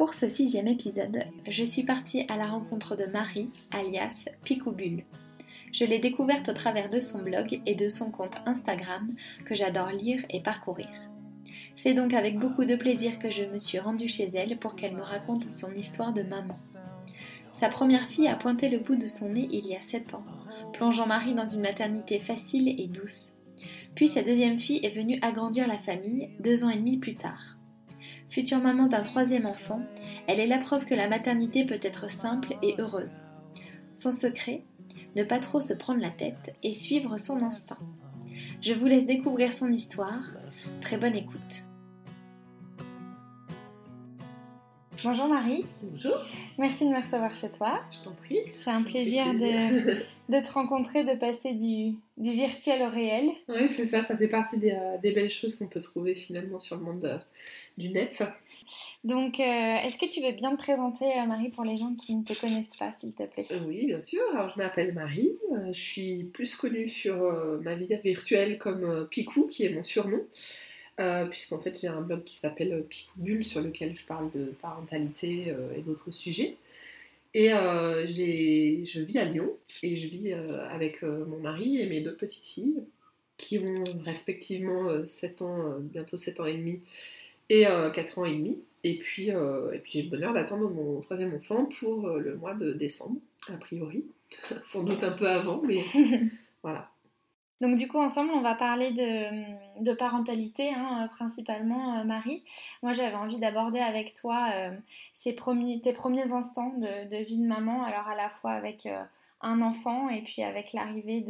Pour 0.00 0.14
ce 0.14 0.28
sixième 0.28 0.66
épisode, 0.66 1.24
je 1.46 1.62
suis 1.62 1.82
partie 1.82 2.24
à 2.30 2.38
la 2.38 2.46
rencontre 2.46 2.96
de 2.96 3.04
Marie, 3.04 3.50
alias 3.70 4.24
Picoubule. 4.44 5.04
Je 5.74 5.84
l'ai 5.84 5.98
découverte 5.98 6.48
au 6.48 6.54
travers 6.54 6.88
de 6.88 7.02
son 7.02 7.18
blog 7.18 7.60
et 7.66 7.74
de 7.74 7.90
son 7.90 8.10
compte 8.10 8.36
Instagram 8.46 9.06
que 9.44 9.54
j'adore 9.54 9.90
lire 9.90 10.24
et 10.30 10.40
parcourir. 10.40 10.88
C'est 11.76 11.92
donc 11.92 12.14
avec 12.14 12.38
beaucoup 12.38 12.64
de 12.64 12.76
plaisir 12.76 13.18
que 13.18 13.30
je 13.30 13.42
me 13.42 13.58
suis 13.58 13.78
rendue 13.78 14.08
chez 14.08 14.30
elle 14.32 14.56
pour 14.56 14.74
qu'elle 14.74 14.96
me 14.96 15.02
raconte 15.02 15.50
son 15.50 15.74
histoire 15.74 16.14
de 16.14 16.22
maman. 16.22 16.54
Sa 17.52 17.68
première 17.68 18.08
fille 18.08 18.28
a 18.28 18.36
pointé 18.36 18.70
le 18.70 18.78
bout 18.78 18.96
de 18.96 19.06
son 19.06 19.28
nez 19.28 19.48
il 19.52 19.66
y 19.66 19.76
a 19.76 19.80
7 19.80 20.14
ans, 20.14 20.24
plongeant 20.72 21.06
Marie 21.06 21.34
dans 21.34 21.44
une 21.44 21.60
maternité 21.60 22.20
facile 22.20 22.74
et 22.80 22.86
douce. 22.86 23.32
Puis 23.94 24.08
sa 24.08 24.22
deuxième 24.22 24.58
fille 24.58 24.80
est 24.82 24.96
venue 24.96 25.18
agrandir 25.20 25.68
la 25.68 25.78
famille 25.78 26.30
deux 26.40 26.64
ans 26.64 26.70
et 26.70 26.78
demi 26.78 26.96
plus 26.96 27.16
tard. 27.16 27.59
Future 28.30 28.60
maman 28.60 28.86
d'un 28.86 29.02
troisième 29.02 29.44
enfant, 29.44 29.82
elle 30.28 30.38
est 30.38 30.46
la 30.46 30.58
preuve 30.58 30.86
que 30.86 30.94
la 30.94 31.08
maternité 31.08 31.64
peut 31.64 31.80
être 31.82 32.08
simple 32.08 32.54
et 32.62 32.76
heureuse. 32.78 33.22
Son 33.92 34.12
secret 34.12 34.62
Ne 35.16 35.24
pas 35.24 35.40
trop 35.40 35.60
se 35.60 35.72
prendre 35.72 36.00
la 36.00 36.10
tête 36.10 36.54
et 36.62 36.72
suivre 36.72 37.18
son 37.18 37.42
instinct. 37.42 37.80
Je 38.62 38.72
vous 38.72 38.86
laisse 38.86 39.06
découvrir 39.06 39.52
son 39.52 39.72
histoire. 39.72 40.22
Très 40.80 40.96
bonne 40.96 41.16
écoute. 41.16 41.64
Bonjour 45.02 45.28
Marie. 45.28 45.64
Bonjour. 45.82 46.18
Merci 46.58 46.84
de 46.84 46.90
me 46.90 47.00
recevoir 47.00 47.34
chez 47.34 47.50
toi. 47.50 47.80
Je 47.90 48.00
t'en 48.04 48.12
prie. 48.12 48.40
C'est 48.62 48.70
un 48.70 48.82
plaisir, 48.82 49.32
De, 49.32 50.02
de, 50.28 50.44
te 50.44 50.52
rencontrer, 50.52 51.04
de 51.04 51.18
passer 51.18 51.54
du, 51.54 51.94
du 52.18 52.32
virtuel 52.32 52.82
au 52.82 52.90
réel. 52.90 53.30
Oui, 53.48 53.68
c'est 53.68 53.86
ça, 53.86 54.02
ça 54.02 54.16
fait 54.16 54.28
partie 54.28 54.58
des, 54.58 54.72
euh, 54.72 54.98
des 55.02 55.12
belles 55.12 55.30
choses 55.30 55.56
qu'on 55.56 55.68
peut 55.68 55.80
trouver 55.80 56.14
finalement 56.14 56.58
sur 56.58 56.76
le 56.76 56.82
monde 56.82 57.04
euh, 57.04 57.16
du 57.78 57.88
net. 57.88 58.22
Donc, 59.02 59.40
euh, 59.40 59.42
est-ce 59.42 59.98
que 59.98 60.10
tu 60.10 60.20
veux 60.20 60.32
bien 60.32 60.54
te 60.54 60.62
présenter, 60.62 61.06
Marie, 61.26 61.48
pour 61.48 61.64
les 61.64 61.78
gens 61.78 61.94
qui 61.94 62.14
ne 62.14 62.22
te 62.22 62.38
connaissent 62.38 62.76
pas, 62.76 62.92
s'il 62.98 63.12
te 63.12 63.22
plaît? 63.22 63.46
Oui, 63.66 63.86
bien 63.86 64.02
sûr. 64.02 64.20
Alors, 64.34 64.50
je 64.50 64.58
m'appelle 64.58 64.92
Marie. 64.92 65.32
je 65.72 65.80
suis 65.80 66.24
plus 66.24 66.54
connue 66.56 66.88
sur 66.88 67.16
ma 67.62 67.74
vie 67.74 67.88
virtuelle 68.04 68.58
comme 68.58 69.08
Picou, 69.10 69.46
qui 69.46 69.64
est 69.64 69.70
mon 69.70 69.82
surnom. 69.82 70.20
Euh, 70.98 71.24
puisqu'en 71.26 71.58
fait 71.58 71.78
j'ai 71.80 71.88
un 71.88 72.00
blog 72.00 72.24
qui 72.24 72.34
s'appelle 72.34 72.74
euh, 72.74 72.82
Picoubule 72.82 73.44
sur 73.44 73.62
lequel 73.62 73.94
je 73.94 74.04
parle 74.04 74.30
de 74.32 74.52
parentalité 74.60 75.46
euh, 75.48 75.72
et 75.76 75.80
d'autres 75.80 76.10
sujets. 76.10 76.56
Et 77.32 77.50
je 77.50 79.00
vis 79.00 79.18
à 79.18 79.24
Lyon 79.24 79.56
et 79.84 79.96
je 79.96 80.08
vis 80.08 80.32
avec 80.32 81.04
mon 81.04 81.38
mari 81.38 81.80
et 81.80 81.86
mes 81.86 82.00
deux 82.00 82.16
petites 82.16 82.44
filles 82.44 82.82
qui 83.36 83.60
ont 83.60 83.84
respectivement 84.02 85.06
7 85.06 85.42
ans, 85.42 85.76
bientôt 85.78 86.16
7 86.16 86.40
ans 86.40 86.46
et 86.46 86.54
demi 86.54 86.80
et 87.48 87.66
4 87.66 88.18
ans 88.18 88.24
et 88.24 88.34
demi. 88.34 88.58
Et 88.82 88.98
puis, 88.98 89.28
et 89.28 89.78
puis 89.78 89.92
j'ai 89.92 90.02
le 90.02 90.08
bonheur 90.08 90.32
d'attendre 90.32 90.68
mon 90.70 91.00
troisième 91.02 91.32
enfant 91.32 91.66
pour 91.66 92.08
le 92.08 92.34
mois 92.34 92.54
de 92.54 92.72
décembre, 92.72 93.20
a 93.46 93.56
priori. 93.58 94.04
Sans 94.64 94.82
doute 94.82 95.04
un 95.04 95.12
peu 95.12 95.28
avant, 95.28 95.62
mais 95.62 95.84
voilà. 96.64 96.90
Donc 97.60 97.76
du 97.76 97.88
coup, 97.88 97.98
ensemble, 97.98 98.30
on 98.34 98.40
va 98.40 98.54
parler 98.54 98.90
de, 98.92 99.92
parentalité, 99.92 100.72
hein, 100.74 101.08
principalement, 101.12 101.98
euh, 101.98 102.04
Marie. 102.04 102.42
Moi, 102.82 102.92
j'avais 102.92 103.16
envie 103.16 103.38
d'aborder 103.38 103.80
avec 103.80 104.14
toi 104.14 104.48
euh, 104.54 104.70
tes 105.22 105.32
premiers 105.34 106.32
instants 106.32 106.72
de, 106.78 107.22
vie 107.22 107.38
de 107.38 107.46
maman, 107.46 107.84
alors 107.84 108.08
à 108.08 108.16
la 108.16 108.30
fois 108.30 108.52
avec 108.52 108.86
euh, 108.86 109.02
un 109.42 109.60
enfant 109.60 110.08
et 110.08 110.22
puis 110.22 110.42
avec 110.42 110.72
l'arrivée 110.72 111.20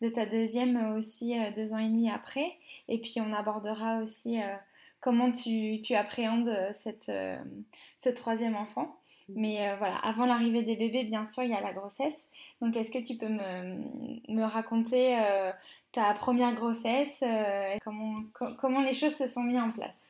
de, 0.00 0.08
ta 0.08 0.26
deuxième 0.26 0.94
aussi 0.94 1.36
deux 1.56 1.72
ans 1.72 1.78
et 1.78 1.88
demi 1.88 2.08
après. 2.08 2.56
Et 2.88 2.98
puis 2.98 3.16
on 3.18 3.32
abordera 3.32 3.98
aussi 3.98 4.38
comment 5.00 5.32
tu, 5.32 5.80
appréhendes 5.94 6.52
ce 6.72 8.08
troisième 8.10 8.56
enfant. 8.56 8.96
Mmh. 9.28 9.32
Mais 9.36 9.76
voilà, 9.76 9.96
avant 9.98 10.26
l'arrivée 10.26 10.62
des 10.62 10.76
bébés, 10.76 11.04
bien 11.04 11.26
sûr, 11.26 11.44
il 11.44 11.50
y 11.50 11.54
a 11.54 11.60
la 11.60 11.72
grossesse. 11.72 12.20
Donc, 12.64 12.76
est-ce 12.78 12.90
que 12.90 13.04
tu 13.04 13.18
peux 13.18 13.28
me, 13.28 14.42
raconter 14.46 15.18
euh, 15.18 15.50
ta 15.92 16.14
première 16.14 16.54
grossesse 16.54 17.22
euh, 17.22 17.76
comment, 18.58 18.80
les 18.80 18.94
choses 18.94 19.14
se 19.14 19.26
sont 19.26 19.42
mises 19.42 19.58
en 19.58 19.70
place? 19.70 20.00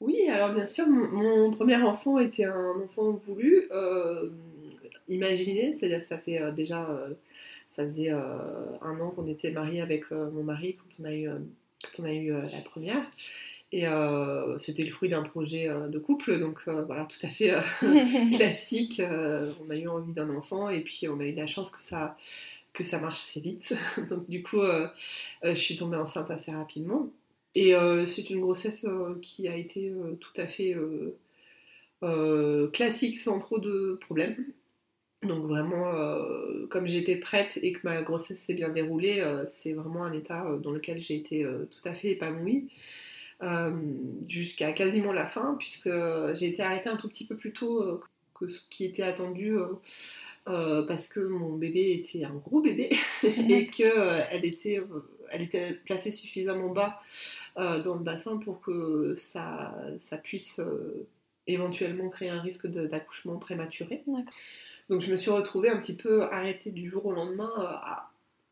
Oui, 0.00 0.28
alors 0.28 0.52
bien 0.52 0.66
sûr, 0.66 0.88
mon, 0.88 1.52
premier 1.52 1.76
enfant 1.76 2.18
était 2.18 2.44
un 2.44 2.74
enfant 2.84 3.12
voulu, 3.12 3.68
euh, 3.70 4.30
imaginé, 5.08 5.70
c'est-à-dire 5.70 6.00
que 6.00 6.06
ça 6.06 6.18
fait 6.18 6.40
déjà, 6.52 6.88
ça 7.70 7.84
faisait 7.84 8.10
un 8.10 9.00
an 9.00 9.10
qu'on 9.10 9.28
était 9.28 9.52
mariés 9.52 9.80
avec 9.80 10.10
mon 10.10 10.42
mari 10.42 10.74
quand 10.74 11.04
on 11.04 11.04
a 11.04 11.14
eu, 11.14 11.30
quand 11.94 12.02
on 12.02 12.06
a 12.06 12.12
eu 12.12 12.32
la 12.32 12.60
première. 12.62 13.06
Et 13.72 13.86
euh, 13.86 14.58
c'était 14.58 14.84
le 14.84 14.90
fruit 14.90 15.08
d'un 15.08 15.22
projet 15.22 15.68
euh, 15.68 15.88
de 15.88 15.98
couple, 15.98 16.38
donc 16.38 16.62
euh, 16.68 16.82
voilà, 16.82 17.04
tout 17.04 17.18
à 17.26 17.28
fait 17.28 17.52
classique. 18.36 19.02
on 19.02 19.70
a 19.70 19.76
eu 19.76 19.88
envie 19.88 20.14
d'un 20.14 20.30
enfant 20.30 20.70
et 20.70 20.80
puis 20.80 21.08
on 21.08 21.18
a 21.18 21.24
eu 21.24 21.32
la 21.32 21.46
chance 21.46 21.70
que 21.70 21.82
ça, 21.82 22.16
que 22.72 22.84
ça 22.84 23.00
marche 23.00 23.24
assez 23.24 23.40
vite. 23.40 23.74
donc 24.10 24.28
du 24.30 24.42
coup, 24.42 24.62
je 25.42 25.54
suis 25.54 25.76
tombée 25.76 25.96
enceinte 25.96 26.30
assez 26.30 26.52
rapidement. 26.52 27.10
Et 27.54 27.74
c'est 28.06 28.28
une 28.30 28.40
grossesse 28.40 28.86
qui 29.22 29.48
a 29.48 29.56
été 29.56 29.92
tout 30.20 30.40
à 30.40 30.46
fait 30.46 30.76
classique 32.72 33.18
sans 33.18 33.38
trop 33.38 33.58
de 33.58 33.98
problèmes. 34.00 34.36
Donc 35.22 35.46
vraiment, 35.46 35.92
comme 36.68 36.86
j'étais 36.86 37.16
prête 37.16 37.58
et 37.62 37.72
que 37.72 37.80
ma 37.82 38.02
grossesse 38.02 38.40
s'est 38.40 38.54
bien 38.54 38.68
déroulée, 38.68 39.24
c'est 39.52 39.72
vraiment 39.72 40.04
un 40.04 40.12
état 40.12 40.46
dans 40.62 40.70
lequel 40.70 41.00
j'ai 41.00 41.16
été 41.16 41.44
tout 41.44 41.88
à 41.88 41.94
fait 41.94 42.10
épanouie. 42.10 42.68
Euh, 43.42 43.70
jusqu'à 44.26 44.72
quasiment 44.72 45.12
la 45.12 45.26
fin, 45.26 45.56
puisque 45.58 45.90
j'ai 46.34 46.46
été 46.46 46.62
arrêtée 46.62 46.88
un 46.88 46.96
tout 46.96 47.08
petit 47.08 47.26
peu 47.26 47.36
plus 47.36 47.52
tôt 47.52 47.82
euh, 47.82 48.00
que 48.34 48.48
ce 48.48 48.60
qui 48.70 48.84
était 48.84 49.02
attendu. 49.02 49.56
Euh, 50.48 50.84
parce 50.86 51.08
que 51.08 51.18
mon 51.20 51.56
bébé 51.56 51.92
était 51.92 52.24
un 52.24 52.34
gros 52.34 52.60
bébé 52.60 52.90
et 53.24 53.66
qu'elle 53.66 54.44
était, 54.44 54.80
elle 55.30 55.42
était 55.42 55.74
placée 55.84 56.12
suffisamment 56.12 56.68
bas 56.68 57.02
dans 57.56 57.94
le 57.94 58.02
bassin 58.02 58.36
pour 58.36 58.60
que 58.60 59.12
ça, 59.14 59.74
ça 59.98 60.18
puisse 60.18 60.60
éventuellement 61.48 62.10
créer 62.10 62.28
un 62.28 62.40
risque 62.40 62.68
d'accouchement 62.68 63.38
prématuré. 63.38 64.04
Donc 64.88 65.00
je 65.00 65.10
me 65.10 65.16
suis 65.16 65.30
retrouvée 65.30 65.68
un 65.68 65.78
petit 65.78 65.96
peu 65.96 66.24
arrêtée 66.24 66.70
du 66.70 66.88
jour 66.88 67.06
au 67.06 67.12
lendemain, 67.12 67.80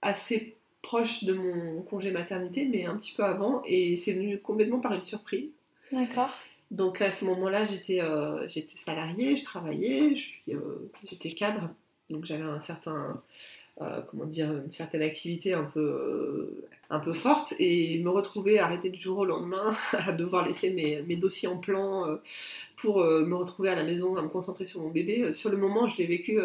assez 0.03 0.57
proche 0.85 1.25
de 1.25 1.33
mon 1.33 1.83
congé 1.83 2.13
maternité, 2.13 2.69
mais 2.71 2.85
un 2.85 2.97
petit 2.97 3.15
peu 3.15 3.25
avant, 3.25 3.63
et 3.65 3.97
c'est 3.97 4.13
venu 4.13 4.39
complètement 4.39 4.79
par 4.79 4.93
une 4.93 5.03
surprise. 5.03 5.49
D'accord. 5.91 6.31
Donc 6.71 7.01
à 7.01 7.11
ce 7.11 7.25
moment-là, 7.25 7.65
j'étais 7.65 8.01
euh, 8.01 8.47
j'étais 8.49 8.77
salariée, 8.77 9.37
je 9.37 9.45
travaillais, 9.45 10.15
euh, 10.51 10.91
j'étais 11.09 11.31
cadre, 11.31 11.71
donc 12.11 12.25
j'avais 12.25 12.43
un 12.43 12.61
certain, 12.61 13.23
euh, 13.81 14.03
comment 14.11 14.27
dire, 14.27 14.51
une 14.53 14.71
certaine 14.71 15.03
activité 15.03 15.55
un 15.55 15.65
peu, 15.65 16.65
un 16.91 17.01
peu 17.01 17.15
forte, 17.15 17.55
et 17.59 17.99
me 18.03 18.11
retrouver 18.11 18.59
arrêtée 18.59 18.91
du 18.91 19.01
jour 19.01 19.19
au 19.19 19.25
lendemain 19.25 19.73
à 19.93 20.13
devoir 20.13 20.47
laisser 20.47 20.71
mes, 20.71 21.03
mes 21.03 21.17
dossiers 21.17 21.49
en 21.49 21.59
plan 21.59 22.19
pour 22.77 22.99
me 23.05 23.35
retrouver 23.35 23.71
à 23.71 23.75
la 23.75 23.85
maison, 23.85 24.17
à 24.17 24.23
me 24.23 24.29
concentrer 24.29 24.67
sur 24.67 24.81
mon 24.83 24.91
bébé. 24.91 25.33
Sur 25.33 25.51
le 25.51 25.57
moment, 25.57 25.89
je 25.89 25.97
l'ai 25.97 26.07
vécu 26.07 26.39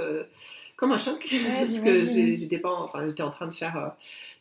comme 0.80 0.94
un 0.94 0.98
choc. 0.98 1.28
Parce 1.58 1.80
que 1.81 2.00
j'étais 2.00 2.58
pas 2.58 2.72
enfin 2.72 3.06
j'étais 3.06 3.22
en 3.22 3.31
train 3.31 3.48
de 3.48 3.54
faire 3.54 3.76
euh, 3.76 3.90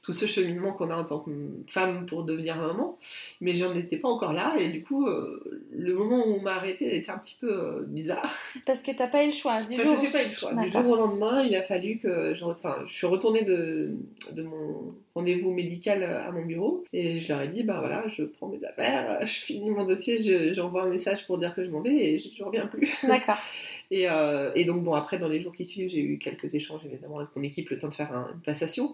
tout 0.03 0.13
ce 0.13 0.25
cheminement 0.25 0.73
qu'on 0.73 0.89
a 0.89 0.95
en 0.95 1.03
tant 1.03 1.19
que 1.19 1.31
femme 1.67 2.07
pour 2.07 2.23
devenir 2.23 2.57
maman. 2.57 2.97
Mais 3.41 3.55
j'en 3.55 3.75
étais 3.75 3.97
pas 3.97 4.09
encore 4.09 4.33
là. 4.33 4.55
Et 4.57 4.69
du 4.69 4.85
coup 4.85 5.09
euh, 5.09 5.43
le 5.73 5.95
moment 5.95 6.25
où 6.25 6.35
on 6.35 6.41
m'a 6.41 6.53
arrêté 6.53 6.97
était 6.97 7.11
un 7.11 7.19
petit 7.19 7.37
peu 7.41 7.51
euh, 7.51 7.85
bizarre. 7.89 8.33
Parce 8.67 8.83
que 8.83 8.93
t'as 8.93 9.09
pas 9.09 9.25
eu 9.25 9.27
le 9.27 9.33
choix 9.33 9.61
du 9.63 9.77
parce 9.77 9.89
jour 9.89 10.01
que 10.01 10.13
pas 10.13 10.23
eu 10.23 10.29
le 10.29 10.33
choix. 10.33 10.55
Du 10.55 10.71
jour 10.71 10.89
au 10.89 10.97
lendemain 10.97 11.43
il 11.43 11.57
a 11.57 11.63
fallu 11.63 11.97
que 11.97 12.33
je 12.35 12.45
enfin 12.45 12.85
je 12.87 12.93
suis 12.93 13.09
retournée 13.09 13.43
de, 13.43 13.97
de 14.33 14.43
mon 14.45 14.95
rendez-vous 15.17 15.51
médical 15.51 16.05
à 16.05 16.31
mon 16.31 16.47
bureau. 16.47 16.85
Et 16.93 17.19
je 17.19 17.29
leur 17.33 17.43
ai 17.43 17.49
dit 17.49 17.65
bah 17.65 17.81
voilà 17.81 18.07
je 18.07 18.23
prends 18.23 18.47
mes 18.47 18.65
affaires 18.65 19.19
je 19.27 19.41
finis 19.41 19.71
mon 19.71 19.85
dossier 19.85 20.53
j'envoie 20.55 20.85
un 20.85 20.89
message 20.89 21.27
pour 21.27 21.39
dire 21.39 21.53
que 21.53 21.65
je 21.65 21.71
m'en 21.71 21.81
vais 21.81 21.97
et 21.97 22.19
je, 22.21 22.29
ne 22.41 22.47
reviens 22.47 22.69
plus. 22.69 22.97
D'accord 23.03 23.41
Et, 23.91 24.09
euh, 24.09 24.53
et, 24.55 24.65
donc, 24.65 24.83
bon, 24.83 24.93
après, 24.93 25.19
dans 25.19 25.29
les 25.29 25.41
jours 25.41 25.55
qui 25.55 25.65
suivent, 25.65 25.89
j'ai 25.89 26.01
eu 26.01 26.19
quelques 26.19 26.55
échanges, 26.55 26.85
évidemment, 26.85 27.19
avec 27.19 27.35
mon 27.35 27.43
équipe, 27.43 27.71
le 27.71 27.79
temps 27.79 27.89
de 27.89 27.95
faire 27.95 28.13
une 28.35 28.41
passation. 28.41 28.93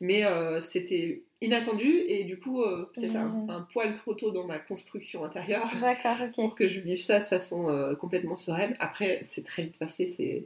Mais 0.00 0.24
euh, 0.24 0.60
c'était 0.60 1.22
inattendu 1.40 2.04
et 2.08 2.24
du 2.24 2.38
coup, 2.38 2.62
euh, 2.62 2.90
peut-être 2.94 3.16
un, 3.16 3.48
un, 3.48 3.60
poil 3.60 3.92
trop 3.94 4.14
tôt 4.14 4.30
dans 4.30 4.46
ma 4.46 4.58
construction 4.58 5.24
intérieure. 5.24 5.70
D'accord, 5.80 6.16
ok. 6.22 6.34
Pour 6.34 6.54
que 6.54 6.68
je 6.68 6.80
vive 6.80 7.02
ça 7.02 7.20
de 7.20 7.26
façon 7.26 7.96
complètement 8.00 8.36
sereine. 8.36 8.76
Après, 8.80 9.20
c'est 9.22 9.44
très 9.44 9.64
vite 9.64 9.78
passé, 9.78 10.06
c'est 10.06 10.44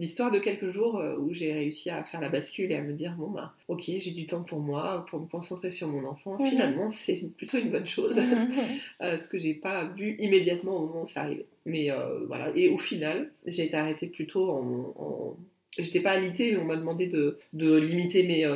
l'histoire 0.00 0.30
de 0.30 0.38
quelques 0.38 0.70
jours 0.70 0.98
euh, 0.98 1.16
où 1.18 1.32
j'ai 1.34 1.52
réussi 1.52 1.90
à 1.90 2.02
faire 2.04 2.22
la 2.22 2.30
bascule 2.30 2.72
et 2.72 2.76
à 2.76 2.82
me 2.82 2.94
dire 2.94 3.14
bon 3.18 3.28
bah 3.28 3.52
ok 3.68 3.82
j'ai 3.86 4.10
du 4.12 4.26
temps 4.26 4.42
pour 4.42 4.58
moi 4.58 5.04
pour 5.08 5.20
me 5.20 5.26
concentrer 5.26 5.70
sur 5.70 5.88
mon 5.88 6.08
enfant 6.08 6.38
mhm. 6.40 6.48
finalement 6.48 6.90
c'est 6.90 7.28
plutôt 7.36 7.58
une 7.58 7.70
bonne 7.70 7.86
chose 7.86 8.16
mhm. 8.16 8.48
euh, 9.02 9.18
ce 9.18 9.28
que 9.28 9.38
j'ai 9.38 9.52
pas 9.52 9.84
vu 9.84 10.16
immédiatement 10.18 10.76
au 10.76 10.86
moment 10.86 11.02
où 11.02 11.06
ça 11.06 11.20
arrivait 11.20 11.46
mais 11.66 11.92
euh, 11.92 12.24
voilà 12.26 12.50
et 12.56 12.70
au 12.70 12.78
final 12.78 13.30
j'ai 13.46 13.64
été 13.64 13.76
arrêtée 13.76 14.06
plutôt 14.06 14.50
en, 14.50 14.94
en... 14.98 15.36
j'étais 15.78 16.00
pas 16.00 16.12
alitée 16.12 16.52
mais 16.52 16.58
on 16.58 16.64
m'a 16.64 16.76
demandé 16.76 17.06
de, 17.06 17.38
de 17.52 17.76
limiter 17.76 18.22
mes, 18.22 18.46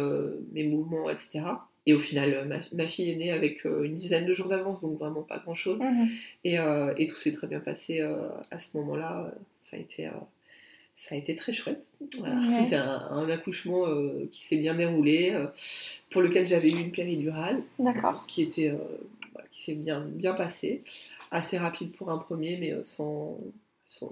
mes 0.53 0.65
mouvements 0.65 1.11
etc 1.11 1.43
et 1.87 1.93
au 1.93 1.99
final, 1.99 2.49
ma, 2.73 2.89
fille 2.89 3.11
est 3.11 3.17
née 3.17 3.31
avec 3.31 3.67
une 3.67 3.95
dizaine 3.95 4.25
de 4.25 4.33
jours 4.33 4.49
d'avance, 4.49 4.81
donc 4.81 4.99
vraiment 4.99 5.21
pas 5.21 5.37
grand-chose. 5.37 5.79
Mhm. 5.79 6.09
Et, 6.45 6.55
et, 6.97 7.07
tout 7.07 7.17
s'est 7.17 7.33
très 7.33 7.47
bien 7.47 7.61
passé 7.61 8.01
à 8.01 8.59
ce 8.59 8.79
moment-là. 8.79 9.35
Ça 9.61 9.77
a 9.77 9.81
été 9.81 10.09
ça 10.97 11.15
a 11.15 11.19
été 11.19 11.37
très 11.37 11.53
chouette. 11.53 11.85
C'était 12.11 12.77
un, 12.77 13.29
accouchement 13.29 13.87
euh, 13.87 14.27
qui 14.31 14.45
s'est 14.45 14.57
bien 14.57 14.75
déroulé, 14.75 15.33
euh, 15.33 15.47
pour 16.11 16.23
lequel 16.23 16.47
j'avais 16.47 16.71
eu 16.71 16.79
une 16.79 16.93
péridurale, 16.93 17.63
qui 18.27 18.43
était, 18.43 18.71
euh, 18.71 18.79
qui 19.51 19.63
s'est 19.63 19.75
bien 19.75 20.01
bien 20.01 20.35
passé, 20.35 20.83
assez 21.31 21.59
rapide 21.59 21.93
pour 21.93 22.11
un 22.11 22.19
premier, 22.19 22.57
mais 22.57 22.75
sans, 22.83 23.39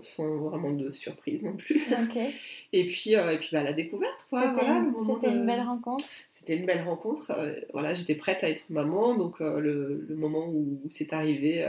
sans, 0.01 0.37
vraiment 0.39 0.73
de 0.73 0.91
surprise 0.91 1.43
non 1.43 1.57
plus. 1.57 1.83
et 2.73 2.85
puis, 2.85 3.13
et 3.15 3.37
puis 3.39 3.49
bah, 3.53 3.63
la 3.63 3.73
découverte, 3.73 4.27
quoi. 4.29 4.53
C'était 4.99 5.33
une 5.33 5.47
belle 5.47 5.63
rencontre 5.63 6.05
c'était 6.43 6.59
une 6.59 6.67
belle 6.67 6.83
rencontre. 6.83 7.31
Euh, 7.31 7.53
voilà, 7.73 7.95
j'étais 7.95 8.17
prête 8.17 8.43
à 8.43 8.49
être 8.49 8.65
maman, 8.69 9.15
donc 9.15 9.41
euh, 9.41 9.61
le, 9.61 10.17
moment 10.17 10.49
où, 10.49 10.81
c'est 10.89 11.13
arrivé, 11.13 11.65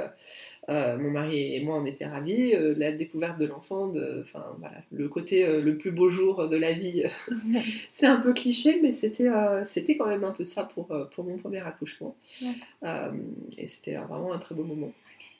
euh, 0.69 0.97
mon 0.97 1.11
mari 1.11 1.55
et 1.55 1.63
moi 1.63 1.77
on 1.77 1.85
était 1.85 2.05
ravis. 2.05 2.53
la 2.77 2.91
découverte 2.91 3.37
de 3.37 3.45
l'enfant, 3.45 3.91
enfin 4.19 4.45
voilà, 4.59 4.77
le 4.91 5.07
côté 5.09 5.45
le 5.45 5.77
plus 5.77 5.91
beau 5.91 6.09
jour 6.09 6.47
de 6.47 6.57
la 6.57 6.71
vie, 6.71 7.03
c'est 7.91 8.07
un 8.07 8.17
peu 8.17 8.33
cliché, 8.33 8.79
mais 8.81 8.93
c'était 8.93 9.29
c'était 9.63 9.97
quand 9.97 10.07
même 10.07 10.23
un 10.23 10.31
peu 10.31 10.43
ça 10.43 10.63
pour 10.63 10.87
pour 11.11 11.23
mon 11.23 11.37
premier 11.37 11.59
accouchement. 11.59 12.15
et 12.83 13.67
c'était 13.67 13.95
vraiment 13.95 14.33
un 14.33 14.39
très 14.39 14.55
beau 14.55 14.63
moment. 14.63 14.91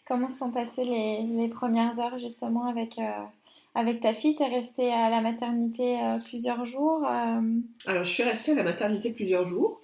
Comment 0.06 0.30
sont 0.30 0.52
passées 0.52 0.84
les, 0.84 1.24
les 1.24 1.48
premières 1.48 2.00
heures 2.00 2.18
justement 2.18 2.66
avec 2.66 3.00
avec 3.76 4.02
ta 4.02 4.14
fille, 4.14 4.36
tu 4.36 4.44
es 4.44 4.48
restée 4.48 4.92
à 4.92 5.10
la 5.10 5.22
maternité 5.22 6.00
euh, 6.00 6.20
plusieurs 6.28 6.64
jours 6.64 7.06
euh? 7.08 7.42
Alors, 7.88 8.04
je 8.04 8.10
suis 8.10 8.24
restée 8.24 8.52
à 8.52 8.56
la 8.56 8.64
maternité 8.64 9.12
plusieurs 9.12 9.46
jours. 9.46 9.82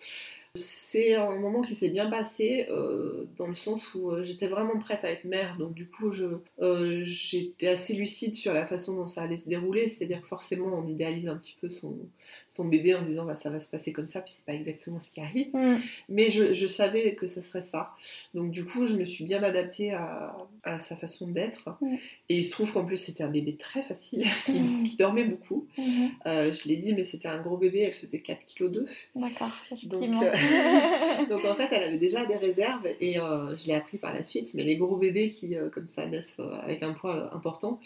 C'est 0.56 1.16
un 1.16 1.36
moment 1.38 1.62
qui 1.62 1.76
s'est 1.76 1.90
bien 1.90 2.10
passé 2.10 2.68
euh, 2.70 3.28
dans 3.36 3.48
le 3.48 3.56
sens 3.56 3.94
où 3.94 4.12
j'étais 4.24 4.48
vraiment 4.48 4.78
prête 4.80 5.04
à 5.06 5.12
être 5.12 5.24
mère, 5.24 5.58
donc 5.58 5.74
du 5.74 5.88
coup 5.88 6.12
j'étais 6.12 7.68
assez 7.68 7.94
lucide 7.94 8.34
sur 8.34 8.52
la 8.52 8.66
façon 8.66 8.96
dont 8.96 9.06
ça 9.06 9.22
allait 9.22 9.38
se 9.38 9.48
dérouler, 9.48 9.88
c'est-à-dire 9.88 10.22
que 10.22 10.28
forcément 10.28 10.66
on 10.74 10.88
idéalise 10.88 11.28
un 11.28 11.38
petit 11.38 11.56
peu 11.62 11.70
son, 11.70 11.96
son 12.48 12.66
bébé 12.66 12.96
en 12.96 13.02
se 13.02 13.10
disant 13.10 13.26
bah, 13.26 13.36
ça 13.36 13.50
va 13.50 13.60
se 13.60 13.70
passer 13.70 13.92
comme 13.92 14.08
ça, 14.08 14.22
puis 14.22 14.34
c'est 14.36 14.46
pas 14.46 14.54
exactement 14.54 15.00
ce 15.00 15.12
qui 15.12 15.22
arrive. 15.22 15.50
Mm. 15.54 15.78
Mais 16.10 16.32
je, 16.32 16.54
je, 16.54 16.68
savais 16.68 17.14
que 17.16 17.28
ça 17.28 17.42
serait 17.42 17.62
ça. 17.62 17.92
Donc 18.34 18.52
du 18.52 18.66
coup, 18.66 18.86
je 18.86 18.96
me 18.96 19.06
suis 19.06 19.24
bien 19.24 19.44
adaptée 19.44 19.94
à, 19.94 20.36
à 20.64 20.80
sa 20.80 20.96
façon 20.96 21.28
d'être. 21.28 21.78
Mm. 21.82 21.96
Et 22.30 22.38
il 22.38 22.44
se 22.44 22.52
trouve 22.52 22.72
qu'en 22.72 22.86
plus, 22.86 22.98
c'était 22.98 23.24
un 23.24 23.30
bébé 23.30 23.56
très 23.56 23.82
facile, 23.82 24.24
qui, 24.46 24.60
mm. 24.60 24.84
qui 24.84 24.96
dormait 24.96 25.24
beaucoup. 25.24 25.68
Mm-hmm. 25.78 26.10
Euh, 26.26 26.52
je 26.52 26.68
l'ai 26.68 26.78
dit, 26.78 26.94
mais 26.94 27.06
c'était 27.06 27.28
un 27.28 27.42
gros 27.42 27.58
bébé, 27.58 27.82
elle 27.82 27.94
faisait 27.94 28.20
4 28.20 28.46
kg 28.46 28.72
2. 28.72 28.86
D'accord, 29.16 29.52
donc, 29.84 30.02
euh, 30.04 31.26
donc 31.30 31.46
en 31.46 31.56
fait, 31.56 31.70
elle 31.72 31.84
avait 31.84 31.98
déjà 31.98 32.26
des 32.26 32.38
réserves 32.38 32.88
et 33.00 33.20
euh, 33.20 33.56
je 33.56 33.68
l'ai 33.68 33.76
appris 33.76 33.98
par 33.98 34.14
la 34.14 34.24
suite. 34.24 34.54
Mais 34.54 34.64
les 34.64 34.76
gros 34.76 34.98
bébés 34.98 35.30
qui, 35.30 35.56
comme 35.72 35.88
ça, 35.88 36.06
naissent 36.06 36.38
avec 36.64 36.84
un 36.84 36.94
poids 36.94 37.34
important, 37.34 37.80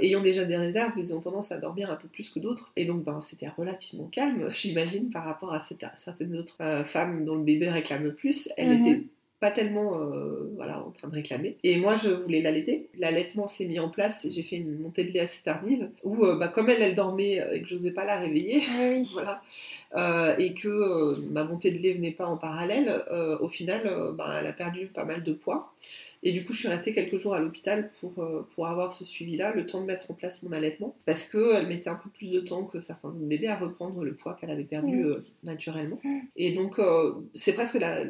ayant 0.00 0.22
déjà 0.22 0.44
des 0.44 0.56
réserves, 0.56 0.92
ils 0.98 1.14
ont 1.14 1.20
tendance 1.20 1.52
à 1.52 1.58
dormir 1.58 1.90
un 1.90 1.96
peu 1.96 2.08
plus 2.08 2.30
que 2.30 2.38
d'autres. 2.38 2.72
Et 2.76 2.84
donc, 2.84 3.02
ben, 3.02 3.20
c'était 3.20 3.48
relativement 3.48 3.85
calme, 4.10 4.48
j'imagine, 4.54 5.10
par 5.10 5.24
rapport 5.24 5.52
à 5.52 5.60
certaines 5.60 6.36
autres 6.36 6.56
euh, 6.60 6.84
femmes 6.84 7.24
dont 7.24 7.36
le 7.36 7.42
bébé 7.42 7.70
réclame 7.70 8.12
plus. 8.12 8.48
Elle 8.56 8.78
mhm. 8.78 8.86
était 8.86 9.02
pas 9.40 9.50
tellement 9.50 10.00
euh, 10.00 10.50
voilà, 10.56 10.82
en 10.82 10.90
train 10.90 11.08
de 11.08 11.14
réclamer. 11.14 11.56
Et 11.62 11.76
moi, 11.78 11.96
je 12.02 12.08
voulais 12.08 12.40
l'allaiter. 12.40 12.88
L'allaitement 12.98 13.46
s'est 13.46 13.66
mis 13.66 13.78
en 13.78 13.90
place 13.90 14.24
et 14.24 14.30
j'ai 14.30 14.42
fait 14.42 14.56
une 14.56 14.78
montée 14.78 15.04
de 15.04 15.12
lait 15.12 15.20
assez 15.20 15.42
tardive 15.42 15.90
où, 16.04 16.24
euh, 16.24 16.36
bah, 16.36 16.48
comme 16.48 16.70
elle, 16.70 16.82
elle 16.82 16.94
dormait 16.94 17.42
et 17.52 17.62
que 17.62 17.68
j'osais 17.68 17.90
pas 17.90 18.04
la 18.04 18.18
réveiller, 18.18 18.62
voilà, 19.12 19.42
et 20.38 20.54
que 20.54 21.14
ma 21.30 21.44
montée 21.44 21.70
de 21.70 21.78
lait 21.78 21.92
venait 21.92 22.12
pas 22.12 22.26
en 22.26 22.36
parallèle, 22.36 23.04
au 23.40 23.48
final, 23.48 24.14
bah, 24.16 24.36
elle 24.40 24.46
a 24.46 24.52
perdu 24.52 24.86
pas 24.86 25.04
mal 25.04 25.22
de 25.22 25.32
poids. 25.32 25.72
Et 26.26 26.32
du 26.32 26.44
coup, 26.44 26.52
je 26.52 26.58
suis 26.58 26.68
restée 26.68 26.92
quelques 26.92 27.18
jours 27.18 27.34
à 27.34 27.38
l'hôpital 27.38 27.88
pour, 28.00 28.18
euh, 28.18 28.44
pour 28.54 28.66
avoir 28.66 28.92
ce 28.92 29.04
suivi-là, 29.04 29.54
le 29.54 29.64
temps 29.64 29.80
de 29.80 29.86
mettre 29.86 30.10
en 30.10 30.14
place 30.14 30.42
mon 30.42 30.50
allaitement, 30.50 30.96
parce 31.04 31.24
qu'elle 31.26 31.68
mettait 31.68 31.88
un 31.88 31.94
peu 31.94 32.10
plus 32.10 32.32
de 32.32 32.40
temps 32.40 32.64
que 32.64 32.80
certains 32.80 33.10
autres 33.10 33.18
bébés 33.18 33.46
à 33.46 33.56
reprendre 33.56 34.02
le 34.02 34.12
poids 34.14 34.34
qu'elle 34.34 34.50
avait 34.50 34.64
perdu 34.64 34.96
mmh. 34.96 35.06
euh, 35.06 35.24
naturellement. 35.44 36.00
Mmh. 36.02 36.18
Et 36.34 36.50
donc, 36.50 36.80
euh, 36.80 37.12
c'est 37.32 37.52
presque 37.52 37.74
la, 37.74 38.02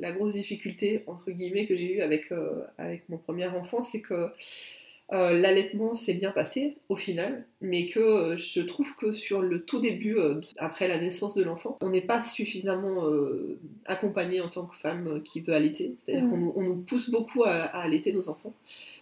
la, 0.00 0.10
grosse 0.10 0.32
difficulté, 0.32 0.53
entre 1.06 1.30
guillemets, 1.30 1.66
que 1.66 1.74
j'ai 1.74 1.94
eue 1.94 2.00
avec, 2.00 2.32
avec 2.78 3.08
mon 3.08 3.18
premier 3.18 3.46
enfant, 3.46 3.82
c'est 3.82 4.00
que 4.00 4.30
euh, 5.12 5.38
l'allaitement 5.38 5.94
s'est 5.94 6.14
bien 6.14 6.30
passé 6.30 6.78
au 6.88 6.96
final, 6.96 7.44
mais 7.60 7.86
que 7.86 8.00
euh, 8.00 8.36
je 8.36 8.60
trouve 8.62 8.96
que 8.96 9.12
sur 9.12 9.42
le 9.42 9.62
tout 9.62 9.78
début, 9.78 10.16
euh, 10.16 10.40
après 10.56 10.88
la 10.88 10.98
naissance 10.98 11.34
de 11.34 11.42
l'enfant, 11.42 11.76
on 11.82 11.90
n'est 11.90 12.00
pas 12.00 12.22
suffisamment 12.22 13.04
accompagné 13.84 14.40
en 14.40 14.48
tant 14.48 14.64
que 14.64 14.74
femme 14.76 15.20
qui 15.22 15.40
veut 15.40 15.52
allaiter. 15.52 15.94
C'est-à-dire 15.98 16.24
mm. 16.24 16.52
qu'on 16.52 16.62
nous 16.62 16.76
pousse 16.76 17.10
beaucoup 17.10 17.44
à, 17.44 17.50
allaiter 17.50 18.12
nos 18.12 18.28
enfants. 18.28 18.54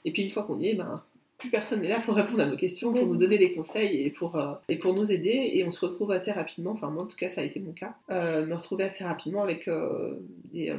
Et 0.05 0.13
puis 0.13 0.23
une 0.23 0.31
fois 0.31 0.43
qu'on 0.43 0.59
y 0.59 0.69
est, 0.69 0.75
ben, 0.75 1.03
plus 1.39 1.51
personne 1.51 1.81
n'est 1.83 1.89
là 1.89 2.01
pour 2.01 2.15
répondre 2.15 2.41
à 2.41 2.47
nos 2.47 2.57
questions, 2.57 2.93
pour 2.93 3.07
nous 3.07 3.17
donner 3.17 3.39
des 3.39 3.53
conseils 3.53 4.03
et 4.03 4.11
pour, 4.11 4.41
et 4.69 4.77
pour 4.77 4.95
nous 4.95 5.13
aider. 5.13 5.53
Et 5.55 5.65
on 5.65 5.71
se 5.71 5.85
retrouve 5.85 6.11
assez 6.11 6.33
rapidement, 6.33 6.73
enfin 6.73 6.91
moi 6.91 7.05
en 7.05 7.07
tout 7.07 7.17
cas 7.17 7.29
ça 7.29 7.41
a 7.41 7.45
été 7.45 7.61
mon 7.61 7.73
cas, 7.73 7.95
me 8.09 8.55
retrouver 8.55 8.85
assez 8.85 9.05
rapidement 9.05 9.43
avec 9.43 9.69
des 10.53 10.73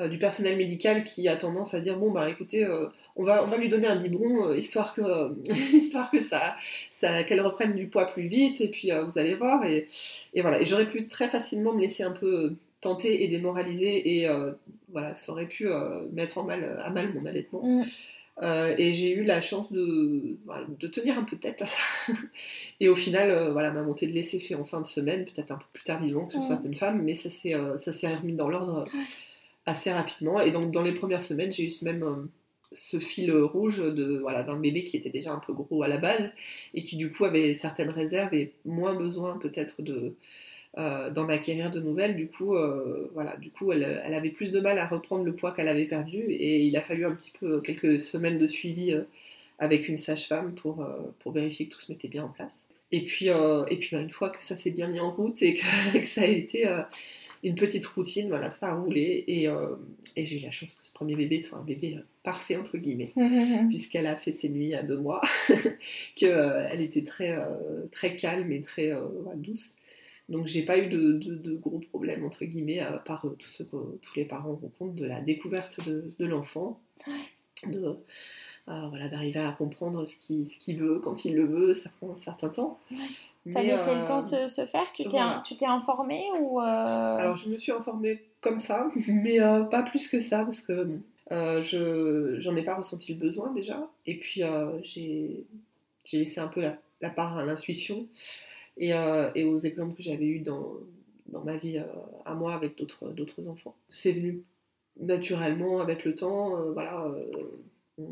euh, 0.00 0.06
du 0.06 0.16
personnel 0.16 0.56
médical 0.56 1.02
qui 1.02 1.26
a 1.26 1.34
tendance 1.34 1.74
à 1.74 1.80
dire 1.80 1.98
bon 1.98 2.12
bah 2.12 2.30
écoutez 2.30 2.64
euh, 2.64 2.86
on 3.16 3.24
va 3.24 3.42
on 3.42 3.48
va 3.48 3.56
lui 3.56 3.68
donner 3.68 3.88
un 3.88 3.96
biberon 3.96 4.46
euh, 4.46 4.56
histoire 4.56 4.94
que 4.94 5.02
histoire 5.74 6.08
que 6.08 6.20
ça, 6.20 6.54
ça 6.88 7.24
qu'elle 7.24 7.40
reprenne 7.40 7.74
du 7.74 7.88
poids 7.88 8.06
plus 8.06 8.28
vite 8.28 8.60
et 8.60 8.68
puis 8.68 8.92
vous 8.92 9.18
allez 9.18 9.34
voir 9.34 9.64
et, 9.64 9.86
et 10.34 10.42
voilà 10.42 10.60
et 10.60 10.64
j'aurais 10.64 10.86
pu 10.86 11.08
très 11.08 11.26
facilement 11.26 11.72
me 11.72 11.80
laisser 11.80 12.04
un 12.04 12.12
peu 12.12 12.54
tenter 12.80 13.24
et 13.24 13.26
démoraliser 13.26 14.20
et 14.20 14.28
voilà 14.92 15.16
ça 15.16 15.32
aurait 15.32 15.48
pu 15.48 15.68
mettre 16.12 16.38
en 16.38 16.44
mal 16.44 16.78
à 16.80 16.90
mal 16.90 17.12
mon 17.12 17.26
allaitement 17.26 17.64
mm. 17.64 17.82
et 18.78 18.94
j'ai 18.94 19.10
eu 19.10 19.24
la 19.24 19.40
chance 19.40 19.72
de, 19.72 20.36
de 20.78 20.86
tenir 20.86 21.18
un 21.18 21.24
peu 21.24 21.36
tête 21.36 21.60
à 21.60 21.66
ça. 21.66 21.78
et 22.78 22.88
au 22.88 22.94
final, 22.94 23.50
voilà, 23.50 23.72
ma 23.72 23.82
montée 23.82 24.06
de 24.06 24.12
lait 24.12 24.22
s'est 24.22 24.38
fait 24.38 24.54
en 24.54 24.64
fin 24.64 24.80
de 24.80 24.86
semaine, 24.86 25.24
peut-être 25.24 25.50
un 25.50 25.56
peu 25.56 25.66
plus 25.72 25.82
tardivement 25.82 26.26
que 26.26 26.38
mm. 26.38 26.46
certaines 26.46 26.76
femmes, 26.76 27.02
mais 27.02 27.16
ça 27.16 27.30
s'est 27.30 27.56
remis 28.14 28.34
dans 28.34 28.48
l'ordre 28.48 28.88
assez 29.68 29.92
rapidement. 29.92 30.40
Et 30.40 30.50
donc, 30.50 30.70
dans 30.70 30.82
les 30.82 30.92
premières 30.92 31.22
semaines, 31.22 31.52
j'ai 31.52 31.64
eu 31.64 31.70
ce 31.70 31.84
même 31.84 32.02
euh, 32.02 32.30
ce 32.72 32.98
fil 32.98 33.32
rouge 33.32 33.78
de 33.78 34.18
voilà 34.18 34.42
d'un 34.42 34.56
bébé 34.56 34.84
qui 34.84 34.96
était 34.96 35.10
déjà 35.10 35.32
un 35.32 35.38
peu 35.38 35.52
gros 35.52 35.82
à 35.82 35.88
la 35.88 35.98
base 35.98 36.30
et 36.74 36.82
qui 36.82 36.96
du 36.96 37.10
coup 37.10 37.24
avait 37.24 37.54
certaines 37.54 37.88
réserves 37.88 38.34
et 38.34 38.52
moins 38.66 38.94
besoin 38.94 39.38
peut-être 39.38 39.80
de 39.80 40.14
euh, 40.76 41.10
d'en 41.10 41.28
acquérir 41.28 41.70
de 41.70 41.80
nouvelles. 41.80 42.16
Du 42.16 42.28
coup, 42.28 42.56
euh, 42.56 43.10
voilà, 43.14 43.36
du 43.36 43.50
coup, 43.50 43.72
elle, 43.72 44.00
elle, 44.04 44.14
avait 44.14 44.30
plus 44.30 44.52
de 44.52 44.60
mal 44.60 44.78
à 44.78 44.86
reprendre 44.86 45.24
le 45.24 45.34
poids 45.34 45.52
qu'elle 45.52 45.68
avait 45.68 45.86
perdu 45.86 46.18
et 46.18 46.60
il 46.60 46.76
a 46.76 46.82
fallu 46.82 47.06
un 47.06 47.12
petit 47.12 47.32
peu 47.38 47.60
quelques 47.60 48.00
semaines 48.00 48.38
de 48.38 48.46
suivi 48.46 48.94
avec 49.58 49.88
une 49.88 49.96
sage-femme 49.96 50.54
pour, 50.54 50.86
pour 51.20 51.32
vérifier 51.32 51.66
que 51.66 51.74
tout 51.74 51.80
se 51.80 51.90
mettait 51.90 52.08
bien 52.08 52.24
en 52.24 52.28
place. 52.28 52.64
Et 52.92 53.04
puis, 53.04 53.26
et 53.26 53.76
puis 53.76 53.88
bah, 53.92 54.00
une 54.00 54.10
fois 54.10 54.30
que 54.30 54.42
ça 54.42 54.56
s'est 54.56 54.70
bien 54.70 54.88
mis 54.88 55.00
en 55.00 55.10
route 55.10 55.42
et 55.42 55.54
que, 55.54 55.98
que 56.00 56.06
ça 56.06 56.22
a 56.22 56.26
été 56.26 56.66
une 57.42 57.54
petite 57.54 57.86
routine, 57.86 58.28
voilà, 58.28 58.50
ça 58.50 58.68
a 58.68 58.74
roulé. 58.74 59.24
Et, 59.26 59.48
euh, 59.48 59.76
et 60.16 60.24
j'ai 60.24 60.38
eu 60.38 60.42
la 60.42 60.50
chance 60.50 60.74
que 60.74 60.84
ce 60.84 60.92
premier 60.92 61.16
bébé 61.16 61.40
soit 61.40 61.58
un 61.58 61.64
bébé 61.64 61.96
euh, 61.98 62.02
parfait, 62.22 62.56
entre 62.56 62.78
guillemets, 62.78 63.12
puisqu'elle 63.68 64.06
a 64.06 64.16
fait 64.16 64.32
ses 64.32 64.48
nuits 64.48 64.74
à 64.74 64.82
deux 64.82 64.98
mois, 64.98 65.20
qu'elle 66.14 66.32
euh, 66.32 66.78
était 66.78 67.04
très, 67.04 67.36
très 67.92 68.16
calme 68.16 68.50
et 68.52 68.60
très 68.60 68.92
douce. 69.36 69.76
Donc 70.28 70.46
j'ai 70.46 70.62
pas 70.62 70.78
eu 70.78 70.88
de, 70.88 71.12
de, 71.12 71.56
gros 71.56 71.78
problèmes, 71.78 72.24
entre 72.24 72.44
guillemets, 72.44 72.82
tout 73.06 73.34
ce 73.40 73.62
que 73.62 73.76
tous 74.02 74.14
les 74.16 74.26
parents 74.26 74.56
rencontrent 74.56 74.94
de 74.94 75.06
la 75.06 75.22
découverte 75.22 75.82
de, 75.86 76.12
de 76.18 76.26
l'enfant. 76.26 76.80
De, 77.66 77.96
voilà, 78.90 79.08
d'arriver 79.08 79.40
à 79.40 79.52
comprendre 79.52 80.04
ce 80.04 80.16
qu'il 80.16 80.48
ce 80.48 80.72
veut 80.72 80.98
quand 80.98 81.24
il 81.24 81.34
le 81.36 81.46
veut, 81.46 81.74
ça 81.74 81.90
prend 81.98 82.12
un 82.12 82.16
certain 82.16 82.48
temps. 82.48 82.78
T'as 83.52 83.62
laissé 83.62 83.94
le 83.94 84.06
temps 84.06 84.22
se, 84.22 84.48
se 84.48 84.66
faire? 84.66 84.90
Tu 84.92 85.04
t'es 85.04 85.18
t'es 85.56 85.66
informée 85.66 86.24
ou 86.40 86.60
euh? 86.60 86.64
Alors 86.64 87.36
je 87.36 87.48
me 87.48 87.58
suis 87.58 87.72
informée 87.72 88.22
comme 88.40 88.58
ça, 88.58 88.88
mais 89.08 89.40
euh, 89.40 89.62
pas 89.62 89.82
plus 89.82 90.08
que 90.08 90.20
ça 90.20 90.44
parce 90.44 90.60
que 90.60 90.88
euh, 91.32 91.62
je 91.62 92.40
j'en 92.40 92.56
ai 92.56 92.62
pas 92.62 92.74
ressenti 92.74 93.14
le 93.14 93.18
besoin 93.18 93.52
déjà. 93.52 93.88
Et 94.06 94.18
puis 94.18 94.42
j'ai 94.82 95.44
j'ai 96.04 96.18
laissé 96.18 96.40
un 96.40 96.48
peu 96.48 96.60
la, 96.60 97.10
part 97.10 97.36
à 97.36 97.44
l'intuition 97.44 98.06
et, 98.76 98.92
et, 99.34 99.44
aux 99.44 99.58
exemples 99.58 99.94
que 99.94 100.02
j'avais 100.02 100.24
eus 100.24 100.40
dans, 100.40 100.72
dans 101.26 101.42
ma 101.42 101.56
vie 101.56 101.82
à 102.24 102.34
moi 102.34 102.54
avec 102.54 102.76
d'autres 102.78 103.48
enfants. 103.48 103.74
C'est 103.88 104.12
venu 104.12 104.42
naturellement 105.00 105.80
avec 105.80 106.04
le 106.04 106.14
temps, 106.14 106.56
voilà 106.72 107.08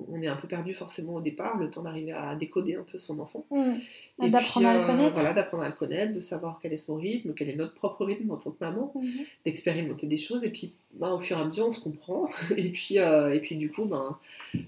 on 0.09 0.21
est 0.21 0.27
un 0.27 0.37
peu 0.37 0.49
perdu 0.49 0.75
forcément 0.75 1.15
au 1.15 1.21
départ, 1.21 1.59
le 1.59 1.71
temps 1.71 1.83
d'arriver 1.83 2.13
à 2.13 2.35
décoder 2.35 2.75
un 2.75 2.83
peu 2.83 2.99
son 2.99 3.19
enfant. 3.19 3.47
Mmh. 3.51 4.29
D'apprendre 4.29 4.67
à 4.67 4.75
le 4.75 4.81
euh, 4.81 4.87
connaître. 4.87 5.15
Voilà, 5.15 5.33
d'apprendre 5.33 5.63
à 5.63 5.69
le 5.69 5.75
connaître, 5.75 6.13
de 6.13 6.21
savoir 6.21 6.59
quel 6.61 6.73
est 6.73 6.79
son 6.79 6.97
rythme, 6.97 7.35
quel 7.35 7.49
est 7.49 7.57
notre 7.57 7.75
propre 7.75 8.05
rythme 8.05 8.31
en 8.31 8.37
tant 8.37 8.51
que 8.51 8.63
maman, 8.65 8.93
mmh. 8.95 9.09
d'expérimenter 9.45 10.07
des 10.07 10.19
choses, 10.19 10.45
et 10.45 10.51
puis 10.51 10.73
ben, 10.95 11.13
au 11.13 11.19
fur 11.19 11.39
et 11.39 11.41
à 11.41 11.45
mesure 11.45 11.67
on 11.67 11.73
se 11.73 11.81
comprend. 11.81 12.29
et, 12.57 12.71
puis, 12.71 12.99
euh, 12.99 13.33
et 13.33 13.41
puis 13.41 13.57
du 13.57 13.71
coup, 13.71 13.85
ben, 13.85 14.19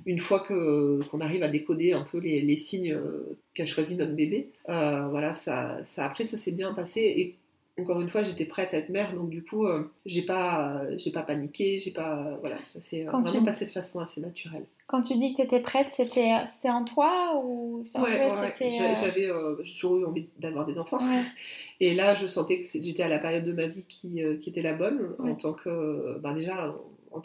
une 0.07 0.19
fois 0.19 0.41
que, 0.41 1.01
qu'on 1.11 1.21
arrive 1.21 1.43
à 1.43 1.49
décoder 1.49 1.93
un 1.93 2.03
peu 2.03 2.19
les, 2.19 2.57
signes 2.57 2.93
euh, 2.93 3.39
qu'a 3.55 3.67
choisi 3.67 3.97
notre 3.97 4.13
bébé, 4.13 4.51
voilà, 4.67 5.35
ça, 5.35 5.79
ça, 5.85 6.05
après 6.05 6.27
ça 6.27 6.39
s'est 6.39 6.53
bien 6.53 6.73
passé. 6.75 7.01
Et 7.01 7.35
encore 7.79 8.01
une 8.01 8.09
fois, 8.09 8.23
j'étais 8.23 8.45
prête 8.45 8.75
à 8.75 8.79
être 8.79 8.89
mère, 8.89 9.15
donc 9.15 9.31
du 9.31 9.45
coup, 9.45 9.67
j'ai 10.07 10.23
pas, 10.23 10.83
j'ai 10.97 11.13
pas 11.13 11.23
paniqué, 11.23 11.79
j'ai 11.79 11.93
pas, 11.93 12.37
voilà, 12.41 12.61
ça 12.63 12.81
s'est 12.81 13.05
vraiment 13.05 13.45
passé 13.45 13.65
de 13.67 13.71
façon 13.71 14.01
assez 14.01 14.21
naturelle. 14.21 14.67
Quand 14.89 15.03
tu 15.03 15.15
dis 15.19 15.33
que 15.33 15.37
tu 15.37 15.43
étais 15.43 15.61
prête, 15.61 15.91
c'était, 15.91 16.33
c'était 16.47 16.71
en 16.71 16.83
toi 16.83 17.43
ou 17.45 17.85
ouais, 17.95 18.31
euh, 18.31 18.95
J'avais 18.99 19.27
euh, 19.27 19.57
toujours 19.57 19.99
eu 19.99 20.07
envie 20.07 20.29
d'avoir 20.39 20.65
des 20.65 20.79
enfants. 20.79 20.99
Et 21.81 21.95
là, 21.95 22.15
je 22.15 22.27
sentais 22.27 22.63
que 22.63 22.69
j'étais 22.73 23.03
à 23.03 23.09
la 23.09 23.19
période 23.19 23.45
de 23.45 23.53
ma 23.53 23.67
vie 23.67 23.85
qui, 23.87 24.25
euh, 24.25 24.39
qui 24.39 24.49
était 24.49 24.63
la 24.63 24.73
bonne, 24.73 25.15
en 25.19 25.35
tant 25.35 25.53
que, 25.53 26.19
ben 26.21 26.33
déjà, 26.33 26.75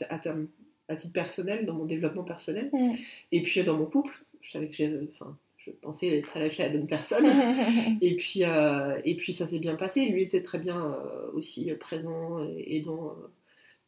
à, 0.10 0.20
terme, 0.20 0.48
à 0.90 0.98
titre 0.98 1.14
personnel, 1.14 1.66
dans 1.66 1.74
mon 1.74 1.86
développement 1.86 2.26
personnel, 2.26 2.70
et 3.32 3.42
puis 3.42 3.64
dans 3.64 3.78
mon 3.78 3.86
couple. 3.86 4.14
Je 4.42 4.52
savais 4.52 4.68
que 4.68 5.08
enfin, 5.14 5.38
je 5.66 5.72
pensais 5.72 6.20
être 6.20 6.38
à 6.38 6.64
la 6.64 6.70
bonne 6.70 6.88
personne. 6.88 7.26
et, 8.02 8.16
puis, 8.16 8.42
et 8.42 9.16
puis 9.16 9.34
ça 9.34 9.48
s'est 9.48 9.60
bien 9.60 9.76
passé. 9.76 10.08
Lui 10.08 10.24
était 10.24 10.42
très 10.42 10.60
bien 10.60 10.98
aussi 11.34 11.72
présent 11.80 12.40
et 12.58 12.78
aidant 12.78 13.16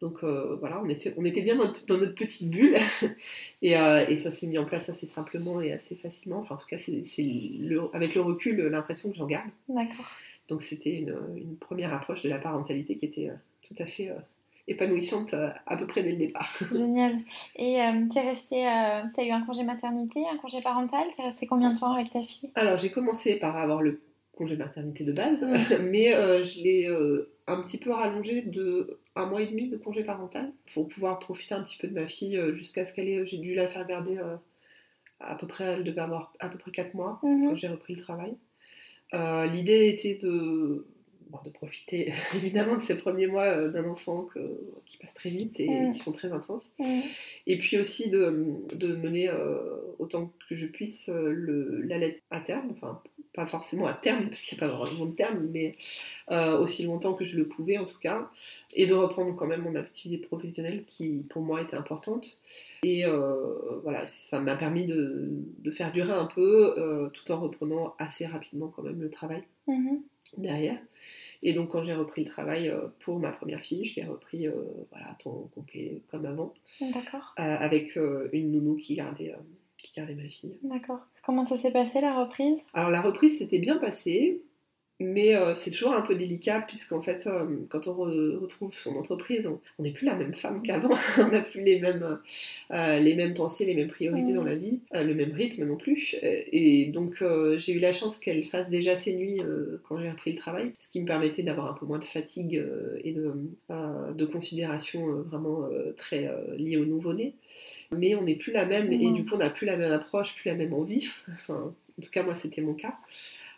donc 0.02 0.24
euh, 0.24 0.58
voilà, 0.60 0.82
on 0.84 0.90
était, 0.90 1.14
on 1.18 1.24
était 1.24 1.42
bien 1.42 1.56
dans, 1.56 1.98
notre 1.98 2.16
petite 2.16 2.50
bulle 2.50 2.76
euh, 3.64 4.06
et, 4.08 4.18
ça 4.18 4.30
s'est 4.30 4.48
mis 4.48 4.58
en 4.58 4.66
place 4.66 4.90
assez 4.90 5.08
simplement 5.08 5.62
et 5.62 5.72
assez 5.72 5.96
facilement. 5.96 6.40
Enfin, 6.40 6.56
en 6.56 6.58
tout 6.58 6.68
cas, 6.68 6.78
c'est 6.78 7.02
avec 7.94 8.16
le 8.16 8.22
recul 8.22 8.58
l'impression 8.68 9.10
que 9.10 9.18
j'en 9.18 9.26
garde. 9.26 9.50
D'accord. 9.70 10.12
Donc 10.50 10.62
c'était 10.62 10.96
une, 10.96 11.58
première 11.60 11.94
approche 11.94 12.22
de 12.24 12.30
la 12.30 12.40
parentalité 12.40 12.96
qui 12.96 13.06
était 13.06 13.30
euh, 13.30 13.36
tout 13.68 13.76
à 13.82 13.86
fait 13.86 14.12
épanouissante 14.68 15.36
à 15.66 15.78
peu 15.78 15.86
près 15.86 16.02
dès 16.02 16.12
le 16.12 16.18
départ. 16.18 16.58
Génial. 16.72 17.18
Et 17.56 17.80
tu 18.12 18.18
es 18.18 18.34
tu 18.34 18.56
as 18.56 19.26
eu 19.26 19.32
un 19.32 19.42
congé 19.42 19.64
maternité, 19.64 20.24
un 20.32 20.38
congé 20.38 20.62
parental? 20.62 21.08
Tu 21.14 21.22
es 21.22 21.26
resté 21.26 21.46
combien 21.46 21.72
de 21.74 21.80
temps 21.80 21.94
avec 21.94 22.10
ta 22.10 22.22
fille? 22.22 22.52
Alors 22.56 22.78
j'ai 22.78 22.90
commencé 22.90 23.38
par 23.38 23.56
avoir 23.58 23.82
le 23.82 24.02
congé 24.36 24.58
maternité 24.58 25.04
de 25.04 25.12
base, 25.14 25.40
mais 25.82 26.12
je 26.44 26.64
l'ai 26.64 26.90
un 27.48 27.62
petit 27.62 27.78
peu 27.78 27.92
rallongé 27.92 28.42
de 28.42 29.00
un 29.16 29.28
mois 29.28 29.42
et 29.42 29.48
demi 29.48 29.70
de 29.70 29.78
congé 29.78 30.04
parental 30.04 30.52
pour 30.74 30.88
pouvoir 30.88 31.20
profiter 31.20 31.54
un 31.54 31.64
petit 31.64 31.78
peu 31.78 31.88
de 31.88 31.94
ma 31.94 32.08
fille 32.08 32.38
euh, 32.38 32.54
jusqu'à 32.54 32.86
ce 32.86 32.94
qu'elle 32.94 33.08
ait. 33.08 33.26
J'ai 33.26 33.38
dû 33.38 33.54
la 33.54 33.68
faire 33.68 33.86
garder 33.88 34.18
euh, 34.18 34.36
à 35.20 35.36
peu 35.36 35.48
près, 35.48 35.66
elle 35.66 35.84
devait 35.84 36.02
avoir 36.02 36.34
à 36.40 36.50
peu 36.50 36.58
près 36.58 36.72
4 36.72 36.94
mois 36.94 37.20
mhm. 37.24 37.50
quand 37.50 37.56
j'ai 37.56 37.68
repris 37.68 37.96
le 37.96 38.02
travail. 38.02 38.36
Euh, 39.14 39.46
l'idée 39.46 39.88
était 39.88 40.16
de, 40.16 40.88
de 41.44 41.50
profiter 41.50 42.14
évidemment 42.36 42.76
de 42.76 42.82
ces 42.82 42.98
premiers 42.98 43.28
mois 43.28 43.68
d'un 43.68 43.90
enfant 43.90 44.26
qui 44.86 44.98
passe 44.98 45.14
très 45.14 45.30
vite 45.30 45.60
et 45.60 45.70
mhm. 45.70 45.92
qui 45.92 46.00
sont 46.00 46.12
très 46.12 46.32
intenses. 46.32 46.70
Mhm. 46.80 47.02
Et 47.48 47.58
puis 47.58 47.78
aussi 47.78 48.10
de, 48.10 48.46
de 48.76 48.96
mener 48.96 49.30
autant 50.00 50.32
que 50.50 50.56
je 50.56 50.66
puisse 50.66 51.08
le, 51.08 51.82
la 51.82 51.98
lettre 51.98 52.22
à 52.32 52.40
terme, 52.40 52.70
enfin 52.72 53.02
pas 53.36 53.46
forcément 53.46 53.86
à 53.86 53.94
terme, 53.94 54.30
parce 54.30 54.44
qu'il 54.44 54.58
n'y 54.58 54.64
a 54.64 54.70
pas 54.70 54.76
vraiment 54.76 55.06
de 55.06 55.12
terme, 55.12 55.48
mais 55.52 55.76
euh, 56.32 56.58
aussi 56.58 56.86
longtemps 56.86 57.14
que 57.14 57.26
je 57.26 57.36
le 57.36 57.48
pouvais 57.48 57.78
en 57.78 57.86
tout 57.86 58.00
cas, 58.00 58.30
et 58.74 58.88
de 58.88 58.94
reprendre 58.94 59.36
quand 59.36 59.46
même 59.46 59.62
mon 59.62 59.76
activité 59.76 60.26
professionnelle 60.26 60.86
qui 60.86 61.26
pour 61.30 61.42
moi 61.42 61.62
était 61.62 61.76
importante. 61.76 62.40
Et 62.84 63.06
euh, 63.06 63.80
voilà, 63.84 64.08
ça 64.08 64.40
m'a 64.40 64.56
permis 64.56 64.86
de, 64.86 65.30
de, 65.60 65.72
faire 65.72 65.92
durer 65.92 66.14
un 66.14 66.26
peu, 66.26 66.76
euh, 66.78 67.10
tout 67.10 67.30
en 67.32 67.40
reprenant 67.40 67.96
assez 68.00 68.26
rapidement 68.26 68.68
quand 68.68 68.84
même 68.84 69.02
le 69.02 69.10
travail 69.10 69.44
mm-hmm. 69.68 70.00
Derrière. 70.38 70.80
Et 71.44 71.54
donc 71.54 71.70
quand 71.70 71.84
j'ai 71.84 71.94
repris 71.94 72.24
le 72.24 72.30
travail 72.30 72.74
pour 73.00 73.20
ma 73.20 73.32
première 73.32 73.62
fille, 73.62 73.86
je 73.86 74.00
l'ai 74.00 74.06
repris 74.06 74.48
voilà, 74.92 75.12
à 75.12 75.14
temps 75.16 75.50
complet 75.54 76.02
comme 76.10 76.26
avant. 76.26 76.54
D'accord. 76.82 77.34
avec 77.38 77.96
une 78.32 78.52
nounou 78.52 78.76
qui 78.78 78.96
gardait 78.96 79.36
garder 79.96 80.16
ma 80.16 80.28
fille. 80.28 80.58
D'accord. 80.64 81.00
Comment 81.24 81.44
ça 81.44 81.56
s'est 81.58 81.72
passé 81.72 82.02
la 82.02 82.20
reprise? 82.20 82.66
Alors 82.74 82.90
la 82.90 83.02
reprise 83.02 83.38
s'était 83.38 83.60
bien 83.60 83.78
passée, 83.78 84.42
mais 85.00 85.36
euh, 85.36 85.56
c'est 85.56 85.72
toujours 85.72 85.94
un 85.94 86.02
peu 86.02 86.16
délicat 86.16 86.62
puisqu'en 86.62 87.02
fait, 87.02 87.28
euh, 87.28 87.44
quand 87.70 87.88
on 87.88 87.94
retrouve 87.94 88.74
son 88.74 88.96
entreprise, 88.96 89.50
on 89.78 89.84
n'est 89.84 89.92
plus 89.92 90.06
la 90.06 90.16
même 90.16 90.34
femme 90.34 90.62
qu'avant, 90.62 90.96
on 91.18 91.28
n'a 91.28 91.42
plus 91.42 91.62
les 91.62 91.80
mêmes, 91.80 92.20
euh, 92.72 93.00
les 93.00 93.16
mêmes 93.16 93.34
pensées, 93.34 93.66
les 93.66 93.76
mêmes 93.76 93.90
priorités 93.90 94.34
dans 94.34 94.44
la 94.44 94.56
vie, 94.56 94.80
le 94.94 95.14
même 95.14 95.34
rythme 95.34 95.66
non 95.66 95.76
plus. 95.76 96.16
Et 96.22 96.86
donc 96.86 97.24
j'ai 97.58 97.74
eu 97.74 97.80
la 97.80 97.92
chance 97.92 98.18
qu'elle 98.18 98.46
fasse 98.46 98.70
déjà 98.70 98.96
ses 98.96 99.16
nuits 99.16 99.42
quand 99.84 100.00
j'ai 100.00 100.10
repris 100.10 100.32
le 100.32 100.38
travail, 100.38 100.72
ce 100.80 100.88
qui 100.88 101.02
me 101.02 101.06
permettait 101.06 101.44
d'avoir 101.44 101.72
un 101.72 101.74
peu 101.74 101.86
moins 101.86 102.00
de 102.00 102.04
fatigue 102.06 102.64
et 103.04 103.12
de, 103.12 103.34
de 103.70 104.26
considération 104.26 105.08
vraiment 105.24 105.68
très 105.98 106.32
liée 106.58 106.78
au 106.78 106.86
nouveau-né 106.86 107.34
mais 107.92 108.16
on 108.16 108.24
n'est 108.24 108.36
plus 108.36 108.52
la 108.52 108.66
même, 108.66 108.92
et 108.92 109.12
du 109.12 109.26
coup 109.26 109.36
on 109.36 109.38
n'a 109.38 109.50
plus 109.50 109.66
la 109.66 109.78
même 109.78 109.92
approche, 109.92 110.36
plus 110.36 110.50
la 110.50 110.56
même 110.56 110.74
envie. 110.74 111.08
Enfin, 111.34 111.74
en 111.98 112.02
tout 112.02 112.10
cas, 112.10 112.24
moi 112.24 112.36
c'était 112.36 112.62
mon 112.62 112.74
cas. 112.74 112.96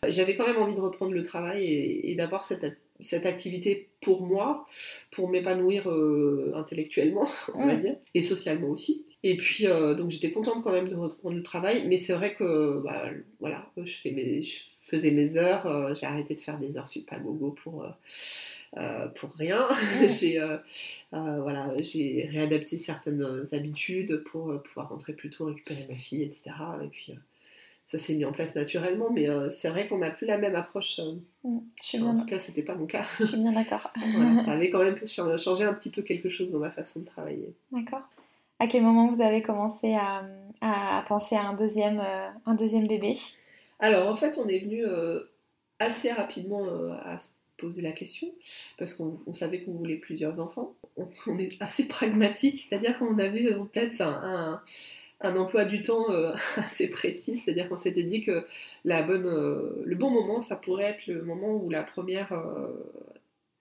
J'avais 0.07 0.35
quand 0.35 0.45
même 0.45 0.57
envie 0.57 0.75
de 0.75 0.79
reprendre 0.79 1.11
le 1.11 1.23
travail 1.23 1.65
et, 1.65 2.15
d'avoir 2.15 2.43
cette, 2.43 2.65
cette, 2.99 3.25
activité 3.25 3.89
pour 4.01 4.23
moi, 4.23 4.65
pour 5.11 5.29
m'épanouir 5.29 5.89
euh, 5.89 6.51
intellectuellement, 6.55 7.27
on 7.53 7.67
va 7.67 7.75
dire, 7.75 7.95
et 8.13 8.21
socialement 8.21 8.69
aussi. 8.69 9.05
Et 9.23 9.35
puis, 9.35 9.67
euh, 9.67 9.95
donc 9.95 10.11
j'étais 10.11 10.31
contente 10.31 10.63
quand 10.63 10.71
même 10.71 10.87
de 10.87 10.95
reprendre 10.95 11.35
le 11.35 11.43
travail, 11.43 11.85
mais 11.87 11.97
c'est 11.97 12.13
vrai 12.13 12.33
que, 12.33 12.81
bah, 12.83 13.09
voilà, 13.39 13.69
je, 13.77 13.95
fais 13.95 14.11
mes, 14.11 14.41
je 14.41 14.57
faisais 14.83 15.11
mes 15.11 15.37
heures, 15.37 15.65
euh, 15.65 15.95
j'ai 15.95 16.05
arrêté 16.05 16.35
de 16.35 16.39
faire 16.39 16.59
des 16.59 16.77
heures 16.77 16.87
super 16.87 17.19
gogo 17.21 17.55
pour 17.63 17.85
euh, 18.75 19.07
pour 19.07 19.33
rien. 19.35 19.67
j'ai 20.09 20.39
euh, 20.39 20.57
euh, 21.13 21.41
voilà, 21.41 21.71
j'ai 21.79 22.27
réadapté 22.31 22.77
certaines 22.77 23.47
habitudes 23.51 24.23
pour 24.25 24.61
pouvoir 24.61 24.89
rentrer 24.89 25.13
plus 25.13 25.29
tôt, 25.29 25.45
récupérer 25.45 25.87
ma 25.89 25.97
fille, 25.97 26.23
etc. 26.23 26.55
Et 26.83 26.87
puis 26.87 27.13
ça 27.87 27.97
s'est 27.97 28.13
mis 28.13 28.25
en 28.25 28.31
place 28.31 28.53
naturellement, 28.53 29.09
mais 29.09 29.27
c'est 29.49 29.69
vrai 29.69 29.87
qu'on 29.87 29.97
n'a 29.97 30.11
plus 30.11 30.27
la 30.27 30.37
même 30.37 30.55
approche. 30.55 30.99
Mm, 31.43 31.59
je 31.81 31.97
en 32.03 32.19
tout 32.19 32.25
cas, 32.25 32.37
c'était 32.37 32.61
pas 32.61 32.75
mon 32.75 32.85
cas. 32.85 33.05
Je 33.19 33.25
suis 33.25 33.37
bien 33.37 33.53
d'accord. 33.53 33.91
ça 34.45 34.51
avait 34.51 34.69
quand 34.69 34.83
même 34.83 34.97
changé 35.07 35.63
un 35.63 35.73
petit 35.73 35.89
peu 35.89 36.01
quelque 36.01 36.29
chose 36.29 36.51
dans 36.51 36.59
ma 36.59 36.69
façon 36.69 36.99
de 36.99 37.05
travailler. 37.05 37.55
D'accord. 37.71 38.03
À 38.59 38.67
quel 38.67 38.83
moment 38.83 39.07
vous 39.07 39.21
avez 39.21 39.41
commencé 39.41 39.95
à, 39.95 40.25
à 40.61 41.03
penser 41.07 41.35
à 41.35 41.47
un 41.47 41.53
deuxième, 41.53 42.03
un 42.45 42.55
deuxième 42.55 42.87
bébé? 42.87 43.17
Alors 43.79 44.09
en 44.09 44.15
fait, 44.15 44.37
on 44.37 44.47
est 44.47 44.59
venu 44.59 44.83
assez 45.79 46.11
rapidement 46.11 46.65
à 47.03 47.19
ce 47.19 47.29
poser 47.57 47.81
la 47.81 47.91
question, 47.91 48.27
parce 48.77 48.93
qu'on 48.93 49.33
savait 49.33 49.61
qu'on 49.61 49.73
voulait 49.73 49.97
plusieurs 49.97 50.39
enfants. 50.39 50.75
On, 50.95 51.37
est 51.37 51.61
assez 51.61 51.85
pragmatique, 51.85 52.61
c'est-à-dire 52.61 52.97
qu'on 52.97 53.17
avait 53.19 53.53
en 53.53 53.65
tête 53.65 53.99
un, 53.99 54.61
emploi 55.21 55.65
du 55.65 55.81
temps 55.81 56.11
euh, 56.11 56.33
assez 56.57 56.87
précis, 56.87 57.37
c'est-à-dire 57.37 57.69
qu'on 57.69 57.77
s'était 57.77 58.03
dit 58.03 58.21
que 58.21 58.43
la 58.85 59.01
bonne, 59.01 59.25
euh, 59.25 59.81
le 59.83 59.95
bon 59.95 60.09
moment, 60.09 60.41
ça 60.41 60.55
pourrait 60.55 60.85
être 60.85 61.07
le 61.07 61.23
moment 61.23 61.55
où 61.55 61.69
la 61.69 61.83
première 61.83 62.33
euh, 62.33 62.67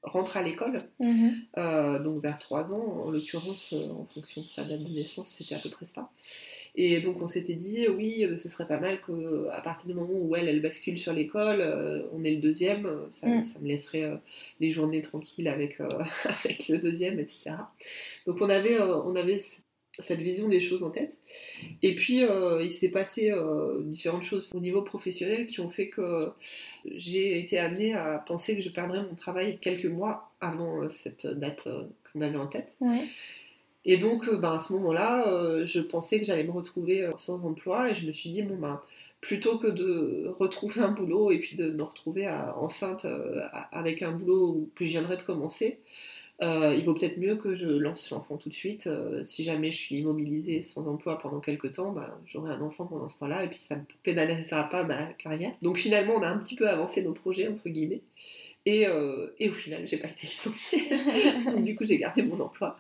rentre 0.03 0.37
à 0.37 0.43
l'école, 0.43 0.85
mm-hmm. 1.01 2.03
donc 2.03 2.23
vers 2.23 2.39
3 2.39 2.75
ans, 2.75 3.03
en 3.07 3.11
l'occurrence, 3.11 3.73
en 3.73 4.05
fonction 4.05 4.43
de 4.43 4.47
sa 4.47 4.63
date 4.63 4.85
de 4.85 4.89
naissance, 4.89 5.31
c'était 5.31 5.57
à 5.57 5.59
peu 5.59 5.71
près 5.71 5.87
ça. 5.87 6.11
Et 6.77 7.01
donc 7.01 7.21
on 7.21 7.27
s'était 7.27 7.55
dit, 7.55 7.89
oui, 7.89 8.25
ce 8.37 8.49
serait 8.49 8.69
pas 8.69 8.79
mal 8.79 9.01
qu'à 9.01 9.61
partir 9.63 9.89
du 9.89 9.95
moment 9.95 10.13
où 10.13 10.37
elle, 10.37 10.47
elle 10.47 10.63
bascule 10.63 10.97
sur 10.97 11.13
l'école, 11.13 11.61
on 12.13 12.23
est 12.23 12.31
le 12.31 12.37
deuxième, 12.37 12.89
ça, 13.09 13.27
mm. 13.27 13.43
ça 13.43 13.59
me 13.59 13.67
laisserait 13.67 14.13
les 14.61 14.71
journées 14.71 15.03
tranquilles 15.03 15.49
avec, 15.49 15.81
avec 16.45 16.69
le 16.69 16.79
deuxième, 16.79 17.19
etc. 17.19 17.57
Donc 18.27 18.41
on 18.41 18.49
avait, 18.49 18.79
on 18.79 19.17
avait 19.17 19.41
cette 19.99 20.21
vision 20.21 20.49
des 20.49 20.61
choses 20.61 20.83
en 20.83 20.91
tête. 20.91 21.17
Et 21.83 21.95
puis 21.95 22.23
il 22.63 22.71
s'est 22.71 22.91
passé 22.91 23.33
différentes 23.85 24.23
choses 24.23 24.51
au 24.55 24.61
niveau 24.61 24.83
professionnel 24.83 25.47
qui 25.47 25.61
ont 25.61 25.69
fait 25.69 25.89
que 25.89 26.31
j'ai 26.95 27.39
été 27.39 27.59
amenée 27.59 27.95
à 27.95 28.19
penser 28.19 28.55
que 28.57 28.63
je 28.63 28.69
perdrais 28.69 29.03
mon 29.03 29.15
travail 29.15 29.59
quelques 29.59 29.87
mois 29.87 30.31
avant 30.41 30.89
cette 30.89 31.27
date 31.27 31.69
qu'on 32.13 32.21
avait 32.21 32.37
en 32.37 32.47
tête. 32.47 32.75
Ouais. 32.81 33.05
Et 33.87 33.97
donc, 33.97 34.29
euh, 34.29 34.37
ben, 34.37 34.55
à 34.55 34.59
ce 34.59 34.73
moment-là, 34.75 35.29
euh, 35.29 35.65
je 35.65 35.79
pensais 35.81 36.19
que 36.19 36.27
j'allais 36.27 36.43
me 36.43 36.51
retrouver 36.51 37.05
euh, 37.05 37.13
sans 37.17 37.47
emploi 37.47 37.91
et 37.91 37.95
je 37.95 38.05
me 38.05 38.13
suis 38.13 38.31
dit, 38.31 38.43
bon, 38.43 38.57
ben, 38.57 38.83
plutôt 39.21 39.59
que 39.59 39.69
de 39.69 40.29
retrouver 40.41 40.81
un 40.81 40.91
boulot 40.91 41.31
et 41.31 41.39
puis 41.39 41.57
de 41.57 41.71
me 41.71 41.85
retrouver 41.85 42.29
enceinte 42.29 43.07
avec 43.73 44.03
un 44.03 44.13
boulot 44.13 44.51
où 44.51 44.71
je 44.79 44.85
viendrais 44.85 45.17
de 45.17 45.23
commencer, 45.23 45.81
Euh, 46.43 46.75
il 46.77 46.85
vaut 46.85 46.93
peut-être 46.93 47.17
mieux 47.17 47.37
que 47.37 47.55
je 47.55 47.67
lance 47.67 48.11
l'enfant 48.11 48.37
tout 48.37 48.49
de 48.49 48.55
suite. 48.55 48.87
Euh, 48.87 49.25
si 49.25 49.43
jamais 49.43 49.71
je 49.71 49.77
suis 49.77 49.97
immobilisée 49.97 50.63
sans 50.63 50.87
emploi 50.87 51.19
pendant 51.19 51.41
quelques 51.41 51.73
temps, 51.73 51.93
bah, 51.93 52.19
j'aurai 52.27 52.53
un 52.53 52.61
enfant 52.61 52.85
pendant 52.85 53.09
ce 53.09 53.19
temps-là 53.21 53.45
et 53.45 53.49
puis 53.49 53.59
ça 53.59 53.77
ne 53.77 53.83
pénalisera 54.03 54.69
pas 54.69 54.85
ma 54.85 55.07
carrière. 55.15 55.53
Donc 55.63 55.79
finalement, 55.79 56.15
on 56.17 56.23
a 56.23 56.29
un 56.29 56.39
petit 56.39 56.55
peu 56.55 56.69
avancé 56.69 57.03
nos 57.03 57.15
projets, 57.15 57.49
entre 57.49 57.69
guillemets. 57.69 58.03
Et, 58.67 58.85
euh, 58.89 59.29
et, 59.39 59.49
au 59.49 59.53
final, 59.53 59.87
j'ai 59.87 59.97
pas 59.97 60.09
été 60.09 60.27
licenciée. 60.27 60.89
Donc, 61.47 61.63
du 61.63 61.77
coup, 61.77 61.85
j'ai 61.85 61.99
gardé 61.99 62.23
mon 62.25 62.41
emploi 62.41 62.77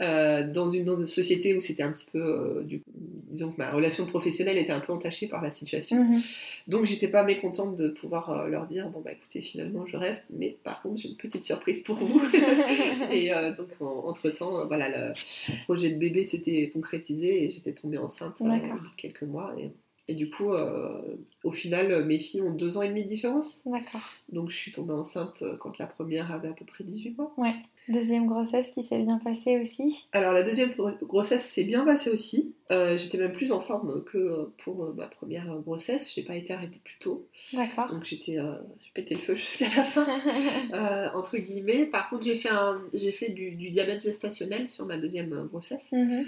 euh, 0.00 0.48
dans 0.48 0.68
une 0.68 1.04
société 1.04 1.52
où 1.52 1.58
c'était 1.58 1.82
un 1.82 1.90
petit 1.90 2.06
peu, 2.12 2.20
euh, 2.20 2.62
du, 2.62 2.80
disons 2.94 3.50
que 3.50 3.58
ma 3.58 3.72
relation 3.72 4.06
professionnelle 4.06 4.56
était 4.56 4.72
un 4.72 4.78
peu 4.78 4.92
entachée 4.92 5.26
par 5.26 5.42
la 5.42 5.50
situation. 5.50 6.04
Mhm. 6.04 6.20
Donc, 6.68 6.84
j'étais 6.84 7.08
pas 7.08 7.24
mécontente 7.24 7.74
de 7.74 7.88
pouvoir 7.88 8.48
leur 8.48 8.68
dire 8.68 8.88
bon 8.90 9.00
bah 9.00 9.10
écoutez, 9.10 9.40
finalement, 9.40 9.84
je 9.84 9.96
reste, 9.96 10.22
mais 10.30 10.56
par 10.62 10.80
contre, 10.80 11.00
j'ai 11.00 11.08
une 11.08 11.16
petite 11.16 11.44
surprise 11.44 11.82
pour 11.82 11.96
vous. 11.96 12.22
et 13.12 13.30
donc, 13.58 13.70
entre 13.80 14.30
temps, 14.30 14.64
voilà, 14.68 14.88
le 15.08 15.12
projet 15.64 15.90
de 15.90 15.96
bébé 15.96 16.24
s'était 16.24 16.70
concrétisé 16.72 17.44
et 17.44 17.50
j'étais 17.50 17.72
tombée 17.72 17.98
enceinte 17.98 18.40
quelques 18.96 19.22
mois. 19.22 19.52
Et, 19.58 19.72
et 20.08 20.14
du 20.14 20.30
coup, 20.30 20.52
au 21.42 21.52
final, 21.52 22.04
mes 22.04 22.18
filles 22.18 22.42
ont 22.42 22.50
deux 22.50 22.76
ans 22.76 22.82
et 22.82 22.88
demi 22.88 23.02
de 23.02 23.08
différence. 23.08 23.62
D'accord. 23.66 24.02
Donc 24.30 24.50
je 24.50 24.56
suis 24.56 24.72
tombée 24.72 24.92
enceinte 24.92 25.42
euh, 25.42 25.56
quand 25.56 25.78
la 25.78 25.86
première 25.86 26.32
avait 26.32 26.48
à 26.48 26.52
peu 26.52 26.64
près 26.64 26.84
18 26.84 27.16
mois. 27.16 27.32
Ouais. 27.36 27.54
Deuxième 27.88 28.26
grossesse 28.26 28.70
qui 28.70 28.82
s'est 28.82 29.02
bien 29.02 29.18
passée 29.18 29.60
aussi 29.60 30.06
Alors 30.12 30.32
la 30.32 30.42
deuxième 30.42 30.74
grossesse 31.02 31.44
s'est 31.44 31.64
bien 31.64 31.84
passée 31.84 32.10
aussi. 32.10 32.52
Euh, 32.72 32.98
j'étais 32.98 33.18
même 33.18 33.32
plus 33.32 33.52
en 33.52 33.60
forme 33.60 34.02
que 34.02 34.50
pour 34.58 34.82
euh, 34.82 34.92
ma 34.96 35.06
première 35.06 35.46
grossesse. 35.60 36.12
Je 36.12 36.20
n'ai 36.20 36.26
pas 36.26 36.34
été 36.34 36.52
arrêtée 36.52 36.80
plus 36.82 36.96
tôt. 36.98 37.28
D'accord. 37.52 37.86
Donc 37.86 38.04
j'étais, 38.04 38.34
j'ai 38.34 38.90
pété 38.92 39.14
le 39.14 39.20
feu 39.20 39.34
jusqu'à 39.36 39.68
la 39.76 39.84
fin, 39.84 40.04
entre 41.14 41.38
guillemets. 41.38 41.86
Par 41.86 42.10
contre, 42.10 42.24
j'ai 42.24 42.34
fait, 42.34 42.48
un, 42.48 42.82
j'ai 42.92 43.12
fait 43.12 43.28
du, 43.28 43.52
diabète 43.52 44.02
gestationnel 44.02 44.68
sur 44.68 44.86
ma 44.86 44.96
deuxième 44.96 45.46
grossesse, 45.46 45.92
mhm. 45.92 46.24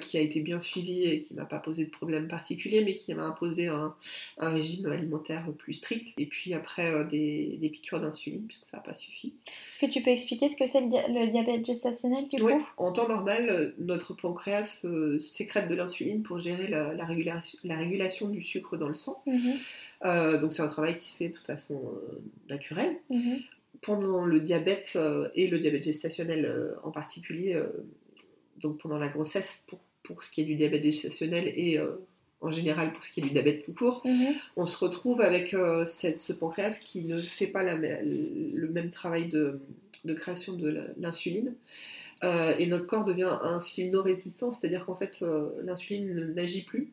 qui 0.00 0.18
a 0.18 0.20
été 0.20 0.40
bien 0.40 0.58
suivi 0.58 1.04
et 1.04 1.20
qui 1.20 1.34
m'a 1.34 1.46
pas 1.46 1.60
posé 1.60 1.86
de 1.86 1.90
problème 1.90 2.28
particulier, 2.28 2.84
mais 2.84 2.94
qui 2.94 3.14
m'a 3.14 3.24
imposé 3.24 3.68
un, 3.68 3.94
un, 4.38 4.50
régime 4.50 4.86
alimentaire 4.86 5.46
plus 5.56 5.74
strict. 5.74 6.12
Et 6.18 6.26
puis 6.26 6.52
après 6.52 7.04
des 7.06 7.40
des, 7.60 7.68
piqûres 7.68 8.00
d'insuline, 8.00 8.46
puisque 8.46 8.66
ça 8.66 8.78
n'a 8.78 8.82
pas 8.82 8.94
suffi. 8.94 9.32
Est-ce 9.70 9.78
que 9.78 9.90
tu 9.90 10.02
peux 10.02 10.10
expliquer 10.10 10.48
ce 10.48 10.56
que 10.56 10.66
c'est 10.66 10.80
le, 10.80 10.89
diabète 10.90 11.64
gestationnel 11.64 12.28
du 12.28 12.42
oui. 12.42 12.52
En 12.76 12.92
temps 12.92 13.08
normal, 13.08 13.48
euh, 13.50 13.70
notre 13.78 14.14
pancréas 14.14 14.80
euh, 14.84 15.18
sécrète 15.18 15.68
de 15.68 15.74
l'insuline 15.74 16.22
pour 16.22 16.38
gérer 16.38 16.68
la, 16.68 17.04
régulation, 17.04 17.58
la, 17.64 17.76
régulation, 17.76 18.28
du 18.28 18.42
sucre 18.42 18.76
dans 18.76 18.88
le 18.88 18.94
sang. 18.94 19.22
Mhm. 19.26 19.52
Euh, 20.04 20.38
donc 20.38 20.52
c'est 20.52 20.62
un 20.62 20.68
travail 20.68 20.94
qui 20.94 21.04
se 21.04 21.16
fait 21.16 21.28
de 21.28 21.34
toute 21.34 21.46
façon 21.46 21.80
naturelle. 22.48 22.96
Mhm. 23.10 23.38
Pendant 23.82 24.26
le 24.26 24.40
diabète 24.40 24.98
et 25.34 25.48
le 25.48 25.58
diabète 25.58 25.84
gestationnel 25.84 26.74
en 26.82 26.90
particulier, 26.90 27.58
donc 28.60 28.76
pendant 28.78 28.98
la 28.98 29.08
grossesse, 29.08 29.64
pour, 29.66 29.78
pour, 30.02 30.22
ce 30.22 30.30
qui 30.30 30.42
est 30.42 30.44
du 30.44 30.54
diabète 30.54 30.82
gestationnel 30.82 31.48
et 31.48 31.80
en 32.40 32.50
général 32.50 32.92
pour 32.92 33.04
ce 33.04 33.10
qui 33.10 33.20
est 33.20 33.22
du 33.22 33.30
diabète 33.30 33.64
tout 33.64 33.72
court, 33.72 34.02
mhm. 34.04 34.34
on 34.56 34.66
se 34.66 34.76
retrouve 34.78 35.20
avec 35.20 35.54
euh, 35.54 35.84
cette, 35.86 36.18
ce 36.18 36.32
pancréas 36.32 36.78
qui 36.80 37.04
ne 37.04 37.16
fait 37.16 37.46
pas 37.46 37.62
la, 37.62 37.76
le 37.76 38.68
même 38.70 38.90
travail 38.90 39.26
de, 39.26 39.60
de 40.04 40.14
création 40.14 40.54
de 40.54 40.92
l'insuline. 40.98 41.54
Euh, 42.22 42.54
et 42.58 42.66
notre 42.66 42.86
corps 42.86 43.04
devient 43.04 43.38
insulino-résistant, 43.42 44.52
c'est-à-dire 44.52 44.84
qu'en 44.84 44.94
fait 44.94 45.20
euh, 45.22 45.48
l'insuline 45.62 46.34
n'agit 46.34 46.64
plus 46.64 46.92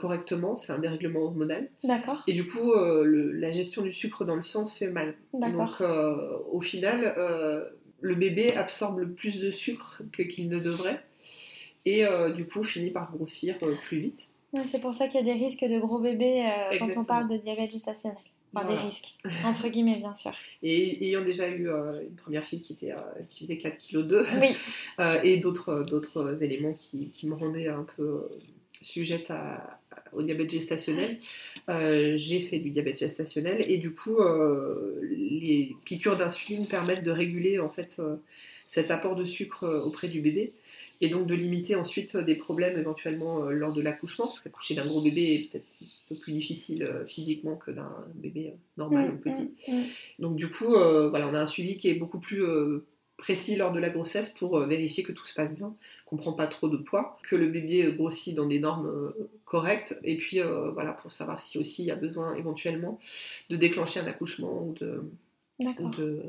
correctement, 0.00 0.56
c'est 0.56 0.72
un 0.72 0.80
dérèglement 0.80 1.20
hormonal. 1.20 1.70
D'accord. 1.84 2.24
Et 2.26 2.32
du 2.32 2.44
coup, 2.44 2.74
la 2.74 3.52
gestion 3.52 3.82
du 3.82 3.92
sucre 3.92 4.24
dans 4.24 4.34
le 4.34 4.42
sang 4.42 4.66
se 4.66 4.76
fait 4.76 4.90
mal. 4.90 5.14
Donc 5.32 5.80
au 6.50 6.60
final, 6.60 7.14
le 8.00 8.14
bébé 8.16 8.52
absorbe 8.56 9.06
plus 9.14 9.38
de 9.38 9.50
sucre 9.52 10.02
qu'il 10.28 10.48
ne 10.48 10.58
devrait 10.58 11.00
et 11.86 12.04
du 12.34 12.48
coup 12.48 12.64
finit 12.64 12.90
par 12.90 13.12
grossir 13.12 13.56
plus 13.58 14.00
vite 14.00 14.30
c'est 14.64 14.80
pour 14.80 14.94
ça 14.94 15.06
qu'il 15.06 15.20
y 15.20 15.30
a 15.30 15.34
des 15.34 15.40
risques 15.40 15.64
de 15.64 15.78
gros 15.78 15.98
bébés 15.98 16.44
euh, 16.44 16.78
quand 16.78 16.88
on 16.96 17.04
parle 17.04 17.28
de 17.28 17.36
diabète 17.36 17.70
gestationnel. 17.70 18.18
Des 18.52 18.74
risques, 18.74 19.14
entre 19.44 19.68
guillemets, 19.68 19.98
bien 19.98 20.14
sûr. 20.14 20.32
Et 20.62 21.06
ayant 21.06 21.22
déjà 21.22 21.48
eu 21.48 21.68
euh, 21.68 22.02
une 22.02 22.16
première 22.16 22.44
fille 22.44 22.60
qui, 22.60 22.72
était, 22.72 22.92
euh, 22.92 22.96
qui 23.28 23.44
faisait 23.44 23.58
4 23.58 23.78
kg 23.78 24.06
2 24.06 24.26
et 25.22 25.36
d'autres, 25.38 25.84
d'autres 25.88 26.42
éléments 26.42 26.74
qui, 26.74 27.10
qui, 27.10 27.28
me 27.28 27.34
rendaient 27.34 27.68
un 27.68 27.86
peu 27.96 28.28
sujette 28.82 29.30
à, 29.30 29.80
au 30.12 30.22
diabète 30.22 30.50
gestationnel, 30.50 31.18
j'ai 31.68 32.40
fait 32.40 32.58
du 32.58 32.70
diabète 32.70 32.98
gestationnel. 32.98 33.64
Et 33.68 33.78
du 33.78 33.94
coup, 33.94 34.18
les 35.02 35.76
piqûres 35.84 36.16
d'insuline 36.16 36.66
permettent 36.66 37.04
de 37.04 37.10
réguler 37.10 37.60
en 37.60 37.70
fait 37.70 38.00
cet 38.66 38.90
apport 38.90 39.16
de 39.16 39.24
sucre 39.24 39.68
auprès 39.84 40.08
du 40.08 40.20
bébé. 40.20 40.52
Et 41.00 41.08
donc 41.08 41.26
de 41.26 41.34
limiter 41.34 41.76
ensuite 41.76 42.16
des 42.16 42.34
problèmes 42.34 42.78
éventuellement 42.78 43.44
euh, 43.44 43.50
lors 43.50 43.72
de 43.72 43.80
l'accouchement, 43.80 44.26
parce 44.26 44.40
qu'accoucher 44.40 44.74
d'un 44.74 44.86
gros 44.86 45.00
bébé 45.00 45.34
est 45.34 45.50
peut-être 45.50 45.66
peu 46.10 46.16
plus 46.16 46.32
difficile 46.32 46.82
euh, 46.82 47.06
physiquement 47.06 47.56
que 47.56 47.70
d'un 47.70 47.96
bébé 48.14 48.48
euh, 48.48 48.56
normal 48.76 49.10
mm, 49.10 49.14
ou 49.14 49.18
petit. 49.18 49.50
Mm, 49.68 49.72
mm. 49.72 49.84
Donc 50.18 50.36
du 50.36 50.50
coup, 50.50 50.68
voilà, 50.68 51.28
on 51.28 51.34
a 51.34 51.40
un 51.40 51.46
suivi 51.46 51.76
qui 51.76 51.88
est 51.88 51.94
beaucoup 51.94 52.18
plus 52.18 52.44
précis 53.16 53.56
lors 53.56 53.70
de 53.70 53.78
la 53.78 53.90
grossesse 53.90 54.30
pour 54.30 54.58
vérifier 54.60 55.02
que 55.02 55.12
tout 55.12 55.24
se 55.24 55.34
passe 55.34 55.54
bien, 55.54 55.74
qu'on 56.06 56.16
ne 56.16 56.20
prend 56.20 56.32
pas 56.32 56.46
trop 56.46 56.68
de 56.68 56.78
poids, 56.78 57.18
que 57.22 57.36
le 57.36 57.46
bébé 57.46 57.92
grossit 57.92 58.34
dans 58.34 58.46
des 58.46 58.60
normes 58.60 59.12
correctes, 59.44 59.98
et 60.04 60.16
puis 60.16 60.40
voilà, 60.72 60.94
pour 60.94 61.12
savoir 61.12 61.38
si 61.38 61.58
aussi 61.58 61.82
il 61.82 61.86
y 61.86 61.90
a 61.90 61.96
besoin 61.96 62.34
éventuellement 62.34 62.98
de 63.50 63.56
déclencher 63.56 64.00
un 64.00 64.06
accouchement 64.06 64.64
ou 64.64 64.74
de, 64.80 65.04
ou 65.78 65.90
de 65.90 66.22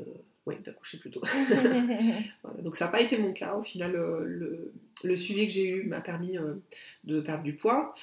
oui, 0.46 0.56
d'accoucher 0.64 0.98
plutôt. 0.98 1.20
Donc 2.62 2.76
ça 2.76 2.86
n'a 2.86 2.90
pas 2.90 3.00
été 3.00 3.18
mon 3.18 3.32
cas. 3.32 3.54
Au 3.54 3.62
final, 3.62 3.94
euh, 3.94 4.72
le, 5.02 5.16
suivi 5.16 5.46
que 5.46 5.52
j'ai 5.52 5.68
eu 5.68 5.84
m'a 5.84 6.00
permis 6.00 6.36
euh, 6.36 6.54
de 7.04 7.20
perdre 7.20 7.44
du 7.44 7.54
poids, 7.54 7.94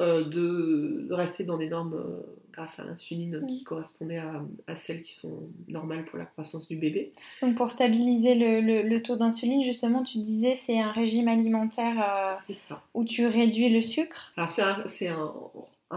euh, 0.00 0.24
de, 0.24 1.06
rester 1.10 1.44
dans 1.44 1.56
des 1.56 1.68
normes 1.68 2.02
grâce 2.52 2.78
à 2.78 2.84
l'insuline 2.84 3.44
qui 3.46 3.64
correspondaient 3.64 4.22
à, 4.66 4.76
celles 4.76 5.02
qui 5.02 5.12
sont 5.12 5.48
normales 5.68 6.04
pour 6.04 6.18
la 6.18 6.24
croissance 6.24 6.68
du 6.68 6.76
bébé. 6.76 7.12
Donc 7.42 7.56
pour 7.56 7.70
stabiliser 7.70 8.34
le, 8.34 8.98
taux 9.02 9.16
d'insuline, 9.16 9.64
justement, 9.64 10.02
tu 10.02 10.18
disais 10.18 10.54
c'est 10.54 10.80
un 10.80 10.92
régime 10.92 11.28
alimentaire 11.28 12.36
où 12.94 13.04
tu 13.04 13.26
réduis 13.26 13.68
le 13.70 13.82
sucre? 13.82 14.32
Alors 14.36 14.50
c'est 14.50 15.08
un, 15.08 15.14
un 15.18 15.32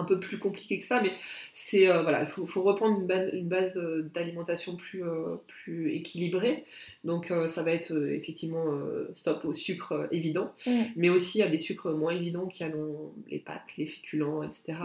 peu 0.03 0.19
plus 0.19 0.39
compliqué 0.39 0.77
que 0.79 0.85
ça, 0.85 1.01
mais 1.01 1.11
c'est 1.51 1.89
euh, 1.89 2.01
voilà, 2.01 2.21
il 2.21 2.27
faut, 2.27 2.63
reprendre 2.63 2.99
une 3.33 3.47
base, 3.47 3.73
d'alimentation 4.13 4.75
plus, 4.75 5.03
euh, 5.03 5.35
plus 5.47 5.93
équilibrée. 5.93 6.65
Donc 7.03 7.31
euh, 7.31 7.47
ça 7.47 7.63
va 7.63 7.71
être 7.71 7.95
effectivement 8.11 8.65
stop 9.13 9.45
au 9.45 9.53
sucre 9.53 10.07
évident, 10.11 10.53
mais 10.95 11.09
aussi 11.09 11.41
à 11.41 11.47
des 11.47 11.59
sucres 11.59 11.91
moins 11.91 12.13
évidents 12.13 12.47
qui 12.47 12.63
a 12.63 12.69
dans 12.69 13.13
les 13.29 13.39
pâtes, 13.39 13.77
les 13.77 13.85
féculents, 13.85 14.43
etc. 14.43 14.77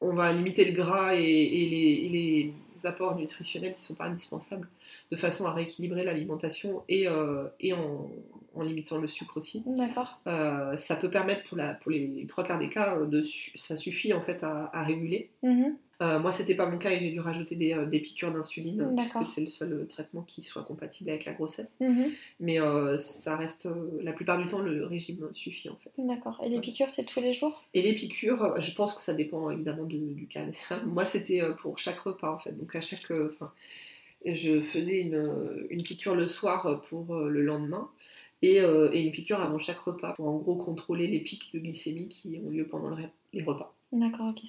On 0.00 0.12
va 0.12 0.32
limiter 0.32 0.64
le 0.64 0.72
gras 0.72 1.14
et, 1.14 1.20
les, 1.22 2.08
les, 2.08 2.54
apports 2.84 3.16
nutritionnels 3.16 3.72
qui 3.72 3.80
ne 3.80 3.84
sont 3.84 3.94
pas 3.94 4.04
indispensables, 4.04 4.68
de 5.10 5.16
façon 5.16 5.46
à 5.46 5.52
rééquilibrer 5.52 6.04
l'alimentation 6.04 6.82
et, 6.88 7.06
et 7.60 7.72
en, 7.72 8.10
en 8.56 8.62
limitant 8.62 8.98
le 8.98 9.06
sucre 9.06 9.36
aussi. 9.36 9.62
D'accord. 9.66 10.20
Euh, 10.26 10.76
ça 10.76 10.96
peut 10.96 11.10
permettre 11.10 11.48
pour, 11.48 11.56
la, 11.56 11.74
pour 11.74 11.90
les 11.90 12.26
trois 12.26 12.42
quarts 12.42 12.58
des 12.58 12.68
cas, 12.68 12.96
euh, 12.96 13.06
de, 13.06 13.22
ça 13.54 13.76
suffit 13.76 14.12
en 14.12 14.22
fait 14.22 14.42
à, 14.42 14.82
réguler. 14.82 15.30
Mm-hmm. 15.44 15.74
Euh, 16.02 16.18
moi, 16.18 16.32
c'était 16.32 16.54
pas 16.54 16.66
mon 16.66 16.78
cas 16.78 16.90
et 16.90 17.00
j'ai 17.00 17.10
dû 17.10 17.20
rajouter 17.20 17.56
des, 17.56 17.74
des 17.86 18.00
piqûres 18.00 18.32
d'insuline 18.32 18.92
puisque 18.96 19.24
c'est 19.26 19.40
le 19.40 19.48
seul 19.48 19.86
traitement 19.88 20.22
qui 20.22 20.42
soit 20.42 20.62
compatible 20.62 21.10
avec 21.10 21.24
la 21.24 21.32
grossesse. 21.32 21.74
Mm-hmm. 21.80 22.10
Mais 22.40 22.58
ça 22.98 23.36
reste, 23.36 23.68
la 24.00 24.12
plupart 24.12 24.38
du 24.38 24.46
temps, 24.46 24.60
le 24.60 24.84
régime 24.84 25.28
suffit 25.32 25.68
en 25.68 25.76
fait. 25.76 25.90
D'accord. 25.98 26.40
Et 26.44 26.48
les 26.48 26.60
piqûres, 26.60 26.90
c'est 26.90 27.04
tous 27.04 27.20
les 27.20 27.34
jours? 27.34 27.64
Et 27.74 27.82
les 27.82 27.94
piqûres, 27.94 28.60
je 28.60 28.74
pense 28.74 28.94
que 28.94 29.00
ça 29.00 29.14
dépend 29.14 29.50
évidemment 29.50 29.84
du 29.84 30.26
cas. 30.28 30.44
moi, 30.86 31.06
c'était 31.06 31.42
pour 31.58 31.78
chaque 31.78 31.98
repas 31.98 32.32
en 32.32 32.38
fait. 32.38 32.52
Donc 32.52 32.74
à 32.76 32.80
chaque, 32.80 33.10
je 34.24 34.60
faisais 34.60 35.00
une, 35.00 35.66
une, 35.70 35.82
piqûre 35.82 36.14
le 36.14 36.26
soir 36.26 36.80
pour 36.88 37.14
le 37.14 37.42
lendemain 37.42 37.88
euh, 38.44 38.90
et, 38.92 39.02
une 39.02 39.12
piqûre 39.12 39.40
avant 39.40 39.58
chaque 39.58 39.78
repas 39.78 40.12
pour 40.12 40.28
en 40.28 40.36
gros 40.36 40.56
contrôler 40.56 41.06
les 41.06 41.20
pics 41.20 41.52
de 41.52 41.58
glycémie 41.58 42.08
qui 42.08 42.38
ont 42.44 42.50
lieu 42.50 42.66
pendant 42.66 42.96
les 43.32 43.42
repas. 43.42 43.74
D'accord, 43.92 44.28
ok. 44.28 44.42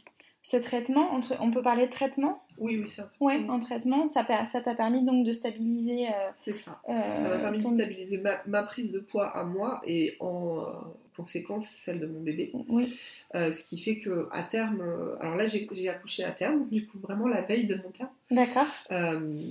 Ce 0.47 0.55
traitement, 0.55 1.09
on 1.41 1.51
peut 1.51 1.61
parler 1.61 1.87
de 1.87 1.91
traitement? 1.91 2.41
Oui, 2.57 2.79
oui, 2.81 2.87
ça. 2.87 3.11
Ouais, 3.19 3.37
en 3.49 3.59
traitement, 3.59 4.07
ça 4.07 4.23
t'a 4.23 4.75
permis 4.75 5.03
donc 5.03 5.25
de 5.25 5.33
stabiliser. 5.33 6.07
Euh, 6.07 6.29
c'est 6.33 6.53
ça. 6.53 6.79
ça 6.89 7.27
m'a 7.27 7.37
permis 7.37 7.57
de 7.57 7.63
stabiliser 7.63 8.23
ma, 8.45 8.63
prise 8.63 8.93
de 8.93 8.99
poids 8.99 9.27
à 9.27 9.43
moi 9.43 9.81
et 9.85 10.15
en 10.21 10.61
euh, 10.61 10.71
conséquence 11.17 11.67
celle 11.67 11.99
de 11.99 12.05
mon 12.05 12.21
bébé. 12.21 12.53
Oui. 12.69 12.97
Euh, 13.35 13.51
ce 13.51 13.65
qui 13.65 13.77
fait 13.77 13.97
que 13.97 14.29
à 14.31 14.41
terme, 14.41 14.81
alors 15.19 15.35
là 15.35 15.47
j'ai 15.47 15.89
accouché 15.89 16.23
à 16.23 16.31
terme, 16.31 16.69
du 16.69 16.87
coup 16.87 16.97
vraiment 16.99 17.27
la 17.27 17.41
veille 17.41 17.67
de 17.67 17.75
mon 17.75 17.91
terme. 17.91 18.09
D'accord. 18.31 18.67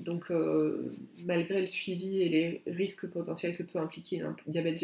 donc 0.02 0.32
malgré 1.26 1.60
le 1.60 1.66
suivi 1.66 2.22
et 2.22 2.30
les 2.30 2.62
risques 2.66 3.06
potentiels 3.10 3.54
que 3.54 3.64
peut 3.64 3.80
impliquer 3.80 4.22
un 4.22 4.34
diabète 4.46 4.82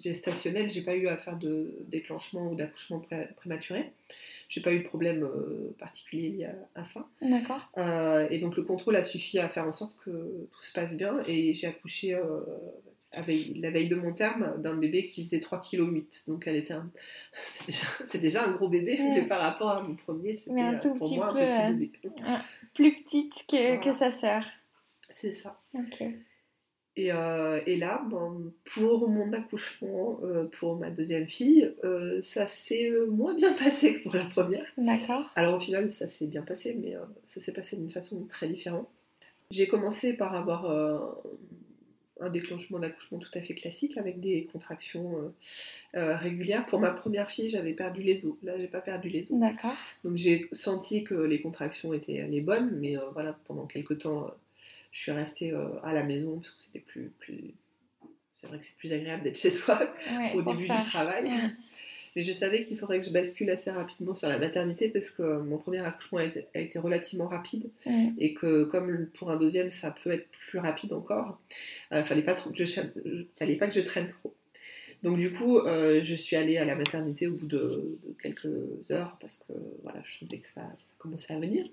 gestationnel, 0.00 0.72
j'ai 0.72 0.82
pas 0.82 0.96
eu 0.96 1.06
à 1.06 1.16
faire 1.16 1.36
de 1.36 1.72
déclenchement 1.86 2.50
ou 2.50 2.56
d'accouchement 2.56 3.00
prématuré 3.36 3.92
j'ai 4.52 4.60
pas 4.60 4.74
eu 4.74 4.80
de 4.80 4.84
problème 4.84 5.22
euh, 5.22 5.74
particulier 5.78 6.28
lié 6.28 6.44
à, 6.44 6.80
à 6.80 6.84
ça. 6.84 7.08
D'accord. 7.22 7.72
Euh, 7.78 8.28
et 8.30 8.36
donc 8.38 8.54
le 8.54 8.62
contrôle 8.64 8.96
a 8.96 9.02
suffi 9.02 9.38
à 9.38 9.48
faire 9.48 9.66
en 9.66 9.72
sorte 9.72 9.96
que 10.04 10.10
tout 10.10 10.62
se 10.62 10.74
passe 10.74 10.92
bien. 10.94 11.22
Et 11.26 11.54
j'ai 11.54 11.68
accouché 11.68 12.14
euh, 12.14 12.40
avec, 13.12 13.56
la 13.56 13.70
veille 13.70 13.88
de 13.88 13.94
mon 13.94 14.12
terme 14.12 14.60
d'un 14.60 14.74
bébé 14.76 15.06
qui 15.06 15.24
faisait 15.24 15.38
3,8 15.38 15.70
kg. 15.70 16.04
Donc 16.28 16.46
elle 16.46 16.56
était 16.56 16.74
un... 16.74 16.90
c'est, 18.04 18.18
déjà, 18.18 18.44
un 18.44 18.50
gros 18.52 18.68
bébé, 18.68 18.98
Mm. 19.00 19.14
mais 19.14 19.26
par 19.26 19.40
rapport 19.40 19.70
à 19.70 19.80
mon 19.80 19.94
premier, 19.94 20.36
c'était 20.36 20.52
Mais 20.52 20.60
un 20.60 20.74
tout 20.78 20.94
pour 20.96 21.08
petit 21.08 21.16
moi 21.16 21.32
peu, 21.32 21.38
un 21.40 21.72
petit 21.72 21.86
bébé. 21.86 21.92
Plus 22.74 23.02
petite 23.02 23.46
que, 23.48 23.56
Voilà. 23.56 23.76
que 23.78 23.92
sa 23.92 24.10
sœur. 24.10 24.44
C'est 25.00 25.32
ça. 25.32 25.58
Ok. 25.72 26.04
Et, 26.96 27.10
euh, 27.10 27.60
et 27.66 27.76
là, 27.76 28.04
ben, 28.10 28.52
pour 28.64 29.08
mon 29.08 29.32
accouchement, 29.32 30.20
euh, 30.24 30.44
pour 30.44 30.76
ma 30.76 30.90
deuxième 30.90 31.26
fille, 31.26 31.72
euh, 31.84 32.20
ça 32.22 32.46
s'est 32.46 32.90
moins 33.08 33.34
bien 33.34 33.52
passé 33.64 33.94
que 33.94 34.02
pour 34.02 34.14
la 34.14 34.24
première. 34.24 34.66
D'accord. 34.76 35.30
Alors 35.34 35.54
au 35.54 35.60
final, 35.60 35.90
ça 35.90 36.08
s'est 36.08 36.26
bien 36.26 36.42
passé, 36.42 36.76
mais 36.78 36.94
ça 37.26 37.40
s'est 37.40 37.52
passé 37.52 37.76
d'une 37.76 37.90
façon 37.90 38.24
très 38.26 38.48
différente. 38.48 38.88
J'ai 39.50 39.68
commencé 39.68 40.12
par 40.14 40.34
avoir 40.34 40.66
un 42.22 42.30
déclenchement 42.30 42.78
d'accouchement 42.78 43.18
tout 43.18 43.30
à 43.34 43.40
fait 43.40 43.54
classique 43.54 43.98
avec 43.98 44.20
des 44.20 44.48
contractions 44.52 45.18
euh, 45.18 45.98
euh, 45.98 46.16
régulières. 46.16 46.64
Pour 46.66 46.78
ma 46.78 46.90
première 46.90 47.30
fille, 47.30 47.50
j'avais 47.50 47.74
perdu 47.74 48.02
les 48.02 48.24
os. 48.26 48.34
Là, 48.42 48.58
j'ai 48.58 48.68
pas 48.68 48.80
perdu 48.80 49.08
les 49.08 49.30
os. 49.32 49.38
D'accord. 49.38 49.74
Donc 50.04 50.16
j'ai 50.16 50.48
senti 50.52 51.04
que 51.04 51.14
les 51.14 51.40
contractions 51.40 51.92
étaient 51.92 52.26
les 52.28 52.40
bonnes, 52.40 52.78
mais 52.80 52.96
euh, 52.96 53.02
voilà, 53.12 53.38
pendant 53.44 53.66
quelques 53.66 53.98
temps, 53.98 54.30
je 54.92 55.00
suis 55.00 55.10
restée 55.12 55.52
euh, 55.52 55.80
à 55.82 55.92
la 55.92 56.04
maison 56.04 56.36
parce 56.38 56.52
que 56.52 56.60
c'était 56.60 56.80
plus, 56.80 57.10
plus... 57.18 57.54
C'est 58.30 58.46
vrai 58.46 58.58
que 58.58 58.64
c'est 58.66 58.76
plus 58.76 58.92
agréable 58.92 59.24
d'être 59.24 59.38
chez 59.38 59.50
soi 59.50 59.78
Ouais, 60.16 60.32
au 60.34 60.42
début 60.42 60.66
faire. 60.66 60.80
du 60.84 60.86
travail. 60.88 61.30
Mais 62.14 62.22
je 62.22 62.32
savais 62.32 62.60
qu'il 62.60 62.76
faudrait 62.78 63.00
que 63.00 63.06
je 63.06 63.10
bascule 63.10 63.48
assez 63.48 63.70
rapidement 63.70 64.12
sur 64.14 64.28
la 64.28 64.36
maternité 64.38 64.90
parce 64.90 65.10
que 65.10 65.38
mon 65.40 65.56
premier 65.56 65.78
accouchement 65.78 66.18
a 66.18 66.24
été, 66.24 66.46
a 66.54 66.58
été 66.60 66.78
relativement 66.78 67.26
rapide 67.26 67.70
et 68.18 68.34
que 68.34 68.64
comme 68.64 69.06
pour 69.14 69.30
un 69.30 69.36
deuxième 69.38 69.70
ça 69.70 69.90
peut 69.92 70.10
être 70.10 70.28
plus 70.48 70.58
rapide 70.58 70.92
encore, 70.92 71.40
euh, 71.92 72.04
fallait 72.04 72.20
pas 72.22 72.34
trop 72.34 72.50
que 72.50 72.56
je, 72.58 72.66
cha- 72.66 72.82
fallait 73.38 73.56
pas 73.56 73.66
que 73.66 73.72
je 73.74 73.80
traîne 73.80 74.10
trop. 74.20 74.34
Donc 75.02 75.18
du 75.18 75.32
coup, 75.32 75.58
euh, 75.60 76.00
je 76.02 76.14
suis 76.14 76.36
allée 76.36 76.58
à 76.58 76.66
la 76.66 76.76
maternité 76.76 77.28
au 77.28 77.32
bout 77.34 77.46
de, 77.46 77.98
de 78.06 78.14
quelques 78.22 78.90
heures 78.90 79.16
parce 79.18 79.36
que 79.38 79.54
voilà, 79.82 80.02
je 80.06 80.18
sentais 80.18 80.38
que 80.38 80.48
ça, 80.48 80.60
ça 80.60 80.94
commençait 80.98 81.32
à 81.32 81.38
venir. 81.40 81.64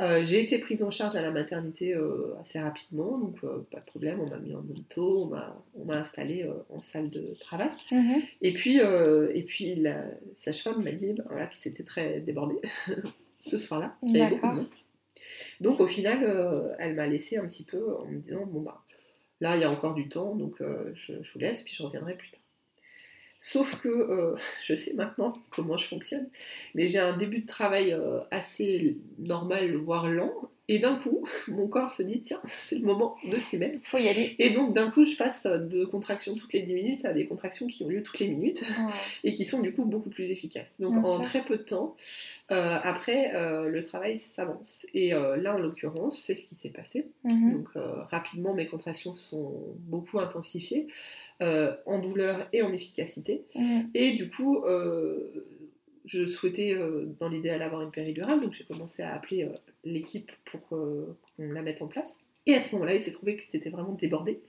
Euh, 0.00 0.24
j'ai 0.24 0.40
été 0.42 0.58
prise 0.58 0.82
en 0.82 0.90
charge 0.90 1.16
à 1.16 1.22
la 1.22 1.30
maternité 1.30 1.94
euh, 1.94 2.34
assez 2.40 2.60
rapidement, 2.60 3.18
donc 3.18 3.36
euh, 3.44 3.66
pas 3.70 3.80
de 3.80 3.84
problème, 3.84 4.20
on 4.20 4.28
m'a 4.28 4.38
mis 4.38 4.54
en 4.54 4.62
manteau, 4.62 5.24
on 5.24 5.26
m'a, 5.26 5.62
on 5.74 5.84
m'a 5.84 5.96
installée 5.96 6.48
en 6.70 6.80
salle 6.80 7.10
de 7.10 7.34
travail. 7.40 7.70
Mhm. 7.90 8.22
Et 8.42 8.52
puis, 8.52 8.78
et 8.78 9.42
puis 9.42 9.74
la 9.74 10.04
sage-femme 10.34 10.82
m'a 10.82 10.92
dit 10.92 11.14
ben, 11.14 11.24
voilà, 11.28 11.46
qu'il 11.46 11.60
s'était 11.60 11.84
très 11.84 12.20
débordé 12.20 12.56
ce 13.38 13.58
soir-là, 13.58 13.96
D'accord. 14.02 14.56
Donc 15.60 15.80
au 15.80 15.86
final, 15.86 16.76
elle 16.78 16.94
m'a 16.94 17.06
laissé 17.06 17.36
un 17.36 17.46
petit 17.46 17.64
peu 17.64 17.96
en 17.96 18.06
me 18.06 18.18
disant 18.18 18.46
bon 18.46 18.62
bah 18.62 18.82
là 19.40 19.56
il 19.56 19.60
y 19.60 19.64
a 19.64 19.70
encore 19.70 19.94
du 19.94 20.08
temps, 20.08 20.34
donc 20.34 20.62
je, 20.94 21.12
je 21.22 21.32
vous 21.32 21.38
laisse, 21.38 21.62
puis 21.62 21.74
je 21.76 21.82
reviendrai 21.82 22.16
plus 22.16 22.30
tard. 22.30 22.39
Sauf 23.42 23.80
que 23.80 23.88
euh, 23.88 24.36
je 24.66 24.74
sais 24.74 24.92
maintenant 24.92 25.32
comment 25.50 25.78
je 25.78 25.88
fonctionne, 25.88 26.28
mais 26.74 26.86
j'ai 26.86 26.98
un 26.98 27.16
début 27.16 27.40
de 27.40 27.46
travail 27.46 27.92
euh, 27.92 28.20
assez 28.30 28.98
normal, 29.18 29.76
voire 29.76 30.08
lent, 30.08 30.50
et 30.70 30.78
d'un 30.78 30.94
coup, 30.94 31.24
mon 31.48 31.66
corps 31.66 31.90
se 31.90 32.04
dit 32.04 32.20
tiens, 32.20 32.40
c'est 32.46 32.78
le 32.78 32.86
moment 32.86 33.16
de 33.28 33.36
s'y 33.36 33.58
mettre. 33.58 33.78
Faut 33.82 33.98
y 33.98 34.08
aller. 34.08 34.36
Et 34.38 34.50
donc 34.50 34.72
d'un 34.72 34.88
coup, 34.88 35.04
je 35.04 35.16
passe 35.16 35.42
de 35.44 35.84
contractions 35.84 36.36
toutes 36.36 36.52
les 36.52 36.62
10 36.62 36.72
minutes 36.74 37.04
à 37.04 37.12
des 37.12 37.26
contractions 37.26 37.66
qui 37.66 37.82
ont 37.82 37.88
lieu 37.88 38.02
toutes 38.02 38.20
les 38.20 38.28
minutes 38.28 38.62
Ouais. 38.78 38.92
et 39.24 39.34
qui 39.34 39.44
sont 39.44 39.60
du 39.60 39.72
coup 39.74 39.84
beaucoup 39.84 40.10
plus 40.10 40.30
efficaces. 40.30 40.70
Donc 40.78 40.92
Bien 40.92 41.02
en 41.02 41.16
sûr. 41.16 41.24
très 41.24 41.42
peu 41.42 41.56
de 41.56 41.62
temps, 41.64 41.96
euh, 42.52 42.78
après, 42.82 43.34
euh, 43.34 43.68
le 43.68 43.82
travail 43.82 44.18
s'avance. 44.18 44.86
Et 44.94 45.12
euh, 45.12 45.36
là, 45.36 45.56
en 45.56 45.58
l'occurrence, 45.58 46.18
c'est 46.20 46.36
ce 46.36 46.44
qui 46.44 46.54
s'est 46.54 46.70
passé. 46.70 47.08
Mhm. 47.24 47.52
Donc 47.52 47.68
rapidement, 47.74 48.54
mes 48.54 48.66
contractions 48.66 49.12
sont 49.12 49.74
beaucoup 49.80 50.20
intensifiées, 50.20 50.86
en 51.40 51.98
douleur 51.98 52.46
et 52.52 52.62
en 52.62 52.72
efficacité. 52.72 53.42
Mhm. 53.56 53.90
Et 53.94 54.12
du 54.12 54.30
coup, 54.30 54.62
je 56.04 56.26
souhaitais 56.26 56.74
euh, 56.74 57.06
dans 57.18 57.28
l'idéal 57.28 57.62
avoir 57.62 57.82
une 57.82 57.90
péridurale, 57.90 58.40
donc 58.40 58.52
j'ai 58.52 58.64
commencé 58.64 59.02
à 59.02 59.14
appeler 59.14 59.44
euh, 59.44 59.52
l'équipe 59.84 60.30
pour 60.44 60.60
euh, 60.72 61.16
qu'on 61.36 61.50
la 61.50 61.62
mette 61.62 61.82
en 61.82 61.86
place. 61.86 62.16
Et 62.46 62.54
à 62.54 62.60
ce 62.60 62.72
moment-là, 62.74 62.94
il 62.94 63.00
s'est 63.00 63.10
trouvé 63.10 63.36
que 63.36 63.42
c'était 63.48 63.70
vraiment 63.70 63.92
débordé. 63.92 64.40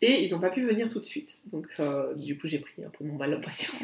Et 0.00 0.24
ils 0.24 0.30
n'ont 0.32 0.40
pas 0.40 0.50
pu 0.50 0.62
venir 0.62 0.88
tout 0.88 1.00
de 1.00 1.04
suite. 1.04 1.42
Donc, 1.46 1.66
euh, 1.80 2.14
du 2.14 2.38
coup, 2.38 2.48
j'ai 2.48 2.58
pris 2.58 2.84
un 2.84 2.90
peu 2.90 3.04
mon 3.04 3.14
mal 3.14 3.34
en 3.34 3.40
patience. 3.40 3.82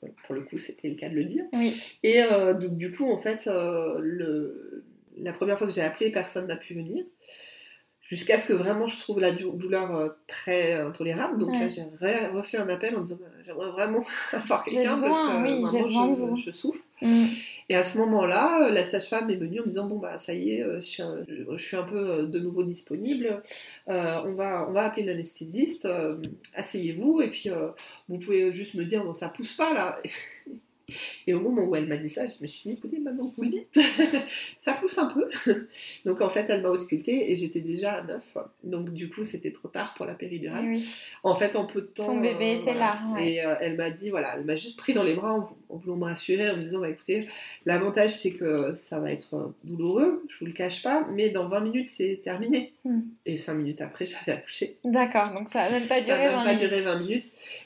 pour 0.26 0.34
le 0.34 0.42
coup, 0.42 0.58
c'était 0.58 0.88
le 0.88 0.94
cas 0.94 1.08
de 1.08 1.14
le 1.14 1.24
dire. 1.24 1.44
Oui. 1.52 1.80
Et 2.02 2.22
euh, 2.22 2.54
donc, 2.54 2.76
du 2.76 2.90
coup, 2.92 3.10
en 3.10 3.18
fait, 3.18 3.46
le... 3.46 4.84
la 5.18 5.32
première 5.32 5.58
fois 5.58 5.66
que 5.66 5.72
j'ai 5.72 5.82
appelé, 5.82 6.10
personne 6.10 6.46
n'a 6.46 6.56
pu 6.56 6.74
venir. 6.74 7.04
Jusqu'à 8.12 8.38
ce 8.38 8.46
que 8.46 8.52
vraiment 8.52 8.86
je 8.86 8.98
trouve 8.98 9.20
la 9.20 9.32
dou- 9.32 9.52
douleur 9.52 9.96
euh, 9.96 10.08
très 10.26 10.74
intolérable. 10.74 11.38
Donc 11.38 11.50
là, 11.60 11.68
j'ai 11.70 11.80
re- 11.80 12.30
refait 12.32 12.58
un 12.58 12.68
appel 12.68 12.94
en 12.94 13.00
disant 13.00 13.16
bah, 13.18 13.26
j'aimerais 13.44 13.70
vraiment 13.70 14.04
avoir 14.32 14.64
quelqu'un 14.64 14.90
parce 15.00 15.18
que 15.18 15.42
oui, 15.42 15.62
vraiment, 15.62 16.08
de 16.12 16.36
je, 16.36 16.50
souffre. 16.50 16.82
Mhm. 17.00 17.28
Et 17.70 17.74
à 17.74 17.82
ce 17.84 17.96
moment-là, 17.98 18.64
euh, 18.66 18.70
la 18.70 18.84
sage-femme 18.84 19.30
est 19.30 19.36
venue 19.36 19.60
en 19.60 19.62
me 19.64 19.68
disant 19.70 19.86
bon 19.86 19.96
bah 19.98 20.18
ça 20.18 20.34
y 20.34 20.50
est, 20.56 20.62
euh, 20.62 20.76
je 20.76 20.80
suis 20.82 21.02
un, 21.02 21.16
je 21.56 21.62
suis 21.64 21.76
un 21.76 21.84
peu 21.84 21.96
euh, 21.96 22.26
de 22.26 22.38
nouveau 22.38 22.64
disponible. 22.64 23.42
Euh, 23.88 24.20
on 24.26 24.34
va 24.34 24.66
on 24.68 24.72
va 24.72 24.82
appeler 24.84 25.06
l'anesthésiste. 25.06 25.86
euh, 25.86 26.16
Asseyez-vous 26.54 27.22
et 27.22 27.28
puis 27.30 27.48
euh, 27.48 27.68
vous 28.10 28.18
pouvez 28.18 28.52
juste 28.52 28.74
me 28.74 28.84
dire 28.84 29.02
bon 29.04 29.14
ça 29.14 29.30
pousse 29.30 29.54
pas 29.54 29.72
là. 29.72 29.98
Et 31.26 31.34
au 31.34 31.40
moment 31.40 31.64
où 31.64 31.74
elle 31.76 31.86
m'a 31.86 31.96
dit 31.96 32.10
ça, 32.10 32.26
je 32.26 32.34
me 32.40 32.46
suis 32.46 32.62
dit 32.68 32.76
écoutez 32.76 32.98
maintenant 32.98 33.28
que 33.28 33.36
vous 33.36 33.42
le 33.42 33.50
dites, 33.50 33.78
ça 34.56 34.74
pousse 34.74 34.96
un 34.98 35.06
peu. 35.06 35.28
Donc 36.04 36.20
en 36.20 36.28
fait 36.28 36.46
elle 36.48 36.62
m'a 36.62 36.68
auscultée 36.70 37.30
et 37.30 37.36
j'étais 37.36 37.60
déjà 37.60 37.92
à 37.94 38.02
9. 38.02 38.36
Donc 38.64 38.90
du 38.92 39.08
coup 39.10 39.24
c'était 39.24 39.52
trop 39.52 39.68
tard 39.68 39.94
pour 39.94 40.06
la 40.06 40.14
péridurale. 40.14 40.64
Oui. 40.66 40.88
En 41.22 41.34
fait, 41.34 41.56
en 41.56 41.64
peu 41.66 41.80
de 41.82 41.86
temps. 41.86 42.06
Ton 42.06 42.20
bébé 42.20 42.58
était 42.60 42.74
là, 42.74 42.98
ouais. 43.14 43.32
Et 43.32 43.44
euh, 43.44 43.54
elle 43.60 43.76
m'a 43.76 43.90
dit, 43.90 44.10
voilà, 44.10 44.36
elle 44.36 44.44
m'a 44.44 44.56
juste 44.56 44.76
pris 44.78 44.92
dans 44.94 45.02
les 45.02 45.14
bras 45.14 45.32
en, 45.34 45.40
vou- 45.40 45.56
en 45.72 45.76
voulant 45.76 45.96
me 45.96 46.04
rassurer, 46.04 46.50
en 46.50 46.56
me 46.56 46.62
disant, 46.62 46.80
bah 46.80 46.88
écoutez, 46.90 47.28
l'avantage 47.66 48.10
c'est 48.10 48.32
que 48.32 48.74
ça 48.74 49.00
va 49.00 49.10
être 49.12 49.34
euh, 49.34 49.46
douloureux, 49.64 50.22
je 50.28 50.38
vous 50.38 50.46
le 50.46 50.52
cache 50.52 50.82
pas, 50.82 51.06
mais 51.12 51.30
dans 51.30 51.48
20 51.48 51.60
minutes 51.60 51.88
c'est 51.88 52.20
terminé. 52.22 52.72
Hmm. 52.84 53.00
Et 53.26 53.36
5 53.36 53.54
minutes 53.54 53.80
après, 53.80 54.06
j'avais 54.06 54.32
accouché. 54.38 54.76
D'accord, 54.84 55.32
donc 55.34 55.48
ça 55.48 55.64
n'a 55.64 55.78
même 55.78 55.88
pas 55.88 56.02
Ça 56.02 56.16
duré 56.16 56.24
n'a 56.26 56.32
20 56.32 56.36
même 56.36 56.44
pas 56.44 56.54
minutes. 56.54 56.68
duré 56.68 56.80
20 56.82 56.98
minutes. 57.00 57.24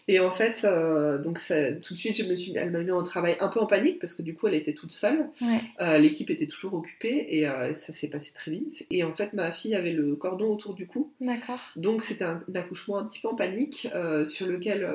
Et 0.09 0.21
en 0.21 0.31
fait, 0.31 0.63
euh, 0.65 1.19
donc 1.19 1.39
ça- 1.39 1.73
tout 1.75 1.95
de 1.95 1.99
suite, 1.99 2.17
je 2.17 2.25
me 2.31 2.37
suis, 2.37 2.53
elle 2.57 2.71
m'a 2.71 2.83
mis 2.83 2.91
en 2.93 3.03
travail 3.03 3.37
un 3.41 3.49
peu 3.49 3.61
en 3.61 3.67
panique 3.67 3.99
parce 3.99 4.15
que 4.15 4.23
du 4.23 4.35
coup, 4.35 4.47
elle 4.47 4.55
était 4.55 4.73
toute 4.75 4.93
seule. 4.93 5.27
Ouais. 5.41 5.61
Euh, 5.81 5.99
L'équipe 5.99 6.31
était 6.31 6.47
toujours 6.47 6.75
occupée 6.75 7.27
et 7.31 7.49
euh, 7.49 7.75
ça 7.75 7.93
s'est 7.93 8.09
passé 8.09 8.31
très 8.35 8.51
vite. 8.53 8.87
Et 8.91 9.03
en 9.05 9.13
fait, 9.15 9.33
ma 9.33 9.51
fille 9.51 9.75
avait 9.75 9.93
le 9.93 10.15
cordon 10.17 10.53
autour 10.53 10.75
du 10.75 10.87
cou. 10.87 11.11
D'accord. 11.21 11.61
Donc 11.77 12.03
c'était 12.03 12.25
un, 12.25 12.43
un 12.49 12.55
accouchement 12.55 12.99
un 12.99 13.05
petit 13.07 13.19
peu 13.21 13.29
en 13.29 13.35
panique 13.35 13.89
sur 14.25 14.47
lequel 14.47 14.89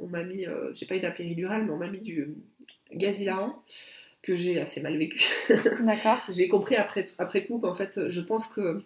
on 0.00 0.06
m'a 0.08 0.24
mis, 0.24 0.46
j'ai 0.74 0.86
pas 0.86 0.96
eu 0.96 1.00
la 1.00 1.10
péridurale, 1.10 1.64
mais 1.66 1.70
on 1.72 1.76
m'a 1.76 1.88
mis 1.88 2.00
du 2.00 2.28
gaz 2.92 3.20
hilarant 3.20 3.62
que 4.22 4.34
j'ai 4.34 4.60
assez 4.60 4.80
mal 4.80 4.96
vécu. 4.96 5.22
D'accord. 5.80 6.20
j'ai 6.32 6.48
compris 6.48 6.76
après, 6.76 7.06
après 7.18 7.44
coup 7.44 7.58
qu'en 7.58 7.74
fait 7.74 8.08
je 8.08 8.20
pense 8.20 8.48
que 8.48 8.82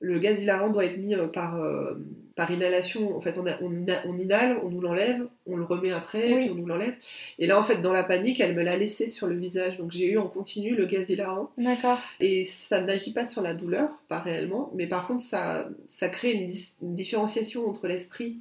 le 0.00 0.18
gaz 0.18 0.42
hilarant 0.42 0.68
doit 0.68 0.84
être 0.84 0.98
mis 0.98 1.14
euh, 1.14 1.26
par, 1.26 1.56
euh, 1.56 1.94
par 2.34 2.50
inhalation. 2.50 3.16
En 3.16 3.20
fait 3.22 3.38
on, 3.38 3.46
a- 3.46 3.58
on, 3.62 4.18
inhale, 4.18 4.58
on 4.62 4.68
nous 4.68 4.82
l'enlève, 4.82 5.26
on 5.46 5.56
le 5.56 5.64
remet 5.64 5.90
après, 5.90 6.34
Oui. 6.34 6.42
puis 6.42 6.50
on 6.50 6.54
nous 6.56 6.66
l'enlève. 6.66 6.94
Et 7.38 7.46
là 7.46 7.58
en 7.58 7.64
fait 7.64 7.80
dans 7.80 7.92
la 7.92 8.04
panique 8.04 8.38
elle 8.40 8.54
me 8.54 8.62
l'a 8.62 8.76
laissé 8.76 9.08
sur 9.08 9.26
le 9.26 9.36
visage. 9.38 9.78
Donc 9.78 9.92
j'ai 9.92 10.04
eu 10.06 10.18
en 10.18 10.28
continu 10.28 10.74
le 10.74 10.84
gaz 10.84 11.08
hilarant. 11.08 11.50
D'accord. 11.56 11.98
Et 12.20 12.44
ça 12.44 12.82
n'agit 12.82 13.14
pas 13.14 13.24
sur 13.24 13.40
la 13.40 13.54
douleur, 13.54 13.88
pas 14.08 14.18
réellement, 14.18 14.70
mais 14.74 14.86
par 14.86 15.06
contre, 15.06 15.22
ça, 15.22 15.68
ça 15.88 16.08
crée 16.10 16.32
une 16.32 16.50
différenciation 16.94 17.66
entre 17.68 17.86
l'esprit 17.86 18.36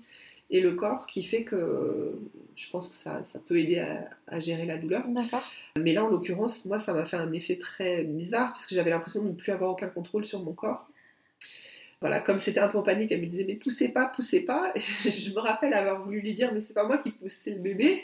et 0.49 0.61
le 0.61 0.73
corps 0.73 1.05
qui 1.05 1.23
fait 1.23 1.43
que 1.43 2.13
je 2.55 2.69
pense 2.69 2.87
que 2.87 2.95
ça, 2.95 3.23
ça 3.23 3.39
peut 3.39 3.59
aider 3.59 3.79
à, 3.79 4.09
à 4.27 4.39
gérer 4.39 4.65
la 4.65 4.77
douleur. 4.77 5.07
D'accord. 5.07 5.43
Mais 5.77 5.93
là, 5.93 6.05
en 6.05 6.07
l'occurrence, 6.07 6.65
moi, 6.65 6.79
ça 6.79 6.93
m'a 6.93 7.05
fait 7.05 7.17
un 7.17 7.33
effet 7.33 7.57
très 7.57 8.03
bizarre 8.03 8.51
parce 8.51 8.65
que 8.65 8.75
j'avais 8.75 8.91
l'impression 8.91 9.21
de 9.23 9.29
ne 9.29 9.33
plus 9.33 9.51
avoir 9.51 9.71
aucun 9.71 9.89
contrôle 9.89 10.25
sur 10.25 10.41
mon 10.41 10.53
corps. 10.53 10.87
Voilà, 12.01 12.19
comme 12.19 12.39
c'était 12.39 12.59
un 12.59 12.67
peu 12.67 12.77
en 12.77 12.83
panique, 12.83 13.11
elle 13.11 13.21
me 13.21 13.25
disait 13.25 13.45
mais 13.45 13.55
poussez 13.55 13.89
pas, 13.89 14.05
poussez 14.05 14.41
pas. 14.41 14.71
Et 14.75 14.79
je 15.09 15.33
me 15.33 15.39
rappelle 15.39 15.73
avoir 15.73 16.03
voulu 16.03 16.21
lui 16.21 16.33
dire 16.33 16.53
mais 16.53 16.61
c'est 16.61 16.73
pas 16.73 16.85
moi 16.85 16.97
qui 16.97 17.11
pousse, 17.11 17.33
c'est 17.33 17.51
le 17.51 17.59
bébé. 17.59 18.01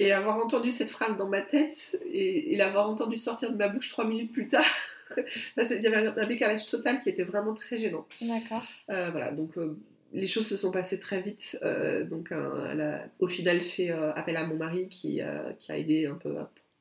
Et 0.00 0.12
avoir 0.12 0.36
entendu 0.36 0.70
cette 0.70 0.90
phrase 0.90 1.16
dans 1.16 1.28
ma 1.28 1.40
tête 1.40 1.98
et, 2.06 2.52
et 2.52 2.56
l'avoir 2.56 2.88
entendu 2.88 3.16
sortir 3.16 3.50
de 3.50 3.56
ma 3.56 3.68
bouche 3.68 3.88
trois 3.88 4.06
minutes 4.06 4.32
plus 4.32 4.46
tard, 4.46 4.64
il 5.56 5.82
y 5.82 5.86
avait 5.86 6.06
un, 6.06 6.16
un 6.16 6.26
décalage 6.26 6.66
total 6.66 7.00
qui 7.00 7.08
était 7.08 7.24
vraiment 7.24 7.54
très 7.54 7.78
gênant. 7.78 8.06
D'accord. 8.20 8.64
Euh, 8.90 9.08
voilà, 9.10 9.32
donc 9.32 9.58
euh, 9.58 9.76
les 10.12 10.26
choses 10.26 10.46
se 10.46 10.56
sont 10.56 10.70
passées 10.70 10.98
très 10.98 11.20
vite. 11.20 11.58
euh, 11.62 12.04
donc 12.04 12.32
elle 12.32 12.80
a 12.80 13.04
au 13.18 13.28
final 13.28 13.60
fait 13.60 13.90
euh, 13.90 14.12
appel 14.14 14.36
à 14.36 14.46
mon 14.46 14.56
mari 14.56 14.88
qui, 14.88 15.20
euh, 15.20 15.52
qui 15.58 15.72
a 15.72 15.78
aidé 15.78 16.06
un 16.06 16.14
peu 16.14 16.34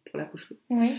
pour 0.06 0.18
l'accouchement. 0.18 0.58
Oui. 0.70 0.92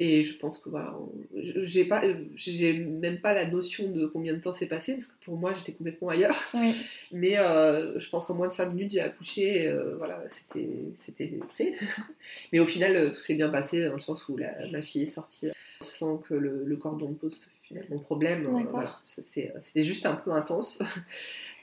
Et 0.00 0.24
je 0.24 0.36
pense 0.36 0.58
que 0.58 0.70
voilà, 0.70 0.96
j'ai 1.34 1.84
pas, 1.84 2.02
j'ai 2.34 2.72
même 2.72 3.20
pas 3.20 3.32
la 3.32 3.46
notion 3.46 3.88
de 3.92 4.06
combien 4.06 4.34
de 4.34 4.40
temps 4.40 4.52
s'est 4.52 4.66
passé 4.66 4.94
parce 4.94 5.06
que 5.06 5.24
pour 5.24 5.36
moi 5.36 5.54
j'étais 5.54 5.72
complètement 5.72 6.08
ailleurs. 6.08 6.36
Mais 7.12 7.34
je 7.34 8.10
pense 8.10 8.26
qu'en 8.26 8.34
moins 8.34 8.48
de 8.48 8.52
5 8.52 8.70
minutes 8.70 8.92
j'ai 8.92 9.00
accouché, 9.00 9.68
euh, 9.68 9.94
voilà, 9.96 10.20
c'était, 10.28 10.68
c'était 11.04 11.32
fait. 11.54 11.74
Mais 12.52 12.58
au 12.58 12.66
final 12.66 13.12
tout 13.12 13.20
s'est 13.20 13.36
bien 13.36 13.50
passé 13.50 13.84
dans 13.84 13.94
le 13.94 14.00
sens 14.00 14.28
où 14.28 14.36
la, 14.36 14.66
ma 14.68 14.82
fille 14.82 15.04
est 15.04 15.06
sortie 15.06 15.50
sans 15.80 16.16
que 16.16 16.34
le, 16.34 16.76
cordon 16.76 17.12
pose 17.12 17.40
finalement 17.62 17.98
problème. 17.98 18.48
voilà, 18.70 18.98
c'était 19.04 19.84
juste 19.84 20.06
un 20.06 20.14
peu 20.14 20.32
intense. 20.32 20.82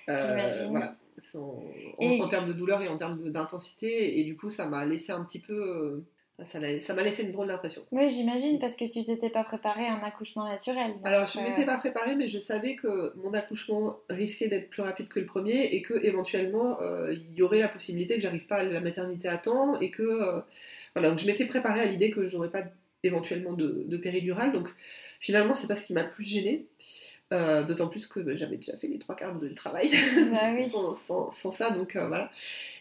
Voilà. 0.08 0.96
En, 1.36 2.20
en, 2.20 2.28
termes 2.28 2.48
de 2.48 2.54
douleur 2.54 2.82
et 2.82 2.88
en 2.88 2.98
termes 2.98 3.18
d'intensité, 3.18 4.20
et 4.20 4.24
du 4.24 4.36
coup 4.36 4.50
ça 4.50 4.68
m'a 4.68 4.86
laissé 4.86 5.12
un 5.12 5.24
petit 5.24 5.40
peu 5.40 6.04
ça 6.44 6.94
m'a 6.94 7.04
laissé 7.04 7.24
une 7.24 7.32
drôle 7.32 7.48
d'impression. 7.48 7.82
Oui, 7.92 8.10
j'imagine, 8.10 8.60
parce 8.60 8.76
que 8.76 8.86
tu 8.86 9.04
t'étais 9.04 9.30
pas 9.30 9.44
préparée 9.44 9.86
à 9.86 9.94
un 9.94 10.04
accouchement 10.04 10.46
naturel. 10.46 10.94
Alors, 11.04 11.28
je 11.28 11.40
ne 11.40 11.44
m'étais 11.44 11.64
euh, 11.64 11.66
pas 11.66 11.78
préparée, 11.78 12.16
mais 12.16 12.28
je 12.28 12.40
savais 12.40 12.76
que 12.76 13.14
mon 13.18 13.34
accouchement 13.34 13.98
risquait 14.10 14.48
d'être 14.48 14.70
plus 14.70 14.82
rapide 14.82 15.08
que 15.08 15.20
le 15.20 15.26
premier 15.26 15.66
et 15.66 15.82
que 15.82 15.94
éventuellement 16.04 16.82
euh, 16.82 17.14
il 17.14 17.36
y 17.36 17.42
aurait 17.42 17.60
la 17.60 17.68
possibilité 17.68 18.16
que 18.16 18.22
j'arrive 18.22 18.48
pas 18.48 18.58
à 18.58 18.64
la 18.64 18.82
maternité 18.82 19.28
à 19.28 19.38
temps 19.38 19.80
et 19.80 19.92
que. 19.92 20.04
Euh, 20.04 20.42
voilà, 20.96 21.10
donc 21.10 21.20
je 21.20 21.26
m'étais 21.26 21.46
préparée 21.46 21.82
à 21.82 21.86
l'idée 21.86 22.12
que 22.12 22.28
j'aurais 22.28 22.52
pas 22.52 22.64
éventuellement 23.04 23.54
de, 23.54 23.84
de 23.88 23.98
péridurale. 23.98 24.52
Donc, 24.52 24.70
finalement, 25.20 25.54
c'est 25.54 25.68
pas 25.68 25.76
ce 25.76 25.86
qui 25.86 25.94
m'a 25.94 26.04
plus 26.04 26.26
gênée. 26.26 26.66
Euh, 27.32 27.64
d'autant 27.64 27.88
plus 27.88 28.08
que 28.08 28.36
j'avais 28.36 28.58
déjà 28.58 28.76
fait 28.78 28.88
les 28.88 29.00
trois 29.00 29.16
quarts 29.16 29.38
de 29.38 29.48
travail 29.50 29.90
bah 30.32 30.68
sans, 30.94 31.32
ça, 31.32 31.70
donc 31.70 31.96
euh, 31.96 32.08
voilà. 32.08 32.30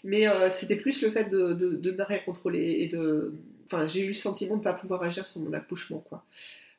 Mais 0.03 0.27
euh, 0.27 0.51
c'était 0.51 0.75
plus 0.75 1.03
le 1.03 1.11
fait 1.13 1.29
de, 1.29 1.53
de, 1.53 1.91
ne 1.91 2.03
rien 2.03 2.19
contrôler 2.19 2.79
et 2.81 2.89
de. 2.89 3.33
Enfin, 3.67 3.87
j'ai 3.87 4.01
eu 4.01 4.09
le 4.09 4.15
sentiment 4.15 4.55
de 4.55 4.59
ne 4.59 4.65
pas 4.65 4.73
pouvoir 4.73 5.05
agir 5.05 5.25
sur 5.29 5.41
mon 5.41 5.53
accouchement, 5.53 6.05
quoi. 6.09 6.25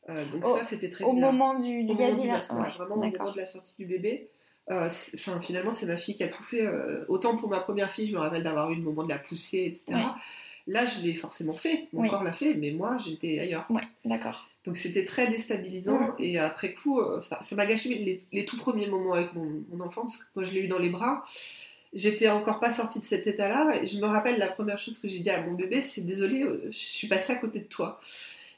donc 0.09 0.43
ça, 0.43 0.65
c'était 0.65 0.89
très 0.89 1.05
Au 1.05 1.13
moment 1.13 1.57
du, 1.57 1.85
du 1.85 1.93
Vraiment 1.93 2.95
au 2.95 2.99
moment 2.99 3.31
de 3.31 3.37
la 3.37 3.45
sortie 3.45 3.75
du 3.79 3.85
bébé. 3.85 4.27
Enfin, 4.67 5.39
finalement, 5.39 5.71
c'est 5.71 5.85
ma 5.85 5.97
fille 5.97 6.15
qui 6.15 6.23
a 6.23 6.27
tout 6.27 6.43
fait. 6.43 6.67
autant 7.07 7.37
pour 7.37 7.49
ma 7.49 7.61
première 7.61 7.89
fille, 7.89 8.07
je 8.07 8.13
me 8.13 8.19
rappelle 8.19 8.43
d'avoir 8.43 8.69
eu 8.71 8.75
le 8.75 8.81
moment 8.81 9.03
de 9.03 9.09
la 9.09 9.19
pousser, 9.19 9.63
etc. 9.65 9.97
Là, 10.67 10.85
je 10.85 11.01
l'ai 11.01 11.13
forcément 11.13 11.53
fait, 11.53 11.87
mon 11.93 12.07
corps 12.07 12.23
l'a 12.23 12.33
fait, 12.33 12.53
mais 12.53 12.71
moi, 12.71 12.97
j'étais 12.97 13.39
ailleurs. 13.39 13.65
Ouais, 13.69 13.83
d'accord. 14.05 14.47
Donc 14.63 14.77
c'était 14.77 15.05
très 15.05 15.27
déstabilisant 15.27 15.99
mm. 15.99 16.15
et 16.19 16.37
après 16.37 16.73
coup, 16.73 16.99
euh, 16.99 17.19
ça 17.19 17.39
m'a 17.55 17.65
gâché 17.65 18.21
les, 18.31 18.45
tout 18.45 18.57
premiers 18.57 18.87
moments 18.87 19.13
avec 19.13 19.29
mon, 19.33 19.63
enfant 19.81 20.01
parce 20.01 20.17
que 20.17 20.25
quand 20.35 20.43
je 20.43 20.51
l'ai 20.51 20.61
eu 20.61 20.67
dans 20.67 20.77
les 20.77 20.89
bras, 20.89 21.23
j'étais 21.93 22.29
encore 22.29 22.59
pas 22.59 22.71
sortie 22.71 22.99
de 22.99 23.05
cet 23.05 23.25
état-là 23.25 23.81
et 23.81 23.87
je 23.87 23.99
me 23.99 24.05
rappelle 24.05 24.37
la 24.37 24.49
première 24.49 24.77
chose 24.77 24.99
que 24.99 25.09
j'ai 25.09 25.19
dit 25.19 25.29
à 25.31 25.41
mon 25.41 25.53
bébé, 25.53 25.81
c'est 25.81 26.01
désolé, 26.01 26.43
euh, 26.43 26.67
je 26.69 26.77
suis 26.77 27.07
passée 27.07 27.33
à 27.33 27.37
côté 27.37 27.59
de 27.59 27.65
toi. 27.65 27.99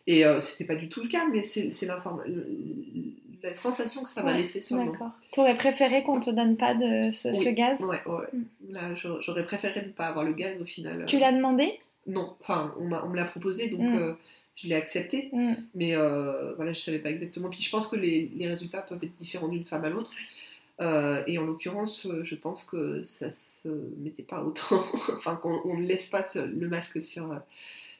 Et 0.05 0.25
euh, 0.25 0.41
c'était 0.41 0.65
pas 0.65 0.75
du 0.75 0.89
tout 0.89 1.01
le 1.01 1.07
cas, 1.07 1.25
mais 1.31 1.43
c'est 1.43 1.85
la 1.85 3.55
sensation 3.55 4.03
que 4.03 4.09
ça 4.09 4.21
m'a 4.21 4.33
laissé 4.33 4.59
sur 4.59 4.75
moi. 4.75 4.91
D'accord. 4.91 5.11
Tu 5.31 5.39
aurais 5.39 5.55
préféré 5.55 6.03
qu'on 6.03 6.19
te 6.19 6.29
donne 6.29 6.57
pas 6.57 6.73
de 6.73 7.13
ce, 7.13 7.49
gaz? 7.51 7.79
Ouais, 7.79 8.01
ouais. 8.05 8.27
Mm. 8.33 8.73
Là, 8.73 8.81
j'aurais 8.95 9.45
préféré 9.45 9.81
ne 9.81 9.91
pas 9.91 10.07
avoir 10.07 10.25
le 10.25 10.33
gaz 10.33 10.59
au 10.59 10.65
final. 10.65 11.05
Tu 11.05 11.17
l'as 11.17 11.31
demandé? 11.31 11.79
Non, 12.07 12.35
enfin, 12.41 12.75
on, 12.79 12.91
on 12.91 13.09
me 13.09 13.15
l'a 13.15 13.25
proposé, 13.25 13.69
donc 13.69 13.81
mm 13.81 14.15
je 14.55 14.67
l'ai 14.67 14.75
accepté, 14.75 15.29
mm. 15.31 15.53
mais 15.75 15.95
euh, 15.95 16.53
voilà, 16.55 16.73
je 16.73 16.79
savais 16.79 16.99
pas 16.99 17.09
exactement. 17.09 17.49
Puis 17.49 17.61
je 17.61 17.69
pense 17.69 17.87
que 17.87 17.95
les, 17.95 18.31
les 18.35 18.47
résultats 18.47 18.81
peuvent 18.81 19.03
être 19.03 19.15
différents 19.15 19.47
d'une 19.47 19.65
femme 19.65 19.83
à 19.83 19.89
l'autre. 19.89 20.11
Euh, 20.81 21.23
et 21.27 21.37
en 21.37 21.45
l'occurrence, 21.45 22.07
je 22.23 22.35
pense 22.35 22.63
que 22.63 23.01
ça 23.03 23.29
se 23.29 23.69
mettait 23.97 24.23
pas 24.23 24.43
autant, 24.43 24.83
enfin 25.17 25.35
qu'on 25.35 25.77
ne 25.77 25.85
laisse 25.85 26.07
pas 26.07 26.25
le 26.35 26.67
masque 26.67 27.01
sur, 27.01 27.39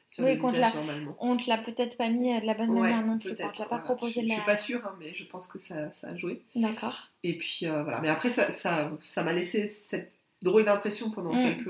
sur 0.06 0.24
le 0.24 0.34
visage 0.34 0.74
normalement. 0.74 1.16
On 1.20 1.36
te 1.36 1.48
l'a 1.48 1.58
peut-être 1.58 1.96
pas 1.96 2.08
mis 2.08 2.40
de 2.40 2.46
la 2.46 2.54
bonne 2.54 2.72
manière 2.72 3.04
non 3.04 3.18
plus, 3.18 3.30
on 3.30 3.34
te 3.34 3.58
l'a 3.58 3.68
pas 3.68 3.78
proposé. 3.78 4.22
Je, 4.22 4.28
je, 4.28 4.32
suis 4.32 4.42
pas 4.42 4.56
sûre, 4.56 4.80
hein, 4.84 4.94
mais 4.98 5.14
je 5.14 5.24
pense 5.24 5.46
que 5.46 5.58
ça, 5.58 5.92
ça 5.92 6.08
a 6.08 6.16
joué. 6.16 6.42
D'accord. 6.56 7.10
Et 7.22 7.38
puis 7.38 7.60
euh, 7.62 7.82
voilà, 7.84 8.00
mais 8.00 8.08
après 8.08 8.30
ça, 8.30 8.50
ça, 8.50 8.90
ça 9.02 9.22
m'a 9.22 9.32
laissé 9.32 9.68
cette 9.68 10.12
drôle 10.42 10.64
d'impression 10.64 11.10
pendant 11.10 11.32
mm. 11.32 11.42
quelques, 11.42 11.68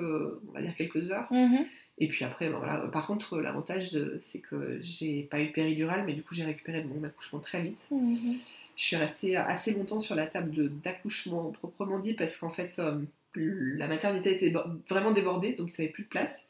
on 0.48 0.52
va 0.52 0.62
dire 0.62 0.74
quelques 0.74 1.10
heures. 1.10 1.28
Mm-hmm. 1.30 1.66
Et 1.98 2.08
puis 2.08 2.24
après, 2.24 2.48
ben 2.48 2.58
voilà. 2.58 2.88
Par 2.88 3.06
contre, 3.06 3.40
l'avantage, 3.40 3.96
c'est 4.18 4.40
que 4.40 4.78
j'ai 4.82 5.22
pas 5.22 5.40
eu 5.40 5.52
péridurale, 5.52 6.04
mais 6.06 6.12
du 6.12 6.22
coup, 6.22 6.34
j'ai 6.34 6.44
récupéré 6.44 6.82
de 6.82 6.88
mon 6.88 7.04
accouchement 7.04 7.38
très 7.38 7.62
vite. 7.62 7.86
Mhm. 7.90 8.38
Je 8.76 8.82
suis 8.82 8.96
restée 8.96 9.36
assez 9.36 9.72
longtemps 9.72 10.00
sur 10.00 10.16
la 10.16 10.26
table 10.26 10.70
d'accouchement 10.82 11.52
proprement 11.52 12.00
dit, 12.00 12.14
parce 12.14 12.36
qu'en 12.36 12.50
fait, 12.50 12.80
euh, 12.80 13.00
la 13.36 13.86
maternité 13.86 14.32
était 14.32 14.52
vraiment 14.88 15.12
débordée, 15.12 15.52
donc 15.52 15.70
il 15.70 15.80
n'y 15.80 15.84
avait 15.84 15.92
plus 15.92 16.04
de 16.04 16.08
place. 16.08 16.42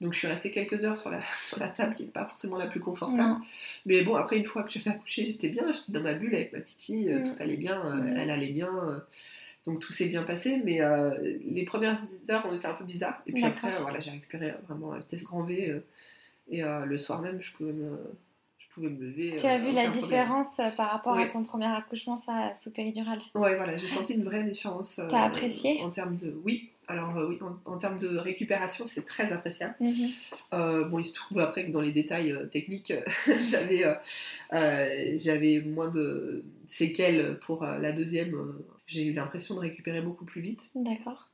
Donc 0.00 0.12
je 0.12 0.18
suis 0.18 0.28
restée 0.28 0.50
quelques 0.50 0.84
heures 0.84 0.96
sur 0.96 1.10
la, 1.10 1.20
sur 1.42 1.58
la 1.58 1.68
table 1.68 1.94
qui 1.94 2.04
n'est 2.04 2.10
pas 2.10 2.26
forcément 2.26 2.56
la 2.56 2.66
plus 2.66 2.80
confortable. 2.80 3.40
Mais 3.84 4.02
bon, 4.02 4.14
après, 4.14 4.36
une 4.36 4.46
fois 4.46 4.62
que 4.62 4.70
j'ai 4.70 4.80
fait 4.80 4.90
accoucher, 4.90 5.24
j'étais 5.26 5.48
bien, 5.48 5.64
j'étais 5.72 5.92
dans 5.92 6.02
ma 6.02 6.14
bulle 6.14 6.34
avec 6.34 6.52
ma 6.52 6.60
petite 6.60 6.80
fille, 6.80 7.10
euh, 7.10 7.22
tout 7.22 7.42
allait 7.42 7.56
bien, 7.56 7.84
euh, 7.84 8.14
elle 8.16 8.30
allait 8.30 8.52
bien. 8.52 9.02
Donc 9.68 9.80
tout 9.80 9.92
s'est 9.92 10.08
bien 10.08 10.22
passé, 10.22 10.62
mais 10.64 10.80
euh, 10.80 11.10
les 11.44 11.64
premières 11.64 11.98
heures 12.30 12.46
ont 12.46 12.54
été 12.54 12.66
un 12.66 12.72
peu 12.72 12.84
bizarres. 12.84 13.20
Et 13.26 13.32
puis 13.32 13.44
après, 13.44 13.70
voilà, 13.82 14.00
j'ai 14.00 14.12
récupéré 14.12 14.54
vraiment 14.66 14.94
un 14.94 15.02
test 15.02 15.24
grand 15.24 15.42
V. 15.42 15.68
Euh, 15.68 15.80
et 16.50 16.64
euh, 16.64 16.86
le 16.86 16.96
soir 16.96 17.20
même, 17.20 17.42
je 17.42 17.52
pouvais 17.52 17.74
me, 17.74 17.98
je 18.58 18.64
pouvais 18.72 18.88
me 18.88 18.98
lever. 18.98 19.36
Tu 19.36 19.44
as 19.44 19.58
vu 19.58 19.72
la 19.72 19.88
différence 19.88 20.56
par 20.78 20.90
rapport 20.90 21.18
à 21.18 21.26
ton 21.26 21.44
premier 21.44 21.66
accouchement, 21.66 22.16
ça, 22.16 22.54
sous 22.54 22.72
péridurale? 22.72 23.20
Ouais, 23.34 23.56
voilà, 23.56 23.76
j'ai 23.76 23.88
senti 23.88 24.14
une 24.14 24.24
vraie 24.24 24.42
différence. 24.42 24.94
T'as 25.10 25.24
apprécié? 25.24 25.82
En 25.82 25.90
termes 25.90 26.16
de. 26.16 26.34
Oui, 26.44 26.70
alors 26.86 27.12
oui, 27.28 27.38
en, 27.66 27.76
termes 27.76 27.98
de 27.98 28.16
récupération, 28.16 28.86
c'est 28.86 29.04
très 29.04 29.30
appréciable. 29.34 29.74
Mhm. 29.80 30.88
bon, 30.88 30.98
il 30.98 31.04
se 31.04 31.12
trouve 31.12 31.40
après 31.40 31.66
que 31.66 31.72
dans 31.72 31.82
les 31.82 31.92
détails 31.92 32.34
techniques, 32.50 32.94
j'avais, 33.50 33.84
j'avais 34.50 35.60
moins 35.60 35.88
de 35.88 36.44
séquelles 36.66 37.38
pour 37.40 37.62
la 37.62 37.92
deuxième 37.92 38.54
j'ai 38.88 39.04
eu 39.04 39.12
l'impression 39.12 39.54
de 39.54 39.60
récupérer 39.60 40.00
beaucoup 40.00 40.24
plus 40.24 40.40
vite. 40.40 40.62
D'accord. 40.74 41.30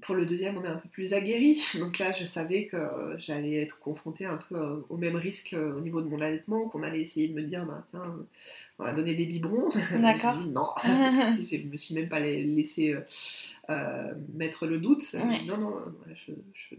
Pour 0.00 0.14
le 0.14 0.26
deuxième, 0.26 0.56
on 0.56 0.64
est 0.64 0.68
un 0.68 0.76
peu 0.76 0.88
plus 0.88 1.12
aguerri. 1.12 1.60
Donc 1.78 1.98
là, 1.98 2.12
je 2.18 2.24
savais 2.24 2.66
que 2.66 2.78
j'allais 3.18 3.56
être 3.56 3.78
confrontée 3.78 4.24
un 4.24 4.38
peu 4.38 4.56
euh, 4.56 4.80
au 4.88 4.96
même 4.96 5.16
risque 5.16 5.52
euh, 5.52 5.76
au 5.76 5.80
niveau 5.80 6.00
de 6.00 6.08
mon 6.08 6.20
allaitement, 6.20 6.68
qu'on 6.68 6.82
allait 6.82 7.02
essayer 7.02 7.28
de 7.28 7.34
me 7.34 7.42
dire, 7.42 7.66
bah, 7.66 7.84
tiens, 7.90 8.16
on 8.78 8.84
va 8.84 8.92
donner 8.92 9.14
des 9.14 9.26
biberons. 9.26 9.68
D'accord. 10.00 10.36
non, 10.46 10.68
je 10.84 11.68
me 11.68 11.76
suis 11.76 11.94
même 11.94 12.08
pas 12.08 12.20
laissé 12.20 12.96
euh, 13.68 14.14
mettre 14.32 14.66
le 14.66 14.78
doute. 14.78 15.12
Non, 15.12 15.58
non, 15.58 15.70
voilà, 15.98 16.14
je, 16.14 16.32
euh, 16.32 16.78